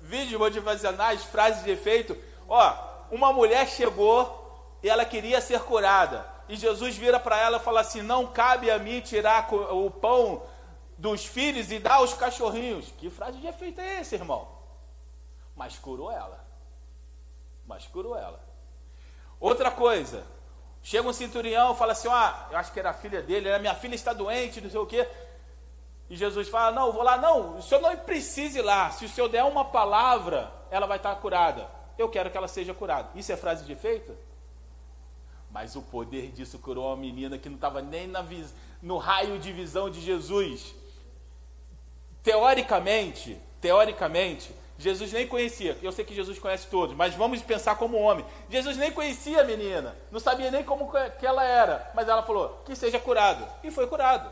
Vídeos 0.00 0.38
motivacionais, 0.38 1.24
frases 1.24 1.64
de 1.64 1.70
efeito. 1.70 2.16
Ó, 2.48 2.76
uma 3.10 3.32
mulher 3.32 3.66
chegou 3.66 4.78
e 4.82 4.88
ela 4.88 5.04
queria 5.04 5.40
ser 5.40 5.60
curada. 5.60 6.24
E 6.48 6.54
Jesus 6.56 6.96
vira 6.96 7.18
para 7.18 7.38
ela 7.38 7.56
e 7.56 7.60
fala 7.60 7.80
assim: 7.80 8.02
Não 8.02 8.26
cabe 8.26 8.70
a 8.70 8.78
mim 8.78 9.00
tirar 9.00 9.52
o 9.52 9.90
pão 9.90 10.42
dos 10.96 11.26
filhos 11.26 11.72
e 11.72 11.78
dar 11.78 11.94
aos 11.94 12.14
cachorrinhos. 12.14 12.92
Que 12.96 13.10
frase 13.10 13.38
de 13.38 13.46
efeito 13.46 13.80
é 13.80 14.00
esse, 14.00 14.14
irmão? 14.14 14.55
Mas 15.56 15.78
curou 15.78 16.12
ela 16.12 16.46
mas 17.66 17.86
curou 17.86 18.16
ela. 18.16 18.40
Outra 19.40 19.70
coisa, 19.70 20.24
chega 20.82 21.08
um 21.08 21.12
centurião 21.12 21.74
fala 21.74 21.92
assim: 21.92 22.08
Ah, 22.08 22.48
eu 22.50 22.56
acho 22.56 22.72
que 22.72 22.78
era 22.78 22.90
a 22.90 22.94
filha 22.94 23.20
dele, 23.20 23.58
minha 23.58 23.74
filha 23.74 23.94
está 23.94 24.12
doente, 24.12 24.60
não 24.60 24.70
sei 24.70 24.80
o 24.80 24.86
quê. 24.86 25.06
E 26.08 26.16
Jesus 26.16 26.48
fala: 26.48 26.74
Não, 26.74 26.92
vou 26.92 27.02
lá, 27.02 27.18
não, 27.18 27.58
o 27.58 27.62
senhor 27.62 27.80
não 27.80 27.96
precisa 27.98 28.58
ir 28.60 28.62
lá. 28.62 28.90
Se 28.90 29.04
o 29.04 29.08
senhor 29.08 29.28
der 29.28 29.44
uma 29.44 29.64
palavra, 29.64 30.52
ela 30.70 30.86
vai 30.86 30.96
estar 30.96 31.14
curada. 31.16 31.68
Eu 31.98 32.08
quero 32.08 32.30
que 32.30 32.36
ela 32.36 32.48
seja 32.48 32.72
curada. 32.72 33.08
Isso 33.14 33.32
é 33.32 33.36
frase 33.36 33.64
de 33.64 33.72
efeito? 33.72 34.16
Mas 35.50 35.74
o 35.74 35.82
poder 35.82 36.30
disso 36.32 36.58
curou 36.58 36.86
uma 36.86 36.96
menina 36.96 37.38
que 37.38 37.48
não 37.48 37.56
estava 37.56 37.80
nem 37.80 38.06
na, 38.06 38.24
no 38.82 38.98
raio 38.98 39.38
de 39.38 39.52
visão 39.52 39.88
de 39.88 40.00
Jesus. 40.00 40.74
Teoricamente, 42.22 43.40
teoricamente, 43.60 44.52
Jesus 44.78 45.12
nem 45.12 45.26
conhecia. 45.26 45.78
Eu 45.82 45.90
sei 45.90 46.04
que 46.04 46.14
Jesus 46.14 46.38
conhece 46.38 46.66
todos, 46.66 46.94
mas 46.94 47.14
vamos 47.14 47.40
pensar 47.42 47.76
como 47.76 47.96
homem. 47.96 48.26
Jesus 48.50 48.76
nem 48.76 48.92
conhecia 48.92 49.40
a 49.40 49.44
menina, 49.44 49.96
não 50.10 50.20
sabia 50.20 50.50
nem 50.50 50.62
como 50.62 50.90
que 51.18 51.26
ela 51.26 51.44
era, 51.44 51.90
mas 51.94 52.08
ela 52.08 52.22
falou: 52.22 52.62
"Que 52.64 52.76
seja 52.76 53.00
curado". 53.00 53.46
E 53.62 53.70
foi 53.70 53.86
curado. 53.86 54.30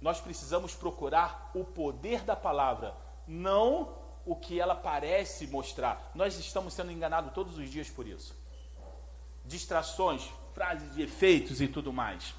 Nós 0.00 0.20
precisamos 0.20 0.74
procurar 0.74 1.50
o 1.54 1.64
poder 1.64 2.22
da 2.22 2.34
palavra, 2.34 2.94
não 3.26 3.94
o 4.24 4.34
que 4.34 4.60
ela 4.60 4.74
parece 4.74 5.46
mostrar. 5.46 6.10
Nós 6.14 6.38
estamos 6.38 6.74
sendo 6.74 6.90
enganados 6.90 7.32
todos 7.32 7.58
os 7.58 7.70
dias 7.70 7.88
por 7.88 8.06
isso. 8.06 8.34
Distrações, 9.44 10.28
frases 10.54 10.94
de 10.94 11.02
efeitos 11.02 11.60
e 11.60 11.68
tudo 11.68 11.92
mais. 11.92 12.34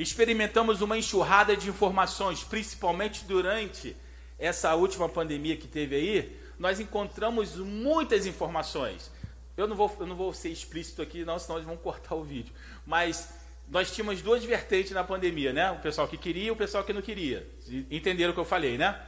Experimentamos 0.00 0.80
uma 0.80 0.96
enxurrada 0.96 1.54
de 1.54 1.68
informações, 1.68 2.42
principalmente 2.42 3.22
durante 3.26 3.94
essa 4.38 4.74
última 4.74 5.10
pandemia 5.10 5.58
que 5.58 5.68
teve 5.68 5.94
aí. 5.94 6.40
Nós 6.58 6.80
encontramos 6.80 7.56
muitas 7.56 8.24
informações. 8.24 9.10
Eu 9.58 9.68
não 9.68 9.76
vou, 9.76 9.94
eu 10.00 10.06
não 10.06 10.16
vou 10.16 10.32
ser 10.32 10.48
explícito 10.48 11.02
aqui, 11.02 11.22
não, 11.22 11.38
senão 11.38 11.56
eles 11.56 11.66
vão 11.66 11.76
cortar 11.76 12.14
o 12.14 12.24
vídeo. 12.24 12.54
Mas 12.86 13.28
nós 13.68 13.94
tínhamos 13.94 14.22
duas 14.22 14.42
vertentes 14.42 14.92
na 14.92 15.04
pandemia, 15.04 15.52
né? 15.52 15.70
O 15.70 15.80
pessoal 15.80 16.08
que 16.08 16.16
queria 16.16 16.44
e 16.44 16.50
o 16.50 16.56
pessoal 16.56 16.82
que 16.82 16.94
não 16.94 17.02
queria. 17.02 17.46
Entenderam 17.90 18.30
o 18.30 18.34
que 18.34 18.40
eu 18.40 18.44
falei, 18.46 18.78
né? 18.78 18.98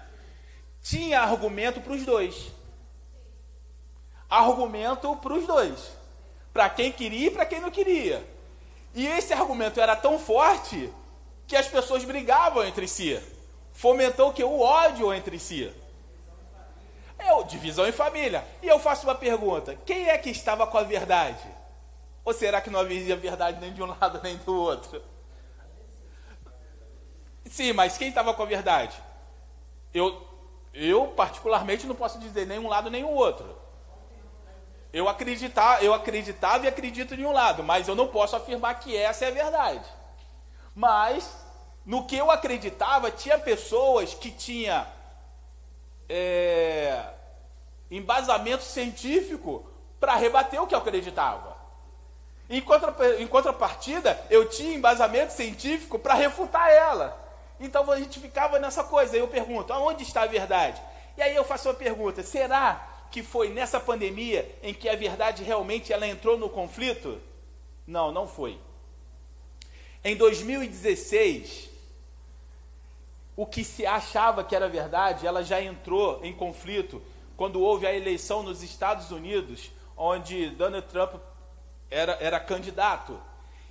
Tinha 0.82 1.22
argumento 1.22 1.80
para 1.80 1.94
os 1.94 2.04
dois. 2.04 2.52
Argumento 4.28 5.16
para 5.16 5.32
os 5.32 5.46
dois. 5.46 5.90
para 6.52 6.68
quem 6.68 6.92
queria 6.92 7.28
e 7.28 7.30
para 7.30 7.46
quem 7.46 7.62
não 7.62 7.70
queria. 7.70 8.22
E 8.94 9.06
esse 9.06 9.32
argumento 9.32 9.80
era 9.80 9.96
tão 9.96 10.18
forte 10.18 10.92
que 11.46 11.56
as 11.56 11.66
pessoas 11.66 12.04
brigavam 12.04 12.64
entre 12.64 12.86
si. 12.86 13.20
Fomentou 13.72 14.32
que 14.32 14.44
o 14.44 14.60
ódio 14.60 15.12
entre 15.12 15.38
si. 15.38 15.72
Eu, 17.18 17.44
divisão 17.44 17.86
em 17.86 17.92
família. 17.92 18.44
E 18.62 18.68
eu 18.68 18.78
faço 18.78 19.06
uma 19.06 19.14
pergunta: 19.14 19.76
quem 19.86 20.08
é 20.08 20.18
que 20.18 20.30
estava 20.30 20.66
com 20.66 20.78
a 20.78 20.82
verdade? 20.82 21.42
Ou 22.24 22.32
será 22.32 22.60
que 22.60 22.70
não 22.70 22.80
havia 22.80 23.16
verdade 23.16 23.60
nem 23.60 23.72
de 23.72 23.82
um 23.82 23.86
lado 23.86 24.20
nem 24.22 24.36
do 24.36 24.54
outro? 24.54 25.02
Sim, 27.46 27.72
mas 27.72 27.98
quem 27.98 28.08
estava 28.08 28.32
com 28.32 28.42
a 28.42 28.46
verdade? 28.46 28.96
Eu, 29.92 30.26
eu 30.72 31.08
particularmente 31.08 31.86
não 31.86 31.94
posso 31.94 32.18
dizer 32.18 32.46
nem 32.46 32.58
um 32.58 32.68
lado 32.68 32.90
nem 32.90 33.04
o 33.04 33.10
outro. 33.10 33.61
Eu 34.92 35.08
acreditar, 35.08 35.82
eu 35.82 35.94
acreditava 35.94 36.64
e 36.64 36.68
acredito 36.68 37.14
em 37.14 37.24
um 37.24 37.32
lado, 37.32 37.62
mas 37.62 37.88
eu 37.88 37.94
não 37.94 38.08
posso 38.08 38.36
afirmar 38.36 38.74
que 38.78 38.94
essa 38.96 39.24
é 39.24 39.28
a 39.28 39.32
verdade. 39.32 39.84
Mas 40.74 41.34
no 41.84 42.04
que 42.04 42.16
eu 42.16 42.30
acreditava, 42.30 43.10
tinha 43.10 43.38
pessoas 43.38 44.12
que 44.12 44.30
tinha 44.30 44.86
é, 46.08 47.04
embasamento 47.90 48.62
científico 48.62 49.66
para 49.98 50.14
rebater 50.14 50.62
o 50.62 50.66
que 50.66 50.74
eu 50.74 50.78
acreditava. 50.78 51.56
Em, 52.50 52.60
contra, 52.60 53.20
em 53.20 53.26
contrapartida, 53.26 54.20
eu 54.28 54.48
tinha 54.48 54.74
embasamento 54.74 55.32
científico 55.32 55.98
para 55.98 56.12
refutar 56.12 56.68
ela. 56.68 57.18
Então 57.58 57.90
a 57.90 57.98
gente 57.98 58.20
ficava 58.20 58.58
nessa 58.58 58.84
coisa. 58.84 59.16
Eu 59.16 59.26
pergunto, 59.26 59.72
aonde 59.72 60.02
está 60.02 60.22
a 60.22 60.26
verdade? 60.26 60.82
E 61.16 61.22
aí 61.22 61.34
eu 61.34 61.44
faço 61.44 61.68
uma 61.68 61.74
pergunta: 61.74 62.22
será 62.22 62.91
que 63.12 63.22
foi 63.22 63.50
nessa 63.50 63.78
pandemia 63.78 64.50
em 64.62 64.72
que 64.72 64.88
a 64.88 64.96
verdade 64.96 65.44
realmente 65.44 65.92
ela 65.92 66.08
entrou 66.08 66.38
no 66.38 66.48
conflito? 66.48 67.20
Não, 67.86 68.10
não 68.10 68.26
foi. 68.26 68.58
Em 70.02 70.16
2016, 70.16 71.68
o 73.36 73.44
que 73.44 73.62
se 73.62 73.84
achava 73.84 74.42
que 74.42 74.56
era 74.56 74.66
verdade, 74.66 75.26
ela 75.26 75.44
já 75.44 75.60
entrou 75.62 76.24
em 76.24 76.32
conflito 76.32 77.02
quando 77.36 77.60
houve 77.60 77.86
a 77.86 77.94
eleição 77.94 78.42
nos 78.42 78.62
Estados 78.62 79.10
Unidos, 79.10 79.70
onde 79.94 80.48
Donald 80.50 80.86
Trump 80.88 81.14
era, 81.90 82.16
era 82.18 82.40
candidato. 82.40 83.20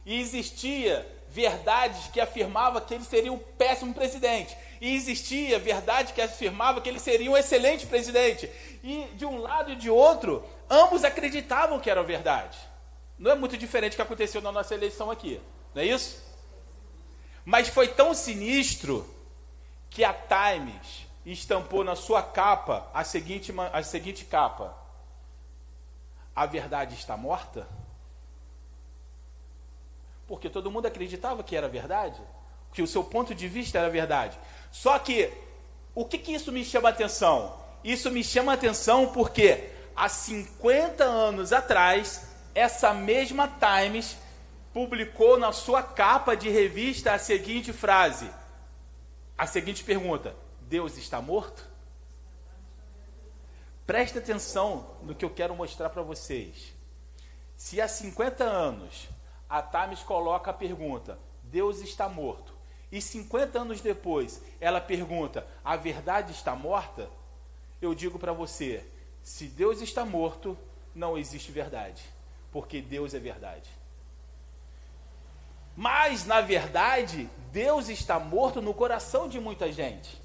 E 0.06 0.20
existia 0.20 1.08
verdades 1.30 2.08
que 2.08 2.22
afirmavam 2.22 2.82
que 2.82 2.94
ele 2.94 3.04
seria 3.04 3.34
um 3.34 3.40
péssimo 3.40 3.94
presidente. 3.94 4.56
E 4.82 4.96
existia 4.96 5.60
verdade 5.60 6.12
que 6.12 6.22
afirmava 6.22 6.82
que 6.82 6.90
ele 6.90 7.00
seria 7.00 7.32
um 7.32 7.38
excelente 7.38 7.86
presidente. 7.86 8.52
E 8.84 9.06
de 9.14 9.26
um 9.26 9.38
lado 9.38 9.72
e 9.72 9.76
de 9.76 9.90
outro, 9.90 10.44
ambos 10.70 11.04
acreditavam 11.04 11.80
que 11.80 11.90
era 11.90 12.04
verdade. 12.04 12.58
Não 13.18 13.32
é 13.32 13.36
muito 13.36 13.58
diferente 13.58 13.94
do 13.94 13.96
que 13.96 14.02
aconteceu 14.02 14.42
na 14.42 14.52
nossa 14.52 14.74
eleição 14.74 15.12
aqui, 15.12 15.40
não 15.76 15.84
é 15.84 15.86
isso? 15.86 16.22
Mas 17.46 17.68
foi 17.68 17.88
tão 17.88 18.14
sinistro 18.14 19.08
que 19.90 20.04
a 20.04 20.14
Times 20.14 21.06
estampou 21.24 21.84
na 21.84 21.96
sua 21.96 22.24
capa 22.24 22.90
a 22.94 23.04
seguinte, 23.04 23.54
a 23.72 23.84
seguinte 23.84 24.26
capa: 24.26 24.76
A 26.36 26.48
verdade 26.48 26.96
está 26.96 27.16
morta? 27.16 27.68
porque 30.32 30.50
todo 30.50 30.72
mundo 30.72 30.86
acreditava 30.86 31.44
que 31.44 31.58
era 31.58 31.68
verdade, 31.68 32.22
que 32.72 32.82
o 32.82 32.88
seu 32.88 33.04
ponto 33.04 33.36
de 33.36 33.50
vista 33.50 33.78
era 33.78 33.90
verdade. 33.90 34.40
Só 34.72 34.98
que, 34.98 35.32
o 35.94 36.06
que, 36.06 36.18
que 36.18 36.34
isso 36.34 36.52
me 36.52 36.64
chama 36.64 36.90
atenção? 36.90 37.60
Isso 37.84 38.10
me 38.10 38.24
chama 38.24 38.54
atenção 38.54 39.12
porque 39.12 39.70
há 39.96 40.08
50 40.08 41.04
anos 41.04 41.52
atrás, 41.52 42.28
essa 42.56 42.94
mesma 42.94 43.48
Times 43.48 44.18
publicou 44.74 45.38
na 45.38 45.52
sua 45.52 45.84
capa 45.84 46.36
de 46.36 46.50
revista 46.50 47.14
a 47.14 47.20
seguinte 47.20 47.74
frase, 47.74 48.30
a 49.38 49.46
seguinte 49.46 49.84
pergunta: 49.84 50.36
Deus 50.62 50.98
está 50.98 51.22
morto? 51.22 51.70
Preste 53.86 54.18
atenção 54.18 54.96
no 55.02 55.14
que 55.14 55.26
eu 55.26 55.30
quero 55.30 55.56
mostrar 55.56 55.90
para 55.90 56.02
vocês. 56.02 56.74
Se 57.58 57.82
há 57.82 57.88
50 57.88 58.44
anos 58.44 59.10
a 59.50 59.62
Tamis 59.62 60.02
coloca 60.02 60.52
a 60.52 60.54
pergunta: 60.54 61.20
Deus 61.44 61.82
está 61.82 62.08
morto. 62.08 62.51
E 62.92 63.02
50 63.02 63.60
anos 63.60 63.82
depois, 63.82 64.42
ela 64.60 64.82
pergunta: 64.82 65.48
a 65.64 65.76
verdade 65.76 66.32
está 66.32 66.56
morta? 66.56 67.10
Eu 67.82 67.96
digo 67.96 68.20
para 68.20 68.34
você: 68.34 68.84
se 69.24 69.46
Deus 69.46 69.82
está 69.82 70.06
morto, 70.06 70.58
não 70.94 71.18
existe 71.18 71.52
verdade, 71.52 72.04
porque 72.52 72.82
Deus 72.82 73.14
é 73.14 73.20
verdade. 73.20 73.70
Mas, 75.76 76.26
na 76.26 76.42
verdade, 76.42 77.30
Deus 77.52 77.88
está 77.88 78.20
morto 78.20 78.62
no 78.62 78.74
coração 78.74 79.30
de 79.30 79.40
muita 79.40 79.72
gente. 79.72 80.22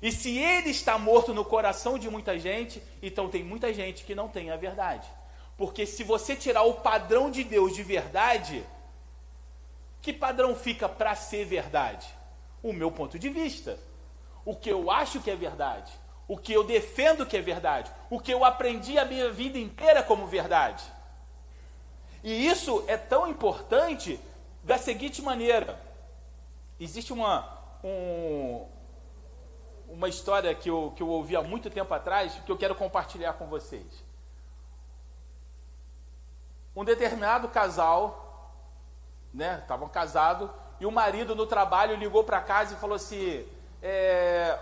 E 0.00 0.12
se 0.12 0.38
ele 0.38 0.70
está 0.70 0.96
morto 0.98 1.34
no 1.34 1.44
coração 1.44 1.98
de 1.98 2.08
muita 2.08 2.38
gente, 2.38 2.82
então 3.02 3.28
tem 3.28 3.42
muita 3.42 3.72
gente 3.74 4.04
que 4.04 4.14
não 4.14 4.28
tem 4.28 4.50
a 4.50 4.56
verdade. 4.56 5.08
Porque 5.56 5.86
se 5.86 6.04
você 6.04 6.36
tirar 6.36 6.62
o 6.62 6.74
padrão 6.74 7.30
de 7.30 7.42
Deus 7.42 7.74
de 7.74 7.82
verdade, 7.82 8.64
que 10.06 10.12
padrão 10.12 10.54
fica 10.54 10.88
para 10.88 11.16
ser 11.16 11.44
verdade? 11.44 12.06
O 12.62 12.72
meu 12.72 12.92
ponto 12.92 13.18
de 13.18 13.28
vista. 13.28 13.76
O 14.44 14.54
que 14.54 14.70
eu 14.70 14.88
acho 14.88 15.20
que 15.20 15.28
é 15.28 15.34
verdade. 15.34 15.92
O 16.28 16.38
que 16.38 16.52
eu 16.52 16.62
defendo 16.62 17.26
que 17.26 17.36
é 17.36 17.40
verdade. 17.42 17.90
O 18.08 18.20
que 18.20 18.32
eu 18.32 18.44
aprendi 18.44 18.96
a 19.00 19.04
minha 19.04 19.32
vida 19.32 19.58
inteira 19.58 20.04
como 20.04 20.28
verdade. 20.28 20.84
E 22.22 22.46
isso 22.46 22.84
é 22.86 22.96
tão 22.96 23.26
importante 23.26 24.20
da 24.62 24.78
seguinte 24.78 25.20
maneira: 25.20 25.76
existe 26.78 27.12
uma, 27.12 27.58
um, 27.82 28.64
uma 29.88 30.08
história 30.08 30.54
que 30.54 30.70
eu, 30.70 30.92
que 30.94 31.02
eu 31.02 31.08
ouvi 31.08 31.34
há 31.34 31.42
muito 31.42 31.68
tempo 31.68 31.92
atrás 31.92 32.32
que 32.46 32.52
eu 32.52 32.56
quero 32.56 32.76
compartilhar 32.76 33.32
com 33.32 33.48
vocês 33.48 34.06
um 36.76 36.84
determinado 36.84 37.48
casal, 37.48 38.25
né, 39.36 39.58
estavam 39.60 39.86
casados, 39.88 40.48
e 40.80 40.86
o 40.86 40.90
marido 40.90 41.36
no 41.36 41.46
trabalho 41.46 41.94
ligou 41.94 42.24
para 42.24 42.40
casa 42.40 42.74
e 42.74 42.78
falou 42.78 42.96
assim: 42.96 43.46
é, 43.82 44.58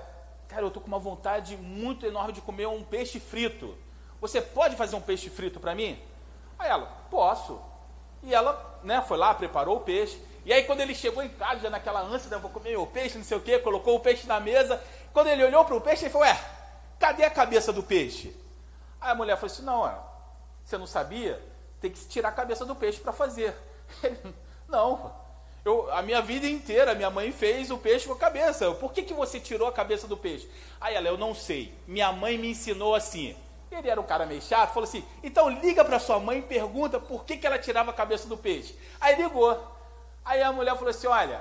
Cara, 0.48 0.62
eu 0.62 0.70
tô 0.70 0.80
com 0.80 0.88
uma 0.88 0.98
vontade 0.98 1.56
muito 1.56 2.04
enorme 2.04 2.32
de 2.32 2.40
comer 2.40 2.66
um 2.66 2.82
peixe 2.82 3.18
frito. 3.18 3.76
Você 4.20 4.40
pode 4.40 4.76
fazer 4.76 4.96
um 4.96 5.00
peixe 5.00 5.30
frito 5.30 5.60
para 5.60 5.74
mim? 5.74 6.00
Aí 6.58 6.68
ela: 6.68 6.86
Posso. 7.10 7.60
E 8.22 8.34
ela, 8.34 8.80
né, 8.82 9.02
foi 9.02 9.16
lá, 9.16 9.34
preparou 9.34 9.76
o 9.76 9.80
peixe. 9.80 10.20
E 10.44 10.52
aí, 10.52 10.64
quando 10.64 10.80
ele 10.80 10.94
chegou 10.94 11.22
em 11.22 11.28
casa, 11.28 11.60
já 11.60 11.70
naquela 11.70 12.00
ânsia, 12.00 12.28
né, 12.30 12.36
vou 12.36 12.50
comer 12.50 12.76
o 12.76 12.86
peixe, 12.86 13.16
não 13.16 13.24
sei 13.24 13.36
o 13.36 13.40
que, 13.40 13.58
colocou 13.60 13.96
o 13.96 14.00
peixe 14.00 14.26
na 14.26 14.40
mesa. 14.40 14.82
Quando 15.12 15.28
ele 15.28 15.44
olhou 15.44 15.64
para 15.64 15.76
o 15.76 15.80
peixe, 15.80 16.04
ele 16.04 16.12
falou: 16.12 16.26
Ué, 16.26 16.38
cadê 16.98 17.24
a 17.24 17.30
cabeça 17.30 17.72
do 17.72 17.82
peixe? 17.82 18.36
Aí 19.00 19.12
a 19.12 19.14
mulher 19.14 19.36
falou 19.36 19.52
assim: 19.52 19.62
Não, 19.62 20.04
você 20.64 20.76
não 20.76 20.86
sabia? 20.86 21.40
tem 21.84 21.90
que 21.90 22.00
tirar 22.06 22.30
a 22.30 22.32
cabeça 22.32 22.64
do 22.64 22.74
peixe 22.74 22.98
para 22.98 23.12
fazer. 23.12 23.54
Ele, 24.02 24.18
não, 24.74 25.14
eu, 25.64 25.90
a 25.92 26.02
minha 26.02 26.20
vida 26.20 26.46
inteira, 26.46 26.94
minha 26.94 27.10
mãe 27.10 27.32
fez 27.32 27.70
o 27.70 27.78
peixe 27.78 28.06
com 28.06 28.12
a 28.12 28.18
cabeça. 28.18 28.70
Por 28.72 28.92
que, 28.92 29.02
que 29.02 29.14
você 29.14 29.40
tirou 29.40 29.66
a 29.66 29.72
cabeça 29.72 30.06
do 30.06 30.16
peixe? 30.16 30.48
Aí 30.80 30.94
ela, 30.94 31.08
eu 31.08 31.16
não 31.16 31.34
sei. 31.34 31.72
Minha 31.86 32.12
mãe 32.12 32.36
me 32.36 32.50
ensinou 32.50 32.94
assim. 32.94 33.34
Ele 33.70 33.88
era 33.88 34.00
um 34.00 34.04
cara 34.04 34.26
meio 34.26 34.42
chato, 34.42 34.74
falou 34.74 34.86
assim: 34.86 35.04
então 35.22 35.48
liga 35.48 35.84
para 35.84 35.98
sua 35.98 36.20
mãe 36.20 36.38
e 36.38 36.42
pergunta 36.42 37.00
por 37.00 37.24
que, 37.24 37.36
que 37.36 37.46
ela 37.46 37.58
tirava 37.58 37.90
a 37.90 37.94
cabeça 37.94 38.28
do 38.28 38.36
peixe. 38.36 38.76
Aí 39.00 39.16
ligou. 39.16 39.58
Aí 40.24 40.42
a 40.42 40.52
mulher 40.52 40.74
falou 40.74 40.90
assim: 40.90 41.06
olha, 41.06 41.40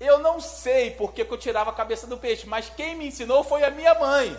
eu 0.00 0.18
não 0.18 0.40
sei 0.40 0.92
por 0.92 1.12
que, 1.12 1.24
que 1.24 1.32
eu 1.32 1.38
tirava 1.38 1.70
a 1.70 1.74
cabeça 1.74 2.06
do 2.06 2.16
peixe, 2.16 2.46
mas 2.46 2.70
quem 2.70 2.96
me 2.96 3.08
ensinou 3.08 3.44
foi 3.44 3.62
a 3.62 3.70
minha 3.70 3.94
mãe. 3.94 4.36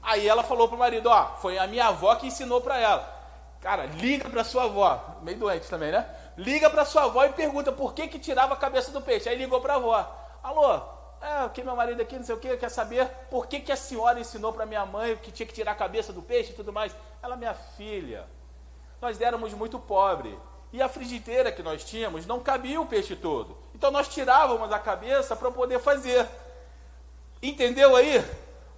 Aí 0.00 0.26
ela 0.26 0.44
falou 0.44 0.68
pro 0.68 0.78
marido: 0.78 1.08
ó, 1.08 1.36
foi 1.42 1.58
a 1.58 1.66
minha 1.66 1.86
avó 1.88 2.14
que 2.14 2.28
ensinou 2.28 2.60
para 2.60 2.78
ela. 2.78 3.16
Cara, 3.60 3.86
liga 3.86 4.30
para 4.30 4.44
sua 4.44 4.64
avó, 4.64 5.18
meio 5.22 5.38
doente 5.38 5.68
também, 5.68 5.90
né? 5.90 6.08
Liga 6.36 6.68
para 6.68 6.84
sua 6.84 7.04
avó 7.04 7.24
e 7.24 7.32
pergunta 7.32 7.72
por 7.72 7.94
que 7.94 8.08
que 8.08 8.18
tirava 8.18 8.54
a 8.54 8.56
cabeça 8.56 8.90
do 8.90 9.00
peixe. 9.00 9.28
Aí 9.28 9.36
ligou 9.36 9.60
para 9.60 9.74
a 9.74 9.76
avó. 9.76 10.38
Alô, 10.42 10.82
é, 11.20 11.44
o 11.44 11.50
que 11.50 11.62
meu 11.62 11.74
marido 11.74 12.02
aqui, 12.02 12.16
não 12.16 12.24
sei 12.24 12.34
o 12.34 12.38
que, 12.38 12.56
quer 12.56 12.68
saber 12.68 13.08
por 13.30 13.46
que 13.46 13.60
que 13.60 13.72
a 13.72 13.76
senhora 13.76 14.20
ensinou 14.20 14.52
para 14.52 14.66
minha 14.66 14.84
mãe 14.84 15.16
que 15.16 15.32
tinha 15.32 15.46
que 15.46 15.54
tirar 15.54 15.72
a 15.72 15.76
cabeça 15.76 16.12
do 16.12 16.20
peixe 16.20 16.52
e 16.52 16.54
tudo 16.54 16.72
mais. 16.72 16.94
Ela, 17.22 17.36
minha 17.36 17.54
filha, 17.54 18.26
nós 19.00 19.20
éramos 19.20 19.54
muito 19.54 19.78
pobres. 19.78 20.36
E 20.72 20.82
a 20.82 20.88
frigideira 20.88 21.50
que 21.50 21.62
nós 21.62 21.84
tínhamos 21.84 22.26
não 22.26 22.40
cabia 22.40 22.80
o 22.80 22.86
peixe 22.86 23.16
todo. 23.16 23.56
Então 23.74 23.90
nós 23.90 24.08
tirávamos 24.08 24.70
a 24.70 24.78
cabeça 24.78 25.34
para 25.34 25.50
poder 25.50 25.80
fazer. 25.80 26.28
Entendeu 27.42 27.96
aí? 27.96 28.22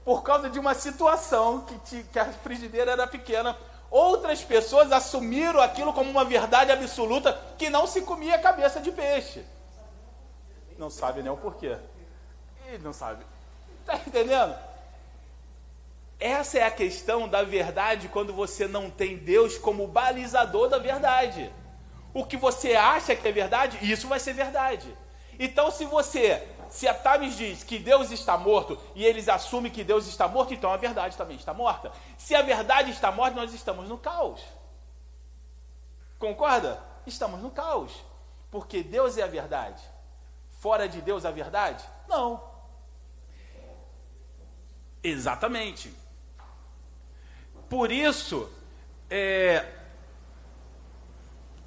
Por 0.05 0.23
causa 0.23 0.49
de 0.49 0.59
uma 0.61 0.75
situação 0.75 1.63
que, 1.63 2.05
que 2.05 2.19
a 2.19 2.27
frigideira 2.27 2.93
era 2.93 3.07
pequena 3.07 3.57
Outras 3.91 4.43
pessoas 4.43 4.93
assumiram 4.93 5.61
aquilo 5.61 5.93
como 5.93 6.11
uma 6.11 6.25
verdade 6.25 6.71
absoluta 6.71 7.39
que 7.57 7.71
não 7.71 7.87
se 7.87 8.03
comia 8.03 8.39
cabeça 8.39 8.81
de 8.81 8.93
peixe. 8.93 9.45
Não 10.79 10.91
sabe 10.91 11.23
nem 11.23 11.33
o 11.33 11.37
porquê. 11.37 11.77
Ele 12.67 12.85
não 12.85 12.93
sabe. 12.93 13.25
Está 13.81 13.97
entendendo? 13.97 14.55
Essa 16.21 16.59
é 16.59 16.63
a 16.65 16.71
questão 16.71 17.29
da 17.29 17.43
verdade 17.43 18.09
quando 18.09 18.33
você 18.33 18.67
não 18.67 18.91
tem 18.91 19.17
Deus 19.17 19.57
como 19.57 19.87
balizador 19.87 20.69
da 20.69 20.79
verdade. 20.79 21.51
O 22.13 22.25
que 22.25 22.37
você 22.37 22.75
acha 22.75 23.15
que 23.15 23.27
é 23.27 23.33
verdade, 23.33 23.79
isso 23.81 24.09
vai 24.09 24.19
ser 24.19 24.33
verdade. 24.33 24.95
Então, 25.39 25.71
se 25.71 25.85
você, 25.85 26.47
se 26.71 26.87
a 26.87 26.95
Tamis 26.95 27.37
diz 27.37 27.63
que 27.65 27.79
Deus 27.79 28.11
está 28.11 28.37
morto 28.37 28.79
e 28.95 29.05
eles 29.05 29.29
assumem 29.29 29.71
que 29.73 29.85
Deus 29.85 30.07
está 30.07 30.29
morto, 30.29 30.53
então 30.55 30.73
a 30.73 30.77
verdade 30.77 31.17
também 31.17 31.37
está 31.37 31.55
morta. 31.55 31.93
Se 32.17 32.35
a 32.35 32.43
verdade 32.43 32.91
está 32.91 33.11
morta, 33.11 33.37
nós 33.37 33.55
estamos 33.55 33.89
no 33.89 33.99
caos. 33.99 34.43
Concorda? 36.19 36.83
Estamos 37.07 37.41
no 37.41 37.51
caos. 37.51 37.93
Porque 38.51 38.83
Deus 38.83 39.17
é 39.19 39.23
a 39.23 39.27
verdade. 39.27 39.83
Fora 40.59 40.89
de 40.89 41.01
Deus 41.01 41.25
a 41.25 41.31
verdade? 41.31 41.85
Não. 42.09 42.43
Exatamente. 45.03 45.95
Por 47.69 47.93
isso, 47.93 48.51
é, 49.11 49.65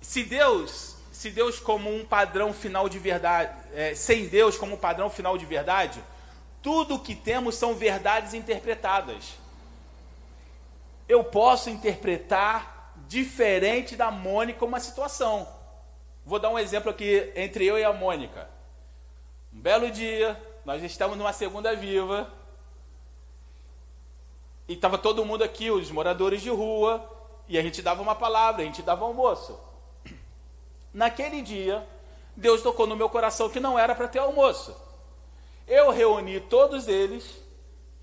se 0.02 0.24
Deus, 0.24 0.98
se 1.22 1.30
Deus 1.30 1.60
como 1.60 1.88
um 1.96 2.04
padrão 2.04 2.52
final 2.52 2.90
de 2.90 2.98
verdade, 2.98 3.56
é, 3.76 3.94
sem 3.94 4.28
Deus 4.28 4.58
como 4.58 4.74
um 4.74 4.78
padrão 4.78 5.08
final 5.08 5.38
de 5.38 5.46
verdade, 5.46 6.04
tudo 6.64 6.96
o 6.96 7.00
que 7.00 7.14
temos 7.14 7.54
são 7.54 7.76
verdades 7.76 8.34
interpretadas. 8.34 9.36
Eu 11.08 11.24
posso 11.24 11.70
interpretar 11.70 12.92
diferente 13.08 13.96
da 13.96 14.10
Mônica 14.10 14.66
uma 14.66 14.80
situação. 14.80 15.48
Vou 16.26 16.40
dar 16.40 16.50
um 16.50 16.58
exemplo 16.58 16.90
aqui 16.90 17.32
entre 17.36 17.68
eu 17.68 17.78
e 17.78 17.84
a 17.84 17.94
Mônica. 17.94 18.50
Um 19.54 19.60
belo 19.60 19.92
dia, 19.92 20.42
nós 20.66 20.82
estamos 20.82 21.16
numa 21.16 21.34
segunda 21.34 21.76
viva, 21.76 22.34
e 24.68 24.74
estava 24.74 24.98
todo 24.98 25.24
mundo 25.24 25.44
aqui, 25.44 25.70
os 25.70 25.92
moradores 25.92 26.42
de 26.42 26.50
rua, 26.50 27.08
e 27.48 27.60
a 27.60 27.62
gente 27.62 27.80
dava 27.80 28.02
uma 28.02 28.16
palavra, 28.16 28.64
a 28.64 28.66
gente 28.66 28.82
dava 28.82 29.06
almoço. 29.06 29.70
Naquele 30.94 31.42
dia, 31.42 31.88
Deus 32.36 32.62
tocou 32.62 32.88
no 32.88 32.96
meu 32.96 33.10
coração 33.10 33.50
que 33.50 33.60
não 33.60 33.78
era 33.78 33.96
para 33.96 34.08
ter 34.08 34.20
almoço. 34.20 34.76
Eu 35.68 35.90
reuni 35.90 36.40
todos 36.40 36.88
eles, 36.88 37.38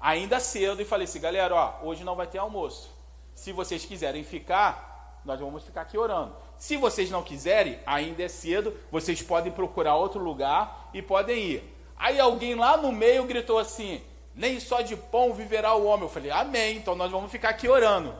ainda 0.01 0.41
cedo, 0.41 0.81
e 0.81 0.85
falei 0.85 1.05
assim: 1.05 1.21
galera, 1.21 1.55
ó, 1.55 1.87
hoje 1.87 2.05
não 2.05 2.17
vai 2.17 2.27
ter 2.27 2.39
almoço. 2.39 2.91
Se 3.35 3.53
vocês 3.53 3.85
quiserem 3.85 4.25
ficar, 4.25 5.21
nós 5.25 5.39
vamos 5.39 5.65
ficar 5.65 5.83
aqui 5.83 5.99
orando. 5.99 6.35
Se 6.57 6.77
vocês 6.77 7.11
não 7.11 7.23
quiserem, 7.23 7.79
ainda 7.87 8.23
é 8.23 8.29
cedo, 8.29 8.75
vocês 8.91 9.23
podem 9.23 9.53
procurar 9.53 9.97
outro 9.97 10.23
lugar 10.23 10.91
e 10.95 11.03
podem 11.03 11.39
ir. 11.39 11.77
Aí 11.97 12.19
alguém 12.19 12.55
lá 12.55 12.77
no 12.77 12.91
meio 12.91 13.25
gritou 13.25 13.59
assim: 13.59 14.03
nem 14.35 14.61
só 14.61 14.81
de 14.81 14.97
pão 14.97 15.35
viverá 15.35 15.75
o 15.75 15.85
homem. 15.85 16.05
Eu 16.05 16.09
falei, 16.09 16.31
amém, 16.31 16.77
então 16.77 16.95
nós 16.95 17.11
vamos 17.11 17.31
ficar 17.31 17.51
aqui 17.51 17.69
orando. 17.69 18.15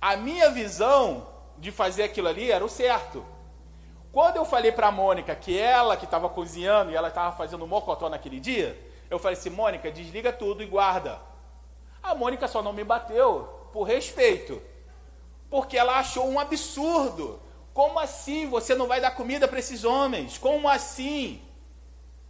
A 0.00 0.16
minha 0.16 0.50
visão 0.50 1.26
de 1.56 1.70
fazer 1.70 2.02
aquilo 2.02 2.28
ali 2.28 2.50
era 2.50 2.64
o 2.64 2.68
certo. 2.68 3.24
Quando 4.16 4.36
eu 4.36 4.46
falei 4.46 4.72
para 4.72 4.86
a 4.86 4.90
Mônica 4.90 5.36
que 5.36 5.58
ela 5.58 5.94
que 5.94 6.06
estava 6.06 6.26
cozinhando 6.30 6.90
e 6.90 6.96
ela 6.96 7.08
estava 7.08 7.36
fazendo 7.36 7.66
mocotó 7.66 8.08
naquele 8.08 8.40
dia, 8.40 8.80
eu 9.10 9.18
falei 9.18 9.36
assim, 9.36 9.50
Mônica, 9.50 9.92
desliga 9.92 10.32
tudo 10.32 10.62
e 10.62 10.66
guarda. 10.66 11.20
A 12.02 12.14
Mônica 12.14 12.48
só 12.48 12.62
não 12.62 12.72
me 12.72 12.82
bateu 12.82 13.68
por 13.74 13.82
respeito, 13.82 14.62
porque 15.50 15.76
ela 15.76 15.98
achou 15.98 16.26
um 16.26 16.40
absurdo. 16.40 17.42
Como 17.74 17.98
assim 17.98 18.48
você 18.48 18.74
não 18.74 18.86
vai 18.86 19.02
dar 19.02 19.10
comida 19.10 19.46
para 19.46 19.58
esses 19.58 19.84
homens? 19.84 20.38
Como 20.38 20.66
assim? 20.66 21.42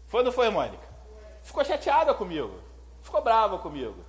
Foi 0.08 0.22
ou 0.22 0.24
não 0.24 0.32
foi, 0.32 0.50
Mônica? 0.50 0.88
Ficou 1.44 1.64
chateada 1.64 2.12
comigo 2.12 2.66
ficou 3.06 3.22
brava 3.22 3.58
comigo. 3.58 4.04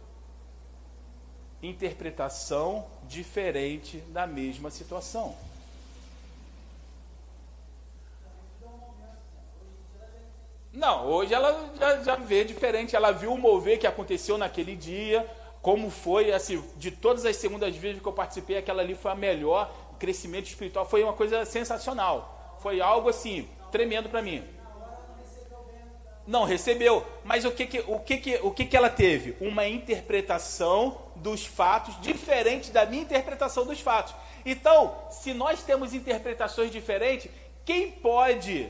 Interpretação 1.61 2.87
diferente 3.03 3.99
da 4.09 4.25
mesma 4.25 4.71
situação. 4.71 5.35
Não, 10.77 11.07
hoje 11.07 11.33
ela 11.33 11.71
já, 11.79 12.03
já 12.03 12.15
vê 12.15 12.43
diferente. 12.43 12.95
Ela 12.95 13.11
viu 13.11 13.33
o 13.33 13.37
mover 13.37 13.79
que 13.79 13.87
aconteceu 13.87 14.37
naquele 14.37 14.75
dia, 14.75 15.27
como 15.59 15.89
foi, 15.89 16.31
assim, 16.31 16.63
de 16.75 16.91
todas 16.91 17.25
as 17.25 17.35
segundas 17.37 17.75
vezes 17.75 17.99
que 17.99 18.07
eu 18.07 18.13
participei, 18.13 18.57
aquela 18.57 18.83
ali 18.83 18.93
foi 18.93 19.11
a 19.11 19.15
melhor. 19.15 19.73
Crescimento 19.97 20.45
espiritual 20.45 20.85
foi 20.85 21.03
uma 21.03 21.13
coisa 21.13 21.43
sensacional. 21.45 22.57
Foi 22.61 22.79
algo 22.79 23.09
assim, 23.09 23.49
tremendo 23.71 24.07
para 24.07 24.21
mim. 24.21 24.43
Não 26.27 26.43
recebeu. 26.43 27.03
Mas 27.25 27.43
o 27.43 27.49
que 27.49 27.65
que, 27.65 27.83
o 27.87 27.99
que, 27.99 28.17
que, 28.17 28.39
o 28.43 28.51
que, 28.51 28.65
que 28.65 28.77
ela 28.77 28.91
teve? 28.91 29.35
Uma 29.41 29.67
interpretação 29.67 30.99
dos 31.15 31.43
fatos 31.43 31.99
diferente 32.01 32.69
da 32.69 32.85
minha 32.85 33.01
interpretação 33.01 33.65
dos 33.65 33.81
fatos. 33.81 34.13
Então, 34.45 34.95
se 35.09 35.33
nós 35.33 35.63
temos 35.63 35.95
interpretações 35.95 36.69
diferentes, 36.69 37.31
quem 37.65 37.89
pode 37.89 38.69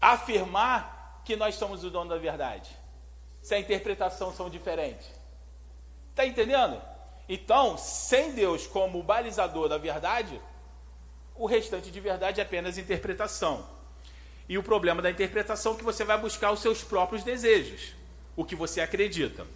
afirmar 0.00 1.01
que 1.24 1.36
nós 1.36 1.54
somos 1.54 1.84
o 1.84 1.90
dono 1.90 2.10
da 2.10 2.18
verdade? 2.18 2.70
Se 3.40 3.54
a 3.54 3.58
interpretação 3.58 4.32
são 4.32 4.48
diferentes. 4.50 5.08
Está 6.10 6.26
entendendo? 6.26 6.80
Então, 7.28 7.78
sem 7.78 8.32
Deus 8.32 8.66
como 8.66 9.02
balizador 9.02 9.68
da 9.68 9.78
verdade, 9.78 10.40
o 11.34 11.46
restante 11.46 11.90
de 11.90 12.00
verdade 12.00 12.40
é 12.40 12.42
apenas 12.42 12.76
interpretação. 12.76 13.66
E 14.48 14.58
o 14.58 14.62
problema 14.62 15.00
da 15.00 15.10
interpretação 15.10 15.74
é 15.74 15.76
que 15.76 15.84
você 15.84 16.04
vai 16.04 16.18
buscar 16.18 16.52
os 16.52 16.60
seus 16.60 16.82
próprios 16.82 17.24
desejos, 17.24 17.94
o 18.36 18.44
que 18.44 18.54
você 18.54 18.80
acredita. 18.80 19.46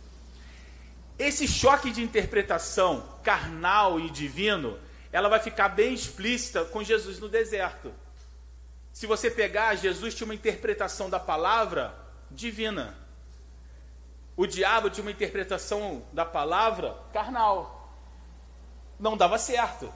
Esse 1.19 1.49
choque 1.49 1.91
de 1.91 2.03
interpretação 2.03 3.07
carnal 3.23 3.99
e 3.99 4.11
divino, 4.11 4.79
ela 5.13 5.29
vai 5.29 5.41
ficar 5.41 5.69
bem 5.69 5.93
explícita 5.93 6.65
com 6.65 6.83
Jesus 6.83 7.19
no 7.19 7.29
deserto. 7.29 7.93
Se 8.97 9.07
você 9.07 9.31
pegar, 9.31 9.75
Jesus 9.75 10.15
tinha 10.15 10.25
uma 10.25 10.35
interpretação 10.35 11.11
da 11.11 11.21
palavra 11.21 11.95
divina. 12.31 12.97
O 14.35 14.47
diabo 14.47 14.89
tinha 14.89 15.05
uma 15.05 15.11
interpretação 15.11 16.03
da 16.15 16.25
palavra 16.25 16.97
carnal. 17.13 17.93
Não 18.99 19.15
dava 19.15 19.37
certo. 19.37 19.93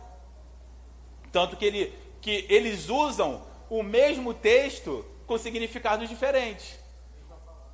Tanto 1.32 1.57
que, 1.57 1.64
ele, 1.64 1.98
que 2.20 2.44
eles 2.51 2.90
usam 2.90 3.42
o 3.70 3.82
mesmo 3.82 4.34
texto 4.34 5.03
com 5.26 5.38
significados 5.38 6.07
diferentes. 6.07 6.78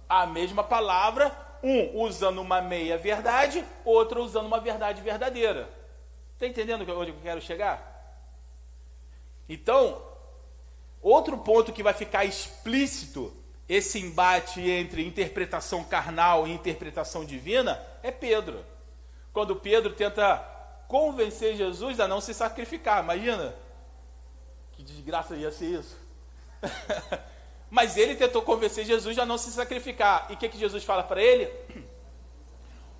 A 0.08 0.26
mesma 0.28 0.62
palavra, 0.62 1.36
um 1.60 2.02
usando 2.02 2.40
uma 2.40 2.62
meia 2.62 2.96
verdade, 2.96 3.64
outro 3.84 4.22
usando 4.22 4.46
uma 4.46 4.60
verdade 4.60 5.02
verdadeira. 5.02 5.68
Está 6.34 6.46
entendendo 6.46 6.88
onde 6.96 7.10
eu 7.10 7.16
quero 7.20 7.40
chegar? 7.40 8.22
Então, 9.48 10.14
outro 11.08 11.38
ponto 11.38 11.72
que 11.72 11.82
vai 11.82 11.94
ficar 11.94 12.24
explícito 12.24 13.32
esse 13.68 13.98
embate 13.98 14.60
entre 14.60 15.06
interpretação 15.06 15.84
carnal 15.84 16.46
e 16.46 16.52
interpretação 16.52 17.24
divina 17.24 17.80
é 18.02 18.10
Pedro. 18.10 18.64
Quando 19.32 19.56
Pedro 19.56 19.92
tenta 19.92 20.36
convencer 20.88 21.56
Jesus 21.56 21.98
a 21.98 22.06
não 22.06 22.20
se 22.20 22.32
sacrificar, 22.32 23.02
imagina, 23.02 23.54
que 24.72 24.82
desgraça 24.82 25.34
ia 25.36 25.50
ser 25.50 25.80
isso? 25.80 25.96
Mas 27.68 27.96
ele 27.96 28.14
tentou 28.14 28.42
convencer 28.42 28.84
Jesus 28.84 29.18
a 29.18 29.26
não 29.26 29.36
se 29.36 29.50
sacrificar. 29.50 30.26
E 30.30 30.34
o 30.34 30.36
que, 30.36 30.48
que 30.48 30.58
Jesus 30.58 30.84
fala 30.84 31.02
para 31.02 31.20
ele? 31.20 31.50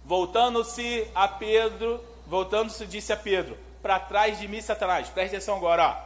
Voltando-se 0.04 1.08
a 1.14 1.28
Pedro, 1.28 2.04
voltando-se, 2.26 2.86
disse 2.86 3.12
a 3.12 3.16
Pedro: 3.16 3.56
Para 3.80 4.00
trás 4.00 4.38
de 4.38 4.48
mim, 4.48 4.60
Satanás, 4.60 5.08
preste 5.08 5.36
atenção 5.36 5.56
agora, 5.56 5.88
ó, 5.88 6.05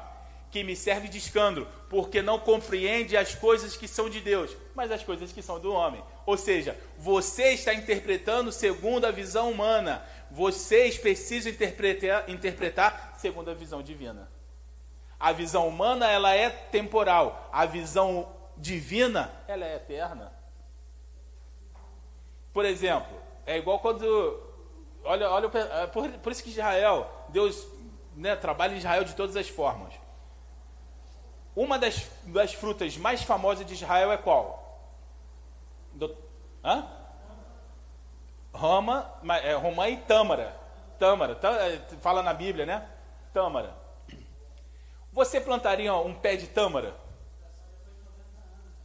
que 0.51 0.65
me 0.65 0.75
serve 0.75 1.09
de 1.09 1.19
escândalo, 1.19 1.69
porque 1.89 2.21
não 2.21 2.39
compreende 2.39 3.17
as 3.17 3.35
coisas 3.35 3.77
que 3.77 3.87
são 3.87 4.11
de 4.11 4.21
Deus, 4.21 4.57
mas 4.75 4.91
as 4.91 5.03
coisas 5.03 5.33
que 5.33 5.43
são 5.43 5.61
do 5.61 5.73
homem. 5.73 6.03
Ou 6.27 6.37
seja, 6.37 6.77
você 6.99 7.53
está 7.53 7.73
interpretando 7.73 8.51
segundo 8.51 9.05
a 9.05 9.11
visão 9.11 9.51
humana, 9.51 10.05
vocês 10.31 10.99
precisam 10.99 11.53
interpretar, 11.53 12.29
interpretar 12.29 13.15
segundo 13.19 13.51
a 13.51 13.55
visão 13.55 13.83
divina. 13.83 14.31
A 15.19 15.33
visão 15.33 15.69
humana 15.69 16.09
ela 16.09 16.35
é 16.35 16.49
temporal, 16.49 17.49
a 17.53 17.67
visão 17.67 18.33
divina 18.57 19.31
ela 19.47 19.65
é 19.65 19.77
eterna. 19.77 20.33
Por 22.53 22.65
exemplo, 22.65 23.17
é 23.47 23.59
igual 23.59 23.79
quando 23.79 24.41
olha, 25.05 25.31
olha 25.31 25.51
é 25.83 25.87
por, 25.87 26.09
por 26.09 26.33
isso 26.33 26.43
que 26.43 26.51
Israel, 26.51 27.09
Deus 27.29 27.67
né, 28.17 28.35
trabalha 28.35 28.75
em 28.75 28.79
Israel 28.79 29.05
de 29.05 29.15
todas 29.15 29.37
as 29.37 29.49
formas. 29.49 29.95
Uma 31.55 31.79
das, 31.79 32.09
das 32.25 32.55
frutas 32.55 32.97
mais 32.97 33.23
famosas 33.23 33.67
de 33.67 33.75
Israel 33.75 34.13
é 34.13 34.17
qual? 34.17 34.89
Do, 35.93 36.17
hã? 36.65 36.87
Roma, 38.53 39.11
é, 39.43 39.55
Romã 39.55 39.89
e 39.89 39.97
Tâmara. 39.97 40.57
Tâmara, 40.99 41.35
tá, 41.35 41.51
é, 41.67 41.81
fala 42.01 42.23
na 42.23 42.35
Bíblia, 42.35 42.67
né? 42.67 42.87
Tâmara. 43.33 43.75
Você 45.13 45.41
plantaria 45.41 45.95
um 45.95 46.15
pé 46.15 46.37
de 46.37 46.47
tâmara? 46.47 46.95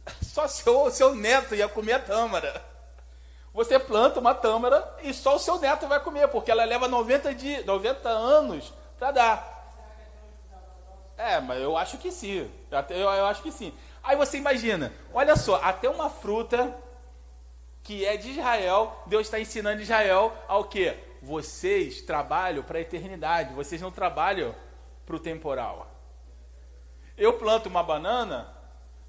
Só 0.22 0.48
seu, 0.48 0.90
seu 0.90 1.14
neto 1.14 1.54
ia 1.54 1.68
comer 1.68 1.94
a 1.94 1.98
tâmara. 2.00 2.64
Você 3.54 3.78
planta 3.78 4.20
uma 4.20 4.34
tâmara 4.34 4.96
e 5.02 5.14
só 5.14 5.36
o 5.36 5.38
seu 5.38 5.58
neto 5.58 5.86
vai 5.86 5.98
comer, 5.98 6.28
porque 6.28 6.50
ela 6.50 6.62
leva 6.62 6.86
90, 6.86 7.34
de, 7.34 7.64
90 7.64 8.06
anos 8.06 8.70
para 8.98 9.12
dar. 9.12 9.55
É, 11.16 11.40
mas 11.40 11.60
eu 11.60 11.76
acho 11.76 11.98
que 11.98 12.10
sim. 12.10 12.50
Eu, 12.90 12.98
eu 12.98 13.26
acho 13.26 13.42
que 13.42 13.50
sim. 13.50 13.72
Aí 14.02 14.16
você 14.16 14.36
imagina, 14.36 14.92
olha 15.12 15.34
só, 15.34 15.56
até 15.62 15.88
uma 15.88 16.10
fruta 16.10 16.76
que 17.82 18.04
é 18.04 18.16
de 18.16 18.30
Israel, 18.30 19.02
Deus 19.06 19.26
está 19.26 19.38
ensinando 19.38 19.80
Israel 19.80 20.32
ao 20.46 20.64
que? 20.64 20.94
Vocês 21.22 22.02
trabalham 22.02 22.62
para 22.62 22.78
a 22.78 22.80
eternidade, 22.80 23.54
vocês 23.54 23.80
não 23.80 23.90
trabalham 23.90 24.54
para 25.04 25.16
o 25.16 25.20
temporal. 25.20 25.88
Eu 27.16 27.34
planto 27.34 27.68
uma 27.68 27.82
banana, 27.82 28.52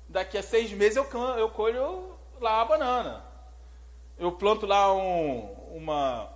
daqui 0.07 0.37
a 0.37 0.43
seis 0.43 0.71
meses 0.71 0.95
eu, 0.95 1.07
eu 1.37 1.49
colho 1.49 2.17
lá 2.39 2.61
a 2.61 2.65
banana. 2.65 3.25
Eu 4.17 4.31
planto 4.31 4.65
lá 4.65 4.93
um, 4.93 5.39
uma, 5.75 6.29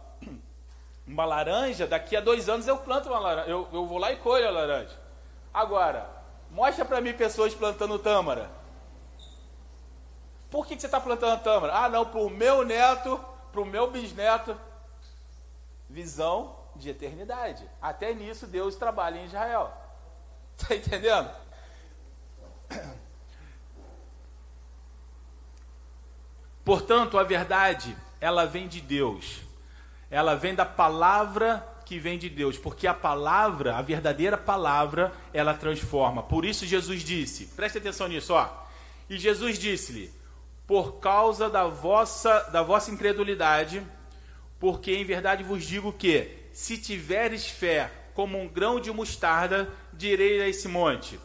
uma 1.08 1.26
laranja, 1.26 1.88
daqui 1.88 2.16
a 2.16 2.22
dois 2.22 2.50
anos 2.50 2.68
eu 2.68 2.78
planto 2.78 3.08
uma 3.08 3.20
laranja. 3.20 3.50
Eu, 3.50 3.68
eu 3.72 3.86
vou 3.86 3.98
lá 3.98 4.12
e 4.12 4.18
colho 4.18 4.48
a 4.48 4.52
laranja. 4.52 5.00
Agora, 5.54 6.10
mostra 6.50 6.86
para 6.86 7.02
mim 7.02 7.14
pessoas 7.14 7.54
plantando 7.54 8.00
tâmara. 8.00 8.50
Por 10.50 10.66
que, 10.66 10.76
que 10.76 10.82
você 10.82 10.88
está 10.88 11.00
plantando 11.00 11.42
tâmara? 11.42 11.74
Ah, 11.74 11.90
não, 11.90 12.06
para 12.06 12.20
o 12.20 12.30
meu 12.30 12.66
neto, 12.66 13.24
para 13.52 13.62
o 13.62 13.66
meu 13.66 13.90
bisneto. 13.90 14.58
Visão 15.90 16.58
de 16.76 16.90
eternidade. 16.90 17.70
Até 17.82 18.14
nisso 18.14 18.48
Deus 18.48 18.76
trabalha 18.76 19.20
em 19.20 19.26
Israel. 19.26 19.72
Está 20.58 20.76
entendendo? 20.76 21.30
Portanto, 26.64 27.18
a 27.18 27.24
verdade, 27.24 27.98
ela 28.20 28.46
vem 28.46 28.68
de 28.68 28.82
Deus. 28.82 29.42
Ela 30.10 30.36
vem 30.36 30.54
da 30.54 30.66
palavra 30.66 31.66
que 31.92 32.00
vem 32.00 32.18
de 32.18 32.30
Deus, 32.30 32.58
porque 32.58 32.88
a 32.88 32.94
palavra, 32.94 33.76
a 33.76 33.82
verdadeira 33.82 34.38
palavra, 34.38 35.12
ela 35.34 35.54
transforma. 35.54 36.24
Por 36.24 36.46
isso 36.46 36.66
Jesus 36.66 37.04
disse, 37.04 37.48
preste 37.48 37.80
atenção 37.80 38.08
nisso, 38.08 38.34
ó. 38.34 38.50
E 39.10 39.18
Jesus 39.18 39.60
disse-lhe: 39.60 40.10
Por 40.66 41.02
causa 41.02 41.50
da 41.50 41.68
vossa 41.68 42.44
da 42.44 42.64
vossa 42.64 42.92
incredulidade, 42.92 43.86
porque 44.58 44.94
em 44.94 45.04
verdade 45.04 45.44
vos 45.44 45.66
digo 45.66 45.92
que 45.92 46.32
se 46.54 46.78
tiveres 46.78 47.48
fé 47.48 47.92
como 48.14 48.40
um 48.40 48.48
grão 48.48 48.80
de 48.80 48.90
mostarda, 48.90 49.70
direi 49.92 50.42
a 50.42 50.48
esse 50.48 50.70
monte: 50.70 51.20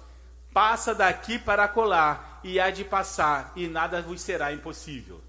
Passa 0.52 0.92
daqui 0.92 1.38
para 1.38 1.68
colar, 1.68 2.40
e 2.42 2.58
há 2.58 2.72
de 2.72 2.82
passar, 2.82 3.52
e 3.54 3.68
nada 3.68 4.02
vos 4.02 4.20
será 4.20 4.52
impossível. 4.52 5.22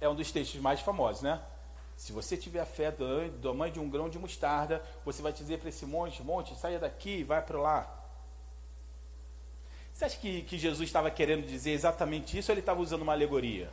É 0.00 0.08
um 0.08 0.14
dos 0.14 0.30
textos 0.30 0.60
mais 0.60 0.80
famosos, 0.80 1.22
né? 1.22 1.40
Se 1.96 2.12
você 2.12 2.36
tiver 2.36 2.60
a 2.60 2.66
fé 2.66 2.90
do, 2.90 3.30
do 3.30 3.48
tamanho 3.48 3.72
de 3.72 3.80
um 3.80 3.88
grão 3.88 4.08
de 4.08 4.18
mostarda, 4.18 4.82
você 5.04 5.22
vai 5.22 5.32
dizer 5.32 5.58
para 5.58 5.70
esse 5.70 5.86
monte, 5.86 6.22
monte, 6.22 6.54
saia 6.56 6.78
daqui 6.78 7.18
e 7.18 7.24
vai 7.24 7.40
para 7.40 7.58
lá. 7.58 8.02
Você 9.92 10.04
acha 10.04 10.18
que, 10.18 10.42
que 10.42 10.58
Jesus 10.58 10.86
estava 10.86 11.10
querendo 11.10 11.46
dizer 11.46 11.70
exatamente 11.70 12.36
isso 12.36 12.50
ou 12.50 12.54
ele 12.54 12.60
estava 12.60 12.82
usando 12.82 13.00
uma 13.00 13.14
alegoria? 13.14 13.70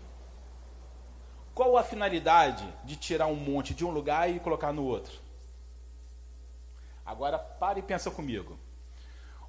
Qual 1.54 1.78
a 1.78 1.84
finalidade 1.84 2.66
de 2.86 2.96
tirar 2.96 3.28
um 3.28 3.36
monte 3.36 3.74
de 3.74 3.84
um 3.84 3.92
lugar 3.92 4.30
e 4.30 4.40
colocar 4.40 4.72
no 4.72 4.86
outro? 4.86 5.20
Agora 7.06 7.38
pare 7.38 7.82
e 7.82 7.84
pensa 7.84 8.10
comigo. 8.10 8.58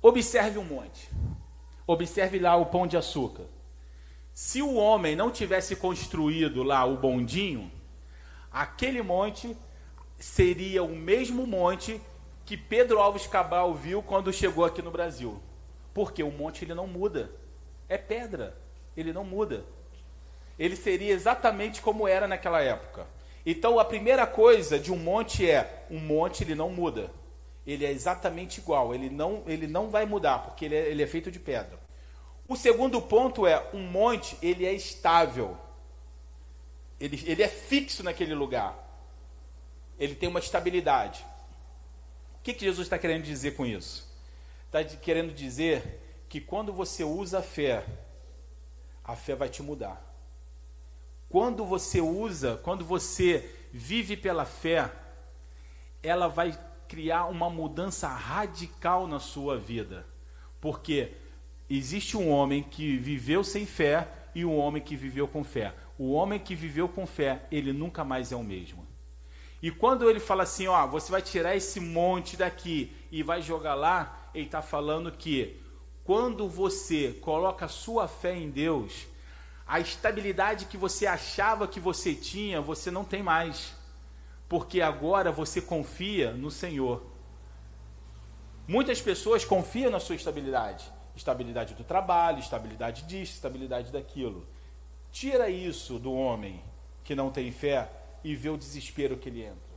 Observe 0.02 0.58
um 0.58 0.64
monte. 0.64 1.08
Observe 1.86 2.40
lá 2.40 2.56
o 2.56 2.66
pão 2.66 2.86
de 2.86 2.96
açúcar. 2.96 3.44
Se 4.34 4.60
o 4.60 4.74
homem 4.74 5.14
não 5.14 5.30
tivesse 5.30 5.76
construído 5.76 6.64
lá 6.64 6.84
o 6.84 6.96
bondinho, 6.96 7.70
aquele 8.50 9.00
monte 9.00 9.56
seria 10.18 10.82
o 10.82 10.88
mesmo 10.88 11.46
monte 11.46 12.00
que 12.44 12.56
Pedro 12.56 12.98
Alves 12.98 13.28
Cabral 13.28 13.72
viu 13.72 14.02
quando 14.02 14.32
chegou 14.32 14.64
aqui 14.64 14.82
no 14.82 14.90
Brasil. 14.90 15.40
Porque 15.94 16.20
o 16.20 16.32
monte 16.32 16.64
ele 16.64 16.74
não 16.74 16.88
muda. 16.88 17.30
É 17.88 17.96
pedra, 17.96 18.58
ele 18.96 19.12
não 19.12 19.22
muda. 19.22 19.64
Ele 20.58 20.74
seria 20.74 21.12
exatamente 21.12 21.80
como 21.80 22.08
era 22.08 22.26
naquela 22.26 22.60
época. 22.60 23.06
Então 23.46 23.78
a 23.78 23.84
primeira 23.84 24.26
coisa 24.26 24.80
de 24.80 24.92
um 24.92 24.96
monte 24.96 25.48
é, 25.48 25.86
um 25.88 26.00
monte 26.00 26.42
ele 26.42 26.56
não 26.56 26.70
muda. 26.70 27.08
Ele 27.64 27.86
é 27.86 27.92
exatamente 27.92 28.58
igual, 28.58 28.92
ele 28.92 29.08
não, 29.08 29.44
ele 29.46 29.68
não 29.68 29.90
vai 29.90 30.04
mudar, 30.04 30.40
porque 30.40 30.64
ele 30.64 30.74
é, 30.74 30.88
ele 30.88 31.04
é 31.04 31.06
feito 31.06 31.30
de 31.30 31.38
pedra. 31.38 31.83
O 32.46 32.56
segundo 32.56 33.00
ponto 33.00 33.46
é, 33.46 33.70
um 33.72 33.80
monte, 33.80 34.36
ele 34.42 34.66
é 34.66 34.72
estável. 34.72 35.56
Ele, 37.00 37.22
ele 37.26 37.42
é 37.42 37.48
fixo 37.48 38.02
naquele 38.02 38.34
lugar. 38.34 38.76
Ele 39.98 40.14
tem 40.14 40.28
uma 40.28 40.40
estabilidade. 40.40 41.24
O 42.38 42.42
que, 42.42 42.52
que 42.52 42.64
Jesus 42.64 42.86
está 42.86 42.98
querendo 42.98 43.22
dizer 43.22 43.56
com 43.56 43.64
isso? 43.64 44.12
Está 44.66 44.84
querendo 44.84 45.32
dizer 45.32 46.24
que 46.28 46.40
quando 46.40 46.72
você 46.72 47.02
usa 47.02 47.38
a 47.38 47.42
fé, 47.42 47.86
a 49.02 49.16
fé 49.16 49.34
vai 49.34 49.48
te 49.48 49.62
mudar. 49.62 50.02
Quando 51.28 51.64
você 51.64 52.00
usa, 52.00 52.56
quando 52.62 52.84
você 52.84 53.50
vive 53.72 54.16
pela 54.16 54.44
fé, 54.44 54.90
ela 56.02 56.28
vai 56.28 56.58
criar 56.86 57.26
uma 57.26 57.48
mudança 57.48 58.08
radical 58.08 59.06
na 59.06 59.18
sua 59.18 59.58
vida. 59.58 60.06
Porque 60.60 61.12
existe 61.68 62.16
um 62.16 62.30
homem 62.30 62.62
que 62.62 62.96
viveu 62.96 63.42
sem 63.42 63.66
fé 63.66 64.08
e 64.34 64.44
um 64.44 64.56
homem 64.56 64.82
que 64.82 64.96
viveu 64.96 65.28
com 65.28 65.44
fé. 65.44 65.74
O 65.98 66.12
homem 66.12 66.38
que 66.38 66.54
viveu 66.54 66.88
com 66.88 67.06
fé, 67.06 67.46
ele 67.50 67.72
nunca 67.72 68.04
mais 68.04 68.32
é 68.32 68.36
o 68.36 68.42
mesmo. 68.42 68.86
E 69.62 69.70
quando 69.70 70.10
ele 70.10 70.20
fala 70.20 70.42
assim, 70.42 70.66
ó, 70.66 70.86
você 70.86 71.10
vai 71.10 71.22
tirar 71.22 71.56
esse 71.56 71.80
monte 71.80 72.36
daqui 72.36 72.94
e 73.10 73.22
vai 73.22 73.40
jogar 73.40 73.74
lá, 73.74 74.30
ele 74.34 74.44
está 74.44 74.60
falando 74.60 75.10
que 75.10 75.58
quando 76.04 76.46
você 76.48 77.12
coloca 77.22 77.66
sua 77.66 78.06
fé 78.06 78.36
em 78.36 78.50
Deus, 78.50 79.06
a 79.66 79.80
estabilidade 79.80 80.66
que 80.66 80.76
você 80.76 81.06
achava 81.06 81.66
que 81.66 81.80
você 81.80 82.14
tinha, 82.14 82.60
você 82.60 82.90
não 82.90 83.04
tem 83.04 83.22
mais. 83.22 83.74
Porque 84.48 84.82
agora 84.82 85.32
você 85.32 85.62
confia 85.62 86.32
no 86.32 86.50
Senhor. 86.50 87.02
Muitas 88.68 89.00
pessoas 89.00 89.44
confiam 89.44 89.90
na 89.90 89.98
sua 89.98 90.14
estabilidade. 90.14 90.92
Estabilidade 91.16 91.74
do 91.74 91.84
trabalho, 91.84 92.38
estabilidade 92.38 93.02
disso, 93.02 93.34
estabilidade 93.34 93.92
daquilo. 93.92 94.46
Tira 95.12 95.48
isso 95.48 95.98
do 95.98 96.12
homem 96.12 96.62
que 97.04 97.14
não 97.14 97.30
tem 97.30 97.52
fé 97.52 97.88
e 98.24 98.34
vê 98.34 98.48
o 98.48 98.56
desespero 98.56 99.16
que 99.16 99.28
ele 99.28 99.42
entra. 99.42 99.74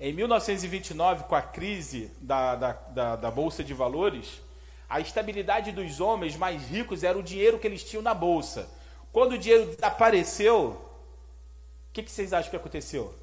Em 0.00 0.12
1929, 0.12 1.24
com 1.24 1.34
a 1.34 1.42
crise 1.42 2.10
da, 2.20 2.56
da, 2.56 2.72
da, 2.72 3.16
da 3.16 3.30
Bolsa 3.30 3.62
de 3.62 3.74
Valores, 3.74 4.40
a 4.88 5.00
estabilidade 5.00 5.70
dos 5.70 6.00
homens 6.00 6.36
mais 6.36 6.68
ricos 6.68 7.04
era 7.04 7.18
o 7.18 7.22
dinheiro 7.22 7.58
que 7.58 7.66
eles 7.66 7.84
tinham 7.84 8.02
na 8.02 8.12
Bolsa. 8.12 8.68
Quando 9.12 9.32
o 9.32 9.38
dinheiro 9.38 9.66
desapareceu, 9.66 10.70
o 10.70 11.92
que, 11.92 12.02
que 12.02 12.10
vocês 12.10 12.32
acham 12.32 12.50
que 12.50 12.56
aconteceu? 12.56 13.14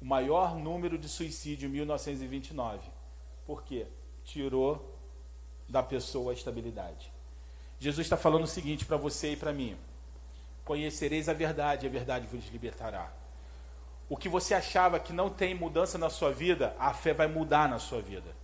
O 0.00 0.04
maior 0.04 0.56
número 0.56 0.96
de 0.96 1.08
suicídio 1.08 1.66
em 1.66 1.72
1929. 1.72 2.80
Por 3.44 3.62
quê? 3.64 3.86
Tirou 4.30 4.96
da 5.68 5.82
pessoa 5.82 6.30
a 6.32 6.34
estabilidade. 6.34 7.12
Jesus 7.78 8.06
está 8.06 8.16
falando 8.16 8.44
o 8.44 8.48
seguinte 8.48 8.84
para 8.84 8.96
você 8.96 9.32
e 9.32 9.36
para 9.36 9.52
mim: 9.52 9.76
Conhecereis 10.64 11.28
a 11.28 11.32
verdade, 11.32 11.86
a 11.86 11.90
verdade 11.90 12.26
vos 12.26 12.48
libertará. 12.50 13.12
O 14.08 14.16
que 14.16 14.28
você 14.28 14.54
achava 14.54 15.00
que 15.00 15.12
não 15.12 15.30
tem 15.30 15.54
mudança 15.54 15.96
na 15.96 16.10
sua 16.10 16.32
vida, 16.32 16.74
a 16.78 16.92
fé 16.92 17.12
vai 17.12 17.26
mudar 17.26 17.68
na 17.68 17.78
sua 17.78 18.00
vida. 18.00 18.36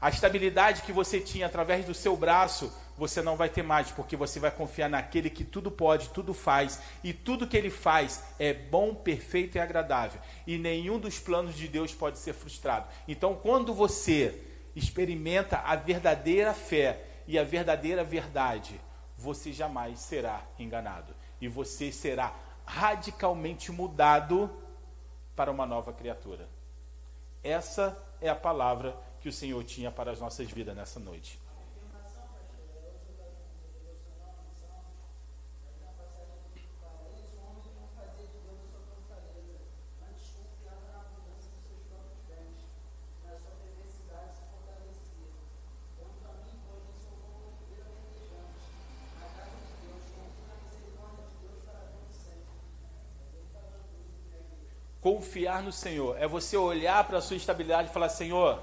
A 0.00 0.08
estabilidade 0.08 0.82
que 0.82 0.92
você 0.92 1.20
tinha 1.20 1.46
através 1.46 1.84
do 1.84 1.94
seu 1.94 2.16
braço, 2.16 2.72
você 2.98 3.22
não 3.22 3.36
vai 3.36 3.48
ter 3.48 3.62
mais, 3.62 3.92
porque 3.92 4.16
você 4.16 4.40
vai 4.40 4.50
confiar 4.50 4.88
naquele 4.88 5.30
que 5.30 5.44
tudo 5.44 5.70
pode, 5.70 6.08
tudo 6.08 6.34
faz, 6.34 6.80
e 7.04 7.12
tudo 7.12 7.46
que 7.46 7.56
ele 7.56 7.70
faz 7.70 8.24
é 8.38 8.52
bom, 8.52 8.94
perfeito 8.94 9.56
e 9.56 9.60
agradável. 9.60 10.20
E 10.44 10.58
nenhum 10.58 10.98
dos 10.98 11.20
planos 11.20 11.54
de 11.54 11.68
Deus 11.68 11.94
pode 11.94 12.18
ser 12.18 12.32
frustrado. 12.32 12.88
Então, 13.06 13.36
quando 13.36 13.72
você 13.72 14.51
experimenta 14.74 15.58
a 15.58 15.76
verdadeira 15.76 16.54
fé 16.54 17.04
e 17.26 17.38
a 17.38 17.44
verdadeira 17.44 18.02
verdade, 18.02 18.80
você 19.16 19.52
jamais 19.52 20.00
será 20.00 20.42
enganado. 20.58 21.14
E 21.40 21.48
você 21.48 21.92
será 21.92 22.34
radicalmente 22.64 23.70
mudado 23.70 24.50
para 25.34 25.50
uma 25.50 25.66
nova 25.66 25.92
criatura. 25.92 26.48
Essa 27.42 27.96
é 28.20 28.28
a 28.28 28.36
palavra 28.36 28.96
que 29.20 29.28
o 29.28 29.32
Senhor 29.32 29.62
tinha 29.64 29.90
para 29.90 30.10
as 30.12 30.20
nossas 30.20 30.50
vidas 30.50 30.76
nessa 30.76 31.00
noite. 31.00 31.41
Confiar 55.02 55.64
no 55.64 55.72
Senhor 55.72 56.16
é 56.16 56.28
você 56.28 56.56
olhar 56.56 57.02
para 57.08 57.18
a 57.18 57.20
sua 57.20 57.36
estabilidade 57.36 57.90
e 57.90 57.92
falar: 57.92 58.08
Senhor, 58.08 58.62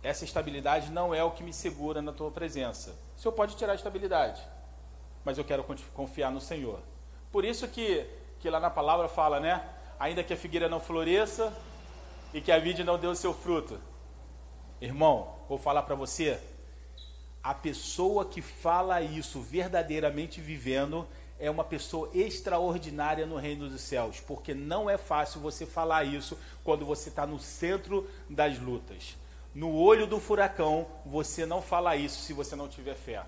essa 0.00 0.24
estabilidade 0.24 0.92
não 0.92 1.12
é 1.12 1.24
o 1.24 1.32
que 1.32 1.42
me 1.42 1.52
segura 1.52 2.00
na 2.00 2.12
tua 2.12 2.30
presença. 2.30 2.96
O 3.16 3.20
Senhor 3.20 3.32
pode 3.32 3.56
tirar 3.56 3.72
a 3.72 3.74
estabilidade, 3.74 4.40
mas 5.24 5.36
eu 5.36 5.44
quero 5.44 5.66
confiar 5.92 6.30
no 6.30 6.40
Senhor. 6.40 6.78
Por 7.32 7.44
isso 7.44 7.66
que, 7.66 8.06
que 8.38 8.48
lá 8.48 8.60
na 8.60 8.70
palavra 8.70 9.08
fala, 9.08 9.40
né? 9.40 9.68
Ainda 9.98 10.22
que 10.22 10.32
a 10.32 10.36
figueira 10.36 10.68
não 10.68 10.78
floresça 10.78 11.52
e 12.32 12.40
que 12.40 12.52
a 12.52 12.60
vide 12.60 12.84
não 12.84 12.96
dê 12.96 13.08
o 13.08 13.14
seu 13.16 13.34
fruto. 13.34 13.80
Irmão, 14.80 15.34
vou 15.48 15.58
falar 15.58 15.82
para 15.82 15.96
você, 15.96 16.40
a 17.42 17.52
pessoa 17.52 18.24
que 18.24 18.40
fala 18.40 19.02
isso 19.02 19.40
verdadeiramente 19.40 20.40
vivendo 20.40 21.08
é 21.42 21.50
uma 21.50 21.64
pessoa 21.64 22.08
extraordinária 22.14 23.26
no 23.26 23.36
reino 23.36 23.68
dos 23.68 23.80
céus, 23.80 24.20
porque 24.20 24.54
não 24.54 24.88
é 24.88 24.96
fácil 24.96 25.40
você 25.40 25.66
falar 25.66 26.04
isso 26.04 26.38
quando 26.62 26.86
você 26.86 27.08
está 27.08 27.26
no 27.26 27.40
centro 27.40 28.08
das 28.30 28.60
lutas. 28.60 29.16
No 29.52 29.74
olho 29.74 30.06
do 30.06 30.20
furacão, 30.20 30.86
você 31.04 31.44
não 31.44 31.60
fala 31.60 31.96
isso 31.96 32.22
se 32.22 32.32
você 32.32 32.54
não 32.54 32.68
tiver 32.68 32.94
fé. 32.94 33.24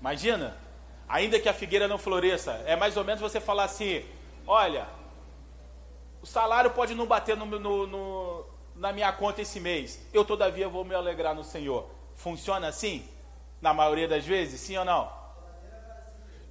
Imagina, 0.00 0.54
ainda 1.08 1.40
que 1.40 1.48
a 1.48 1.54
figueira 1.54 1.88
não 1.88 1.96
floresça, 1.96 2.62
é 2.66 2.76
mais 2.76 2.94
ou 2.94 3.04
menos 3.04 3.22
você 3.22 3.40
falar 3.40 3.64
assim: 3.64 4.04
olha, 4.46 4.86
o 6.20 6.26
salário 6.26 6.72
pode 6.72 6.94
não 6.94 7.06
bater 7.06 7.38
no, 7.38 7.46
no, 7.46 7.86
no, 7.86 8.44
na 8.76 8.92
minha 8.92 9.10
conta 9.14 9.40
esse 9.40 9.58
mês, 9.58 9.98
eu 10.12 10.26
todavia 10.26 10.68
vou 10.68 10.84
me 10.84 10.94
alegrar 10.94 11.34
no 11.34 11.42
Senhor. 11.42 11.88
Funciona 12.14 12.68
assim? 12.68 13.08
Na 13.62 13.72
maioria 13.72 14.06
das 14.06 14.26
vezes, 14.26 14.60
sim 14.60 14.76
ou 14.76 14.84
não? 14.84 15.21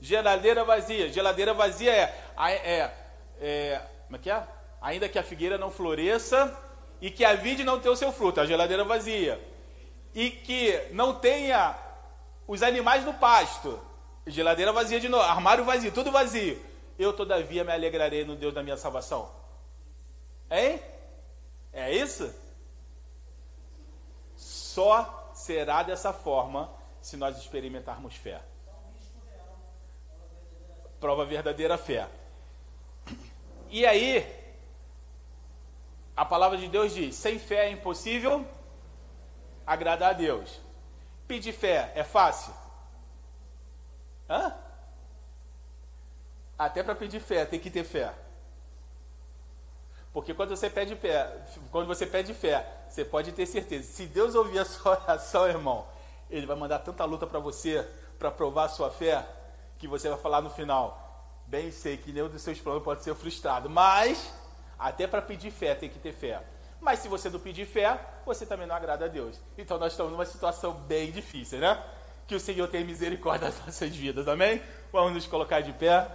Geladeira 0.02 0.64
vazia. 0.66 1.14
Geladeira 1.14 1.54
vazia 1.54 1.91
é, 1.93 2.24
é, 2.36 2.93
é, 3.39 3.82
como 4.06 4.16
é 4.16 4.20
que 4.20 4.32
é? 4.32 4.43
Ainda 4.82 5.08
que 5.08 5.20
a 5.20 5.24
figueira 5.24 5.60
não 5.60 5.70
floresça 5.70 6.58
e 6.99 7.12
que 7.12 7.24
a 7.24 7.36
vide 7.36 7.64
não 7.64 7.80
tenha 7.80 7.93
o 7.93 7.95
seu 7.95 8.12
fruto, 8.12 8.41
a 8.41 8.45
geladeira 8.45 8.84
vazia. 8.84 9.39
E 10.14 10.32
que 10.32 10.88
não 10.91 11.14
tenha 11.14 11.78
os 12.47 12.64
animais 12.64 13.06
no 13.06 13.14
pasto, 13.14 13.80
geladeira 14.26 14.74
vazia 14.74 14.99
de 14.99 15.08
novo, 15.08 15.24
armário 15.24 15.64
vazio, 15.64 15.91
tudo 15.91 16.12
vazio. 16.12 16.60
Eu 16.97 17.14
todavia 17.14 17.64
me 17.64 17.72
alegrarei 17.72 18.26
no 18.26 18.36
Deus 18.36 18.56
da 18.56 18.64
minha 18.64 18.78
salvação. 18.78 19.32
Hein? 20.49 20.82
É 21.72 21.95
isso? 21.95 22.34
Só 24.36 25.32
será 25.36 25.84
dessa 25.84 26.12
forma 26.12 26.72
se 26.99 27.16
nós 27.18 27.38
experimentarmos 27.38 28.16
fé 28.16 28.41
prova 31.02 31.24
a 31.24 31.26
verdadeira 31.26 31.78
fé. 31.78 32.08
E 33.70 33.86
aí, 33.86 34.24
a 36.16 36.24
palavra 36.24 36.58
de 36.58 36.68
Deus 36.68 36.93
diz: 36.93 37.16
sem 37.16 37.39
fé 37.39 37.66
é 37.66 37.72
impossível 37.72 38.45
agradar 39.66 40.12
a 40.12 40.14
Deus. 40.14 40.62
Pedir 41.28 41.52
fé 41.52 41.91
é 41.95 42.04
fácil? 42.04 42.54
Hã? 44.30 44.54
Até 46.58 46.84
para 46.84 46.93
pedir 46.93 47.20
fé 47.20 47.43
tem 47.45 47.60
que 47.60 47.72
ter 47.72 47.84
fé. 47.84 48.14
Porque 50.14 50.34
quando 50.34 50.49
você 50.49 50.70
pede 50.70 50.95
fé, 50.95 51.45
quando 51.72 51.88
você 51.88 52.06
pede 52.06 52.34
fé, 52.34 52.68
você 52.88 53.04
pode 53.04 53.32
ter 53.32 53.45
certeza. 53.45 53.91
Se 53.91 54.06
Deus 54.06 54.36
ouvir 54.36 54.60
a 54.60 54.66
sua 54.66 54.91
oração, 55.02 55.47
irmão, 55.47 55.88
Ele 56.30 56.45
vai 56.45 56.56
mandar 56.56 56.80
tanta 56.80 57.06
luta 57.06 57.26
para 57.26 57.39
você, 57.39 57.89
para 58.20 58.30
provar 58.30 58.66
a 58.66 58.70
sua 58.70 58.91
fé, 58.91 59.26
que 59.82 59.88
você 59.88 60.07
vai 60.07 60.17
falar 60.19 60.41
no 60.41 60.49
final: 60.51 61.41
bem 61.47 61.71
sei 61.71 61.97
que 61.97 62.13
nenhum 62.13 62.29
dos 62.29 62.43
seus 62.43 62.59
planos 62.59 62.84
pode 62.84 63.03
ser 63.03 63.15
frustrado, 63.15 63.67
mas 63.67 64.32
até 64.77 65.07
para 65.07 65.21
pedir 65.21 65.49
fé 65.49 65.73
tem 65.73 65.89
que 65.89 65.97
ter 65.97 66.13
fé. 66.13 66.41
Mas 66.79 66.99
se 66.99 67.07
você 67.07 67.29
não 67.29 67.39
pedir 67.39 67.65
fé, 67.65 67.99
você 68.25 68.45
também 68.45 68.67
não 68.67 68.75
agrada 68.75 69.05
a 69.05 69.07
Deus. 69.07 69.41
Então 69.57 69.77
nós 69.79 69.93
estamos 69.93 70.11
numa 70.11 70.25
situação 70.25 70.73
bem 70.73 71.11
difícil, 71.11 71.59
né? 71.59 71.84
Que 72.27 72.36
o 72.36 72.39
Senhor 72.39 72.67
tenha 72.67 72.86
misericórdia 72.86 73.49
das 73.49 73.65
nossas 73.65 73.95
vidas, 73.95 74.27
amém? 74.27 74.61
Vamos 74.91 75.13
nos 75.13 75.25
colocar 75.25 75.61
de 75.61 75.73
pé. 75.73 76.07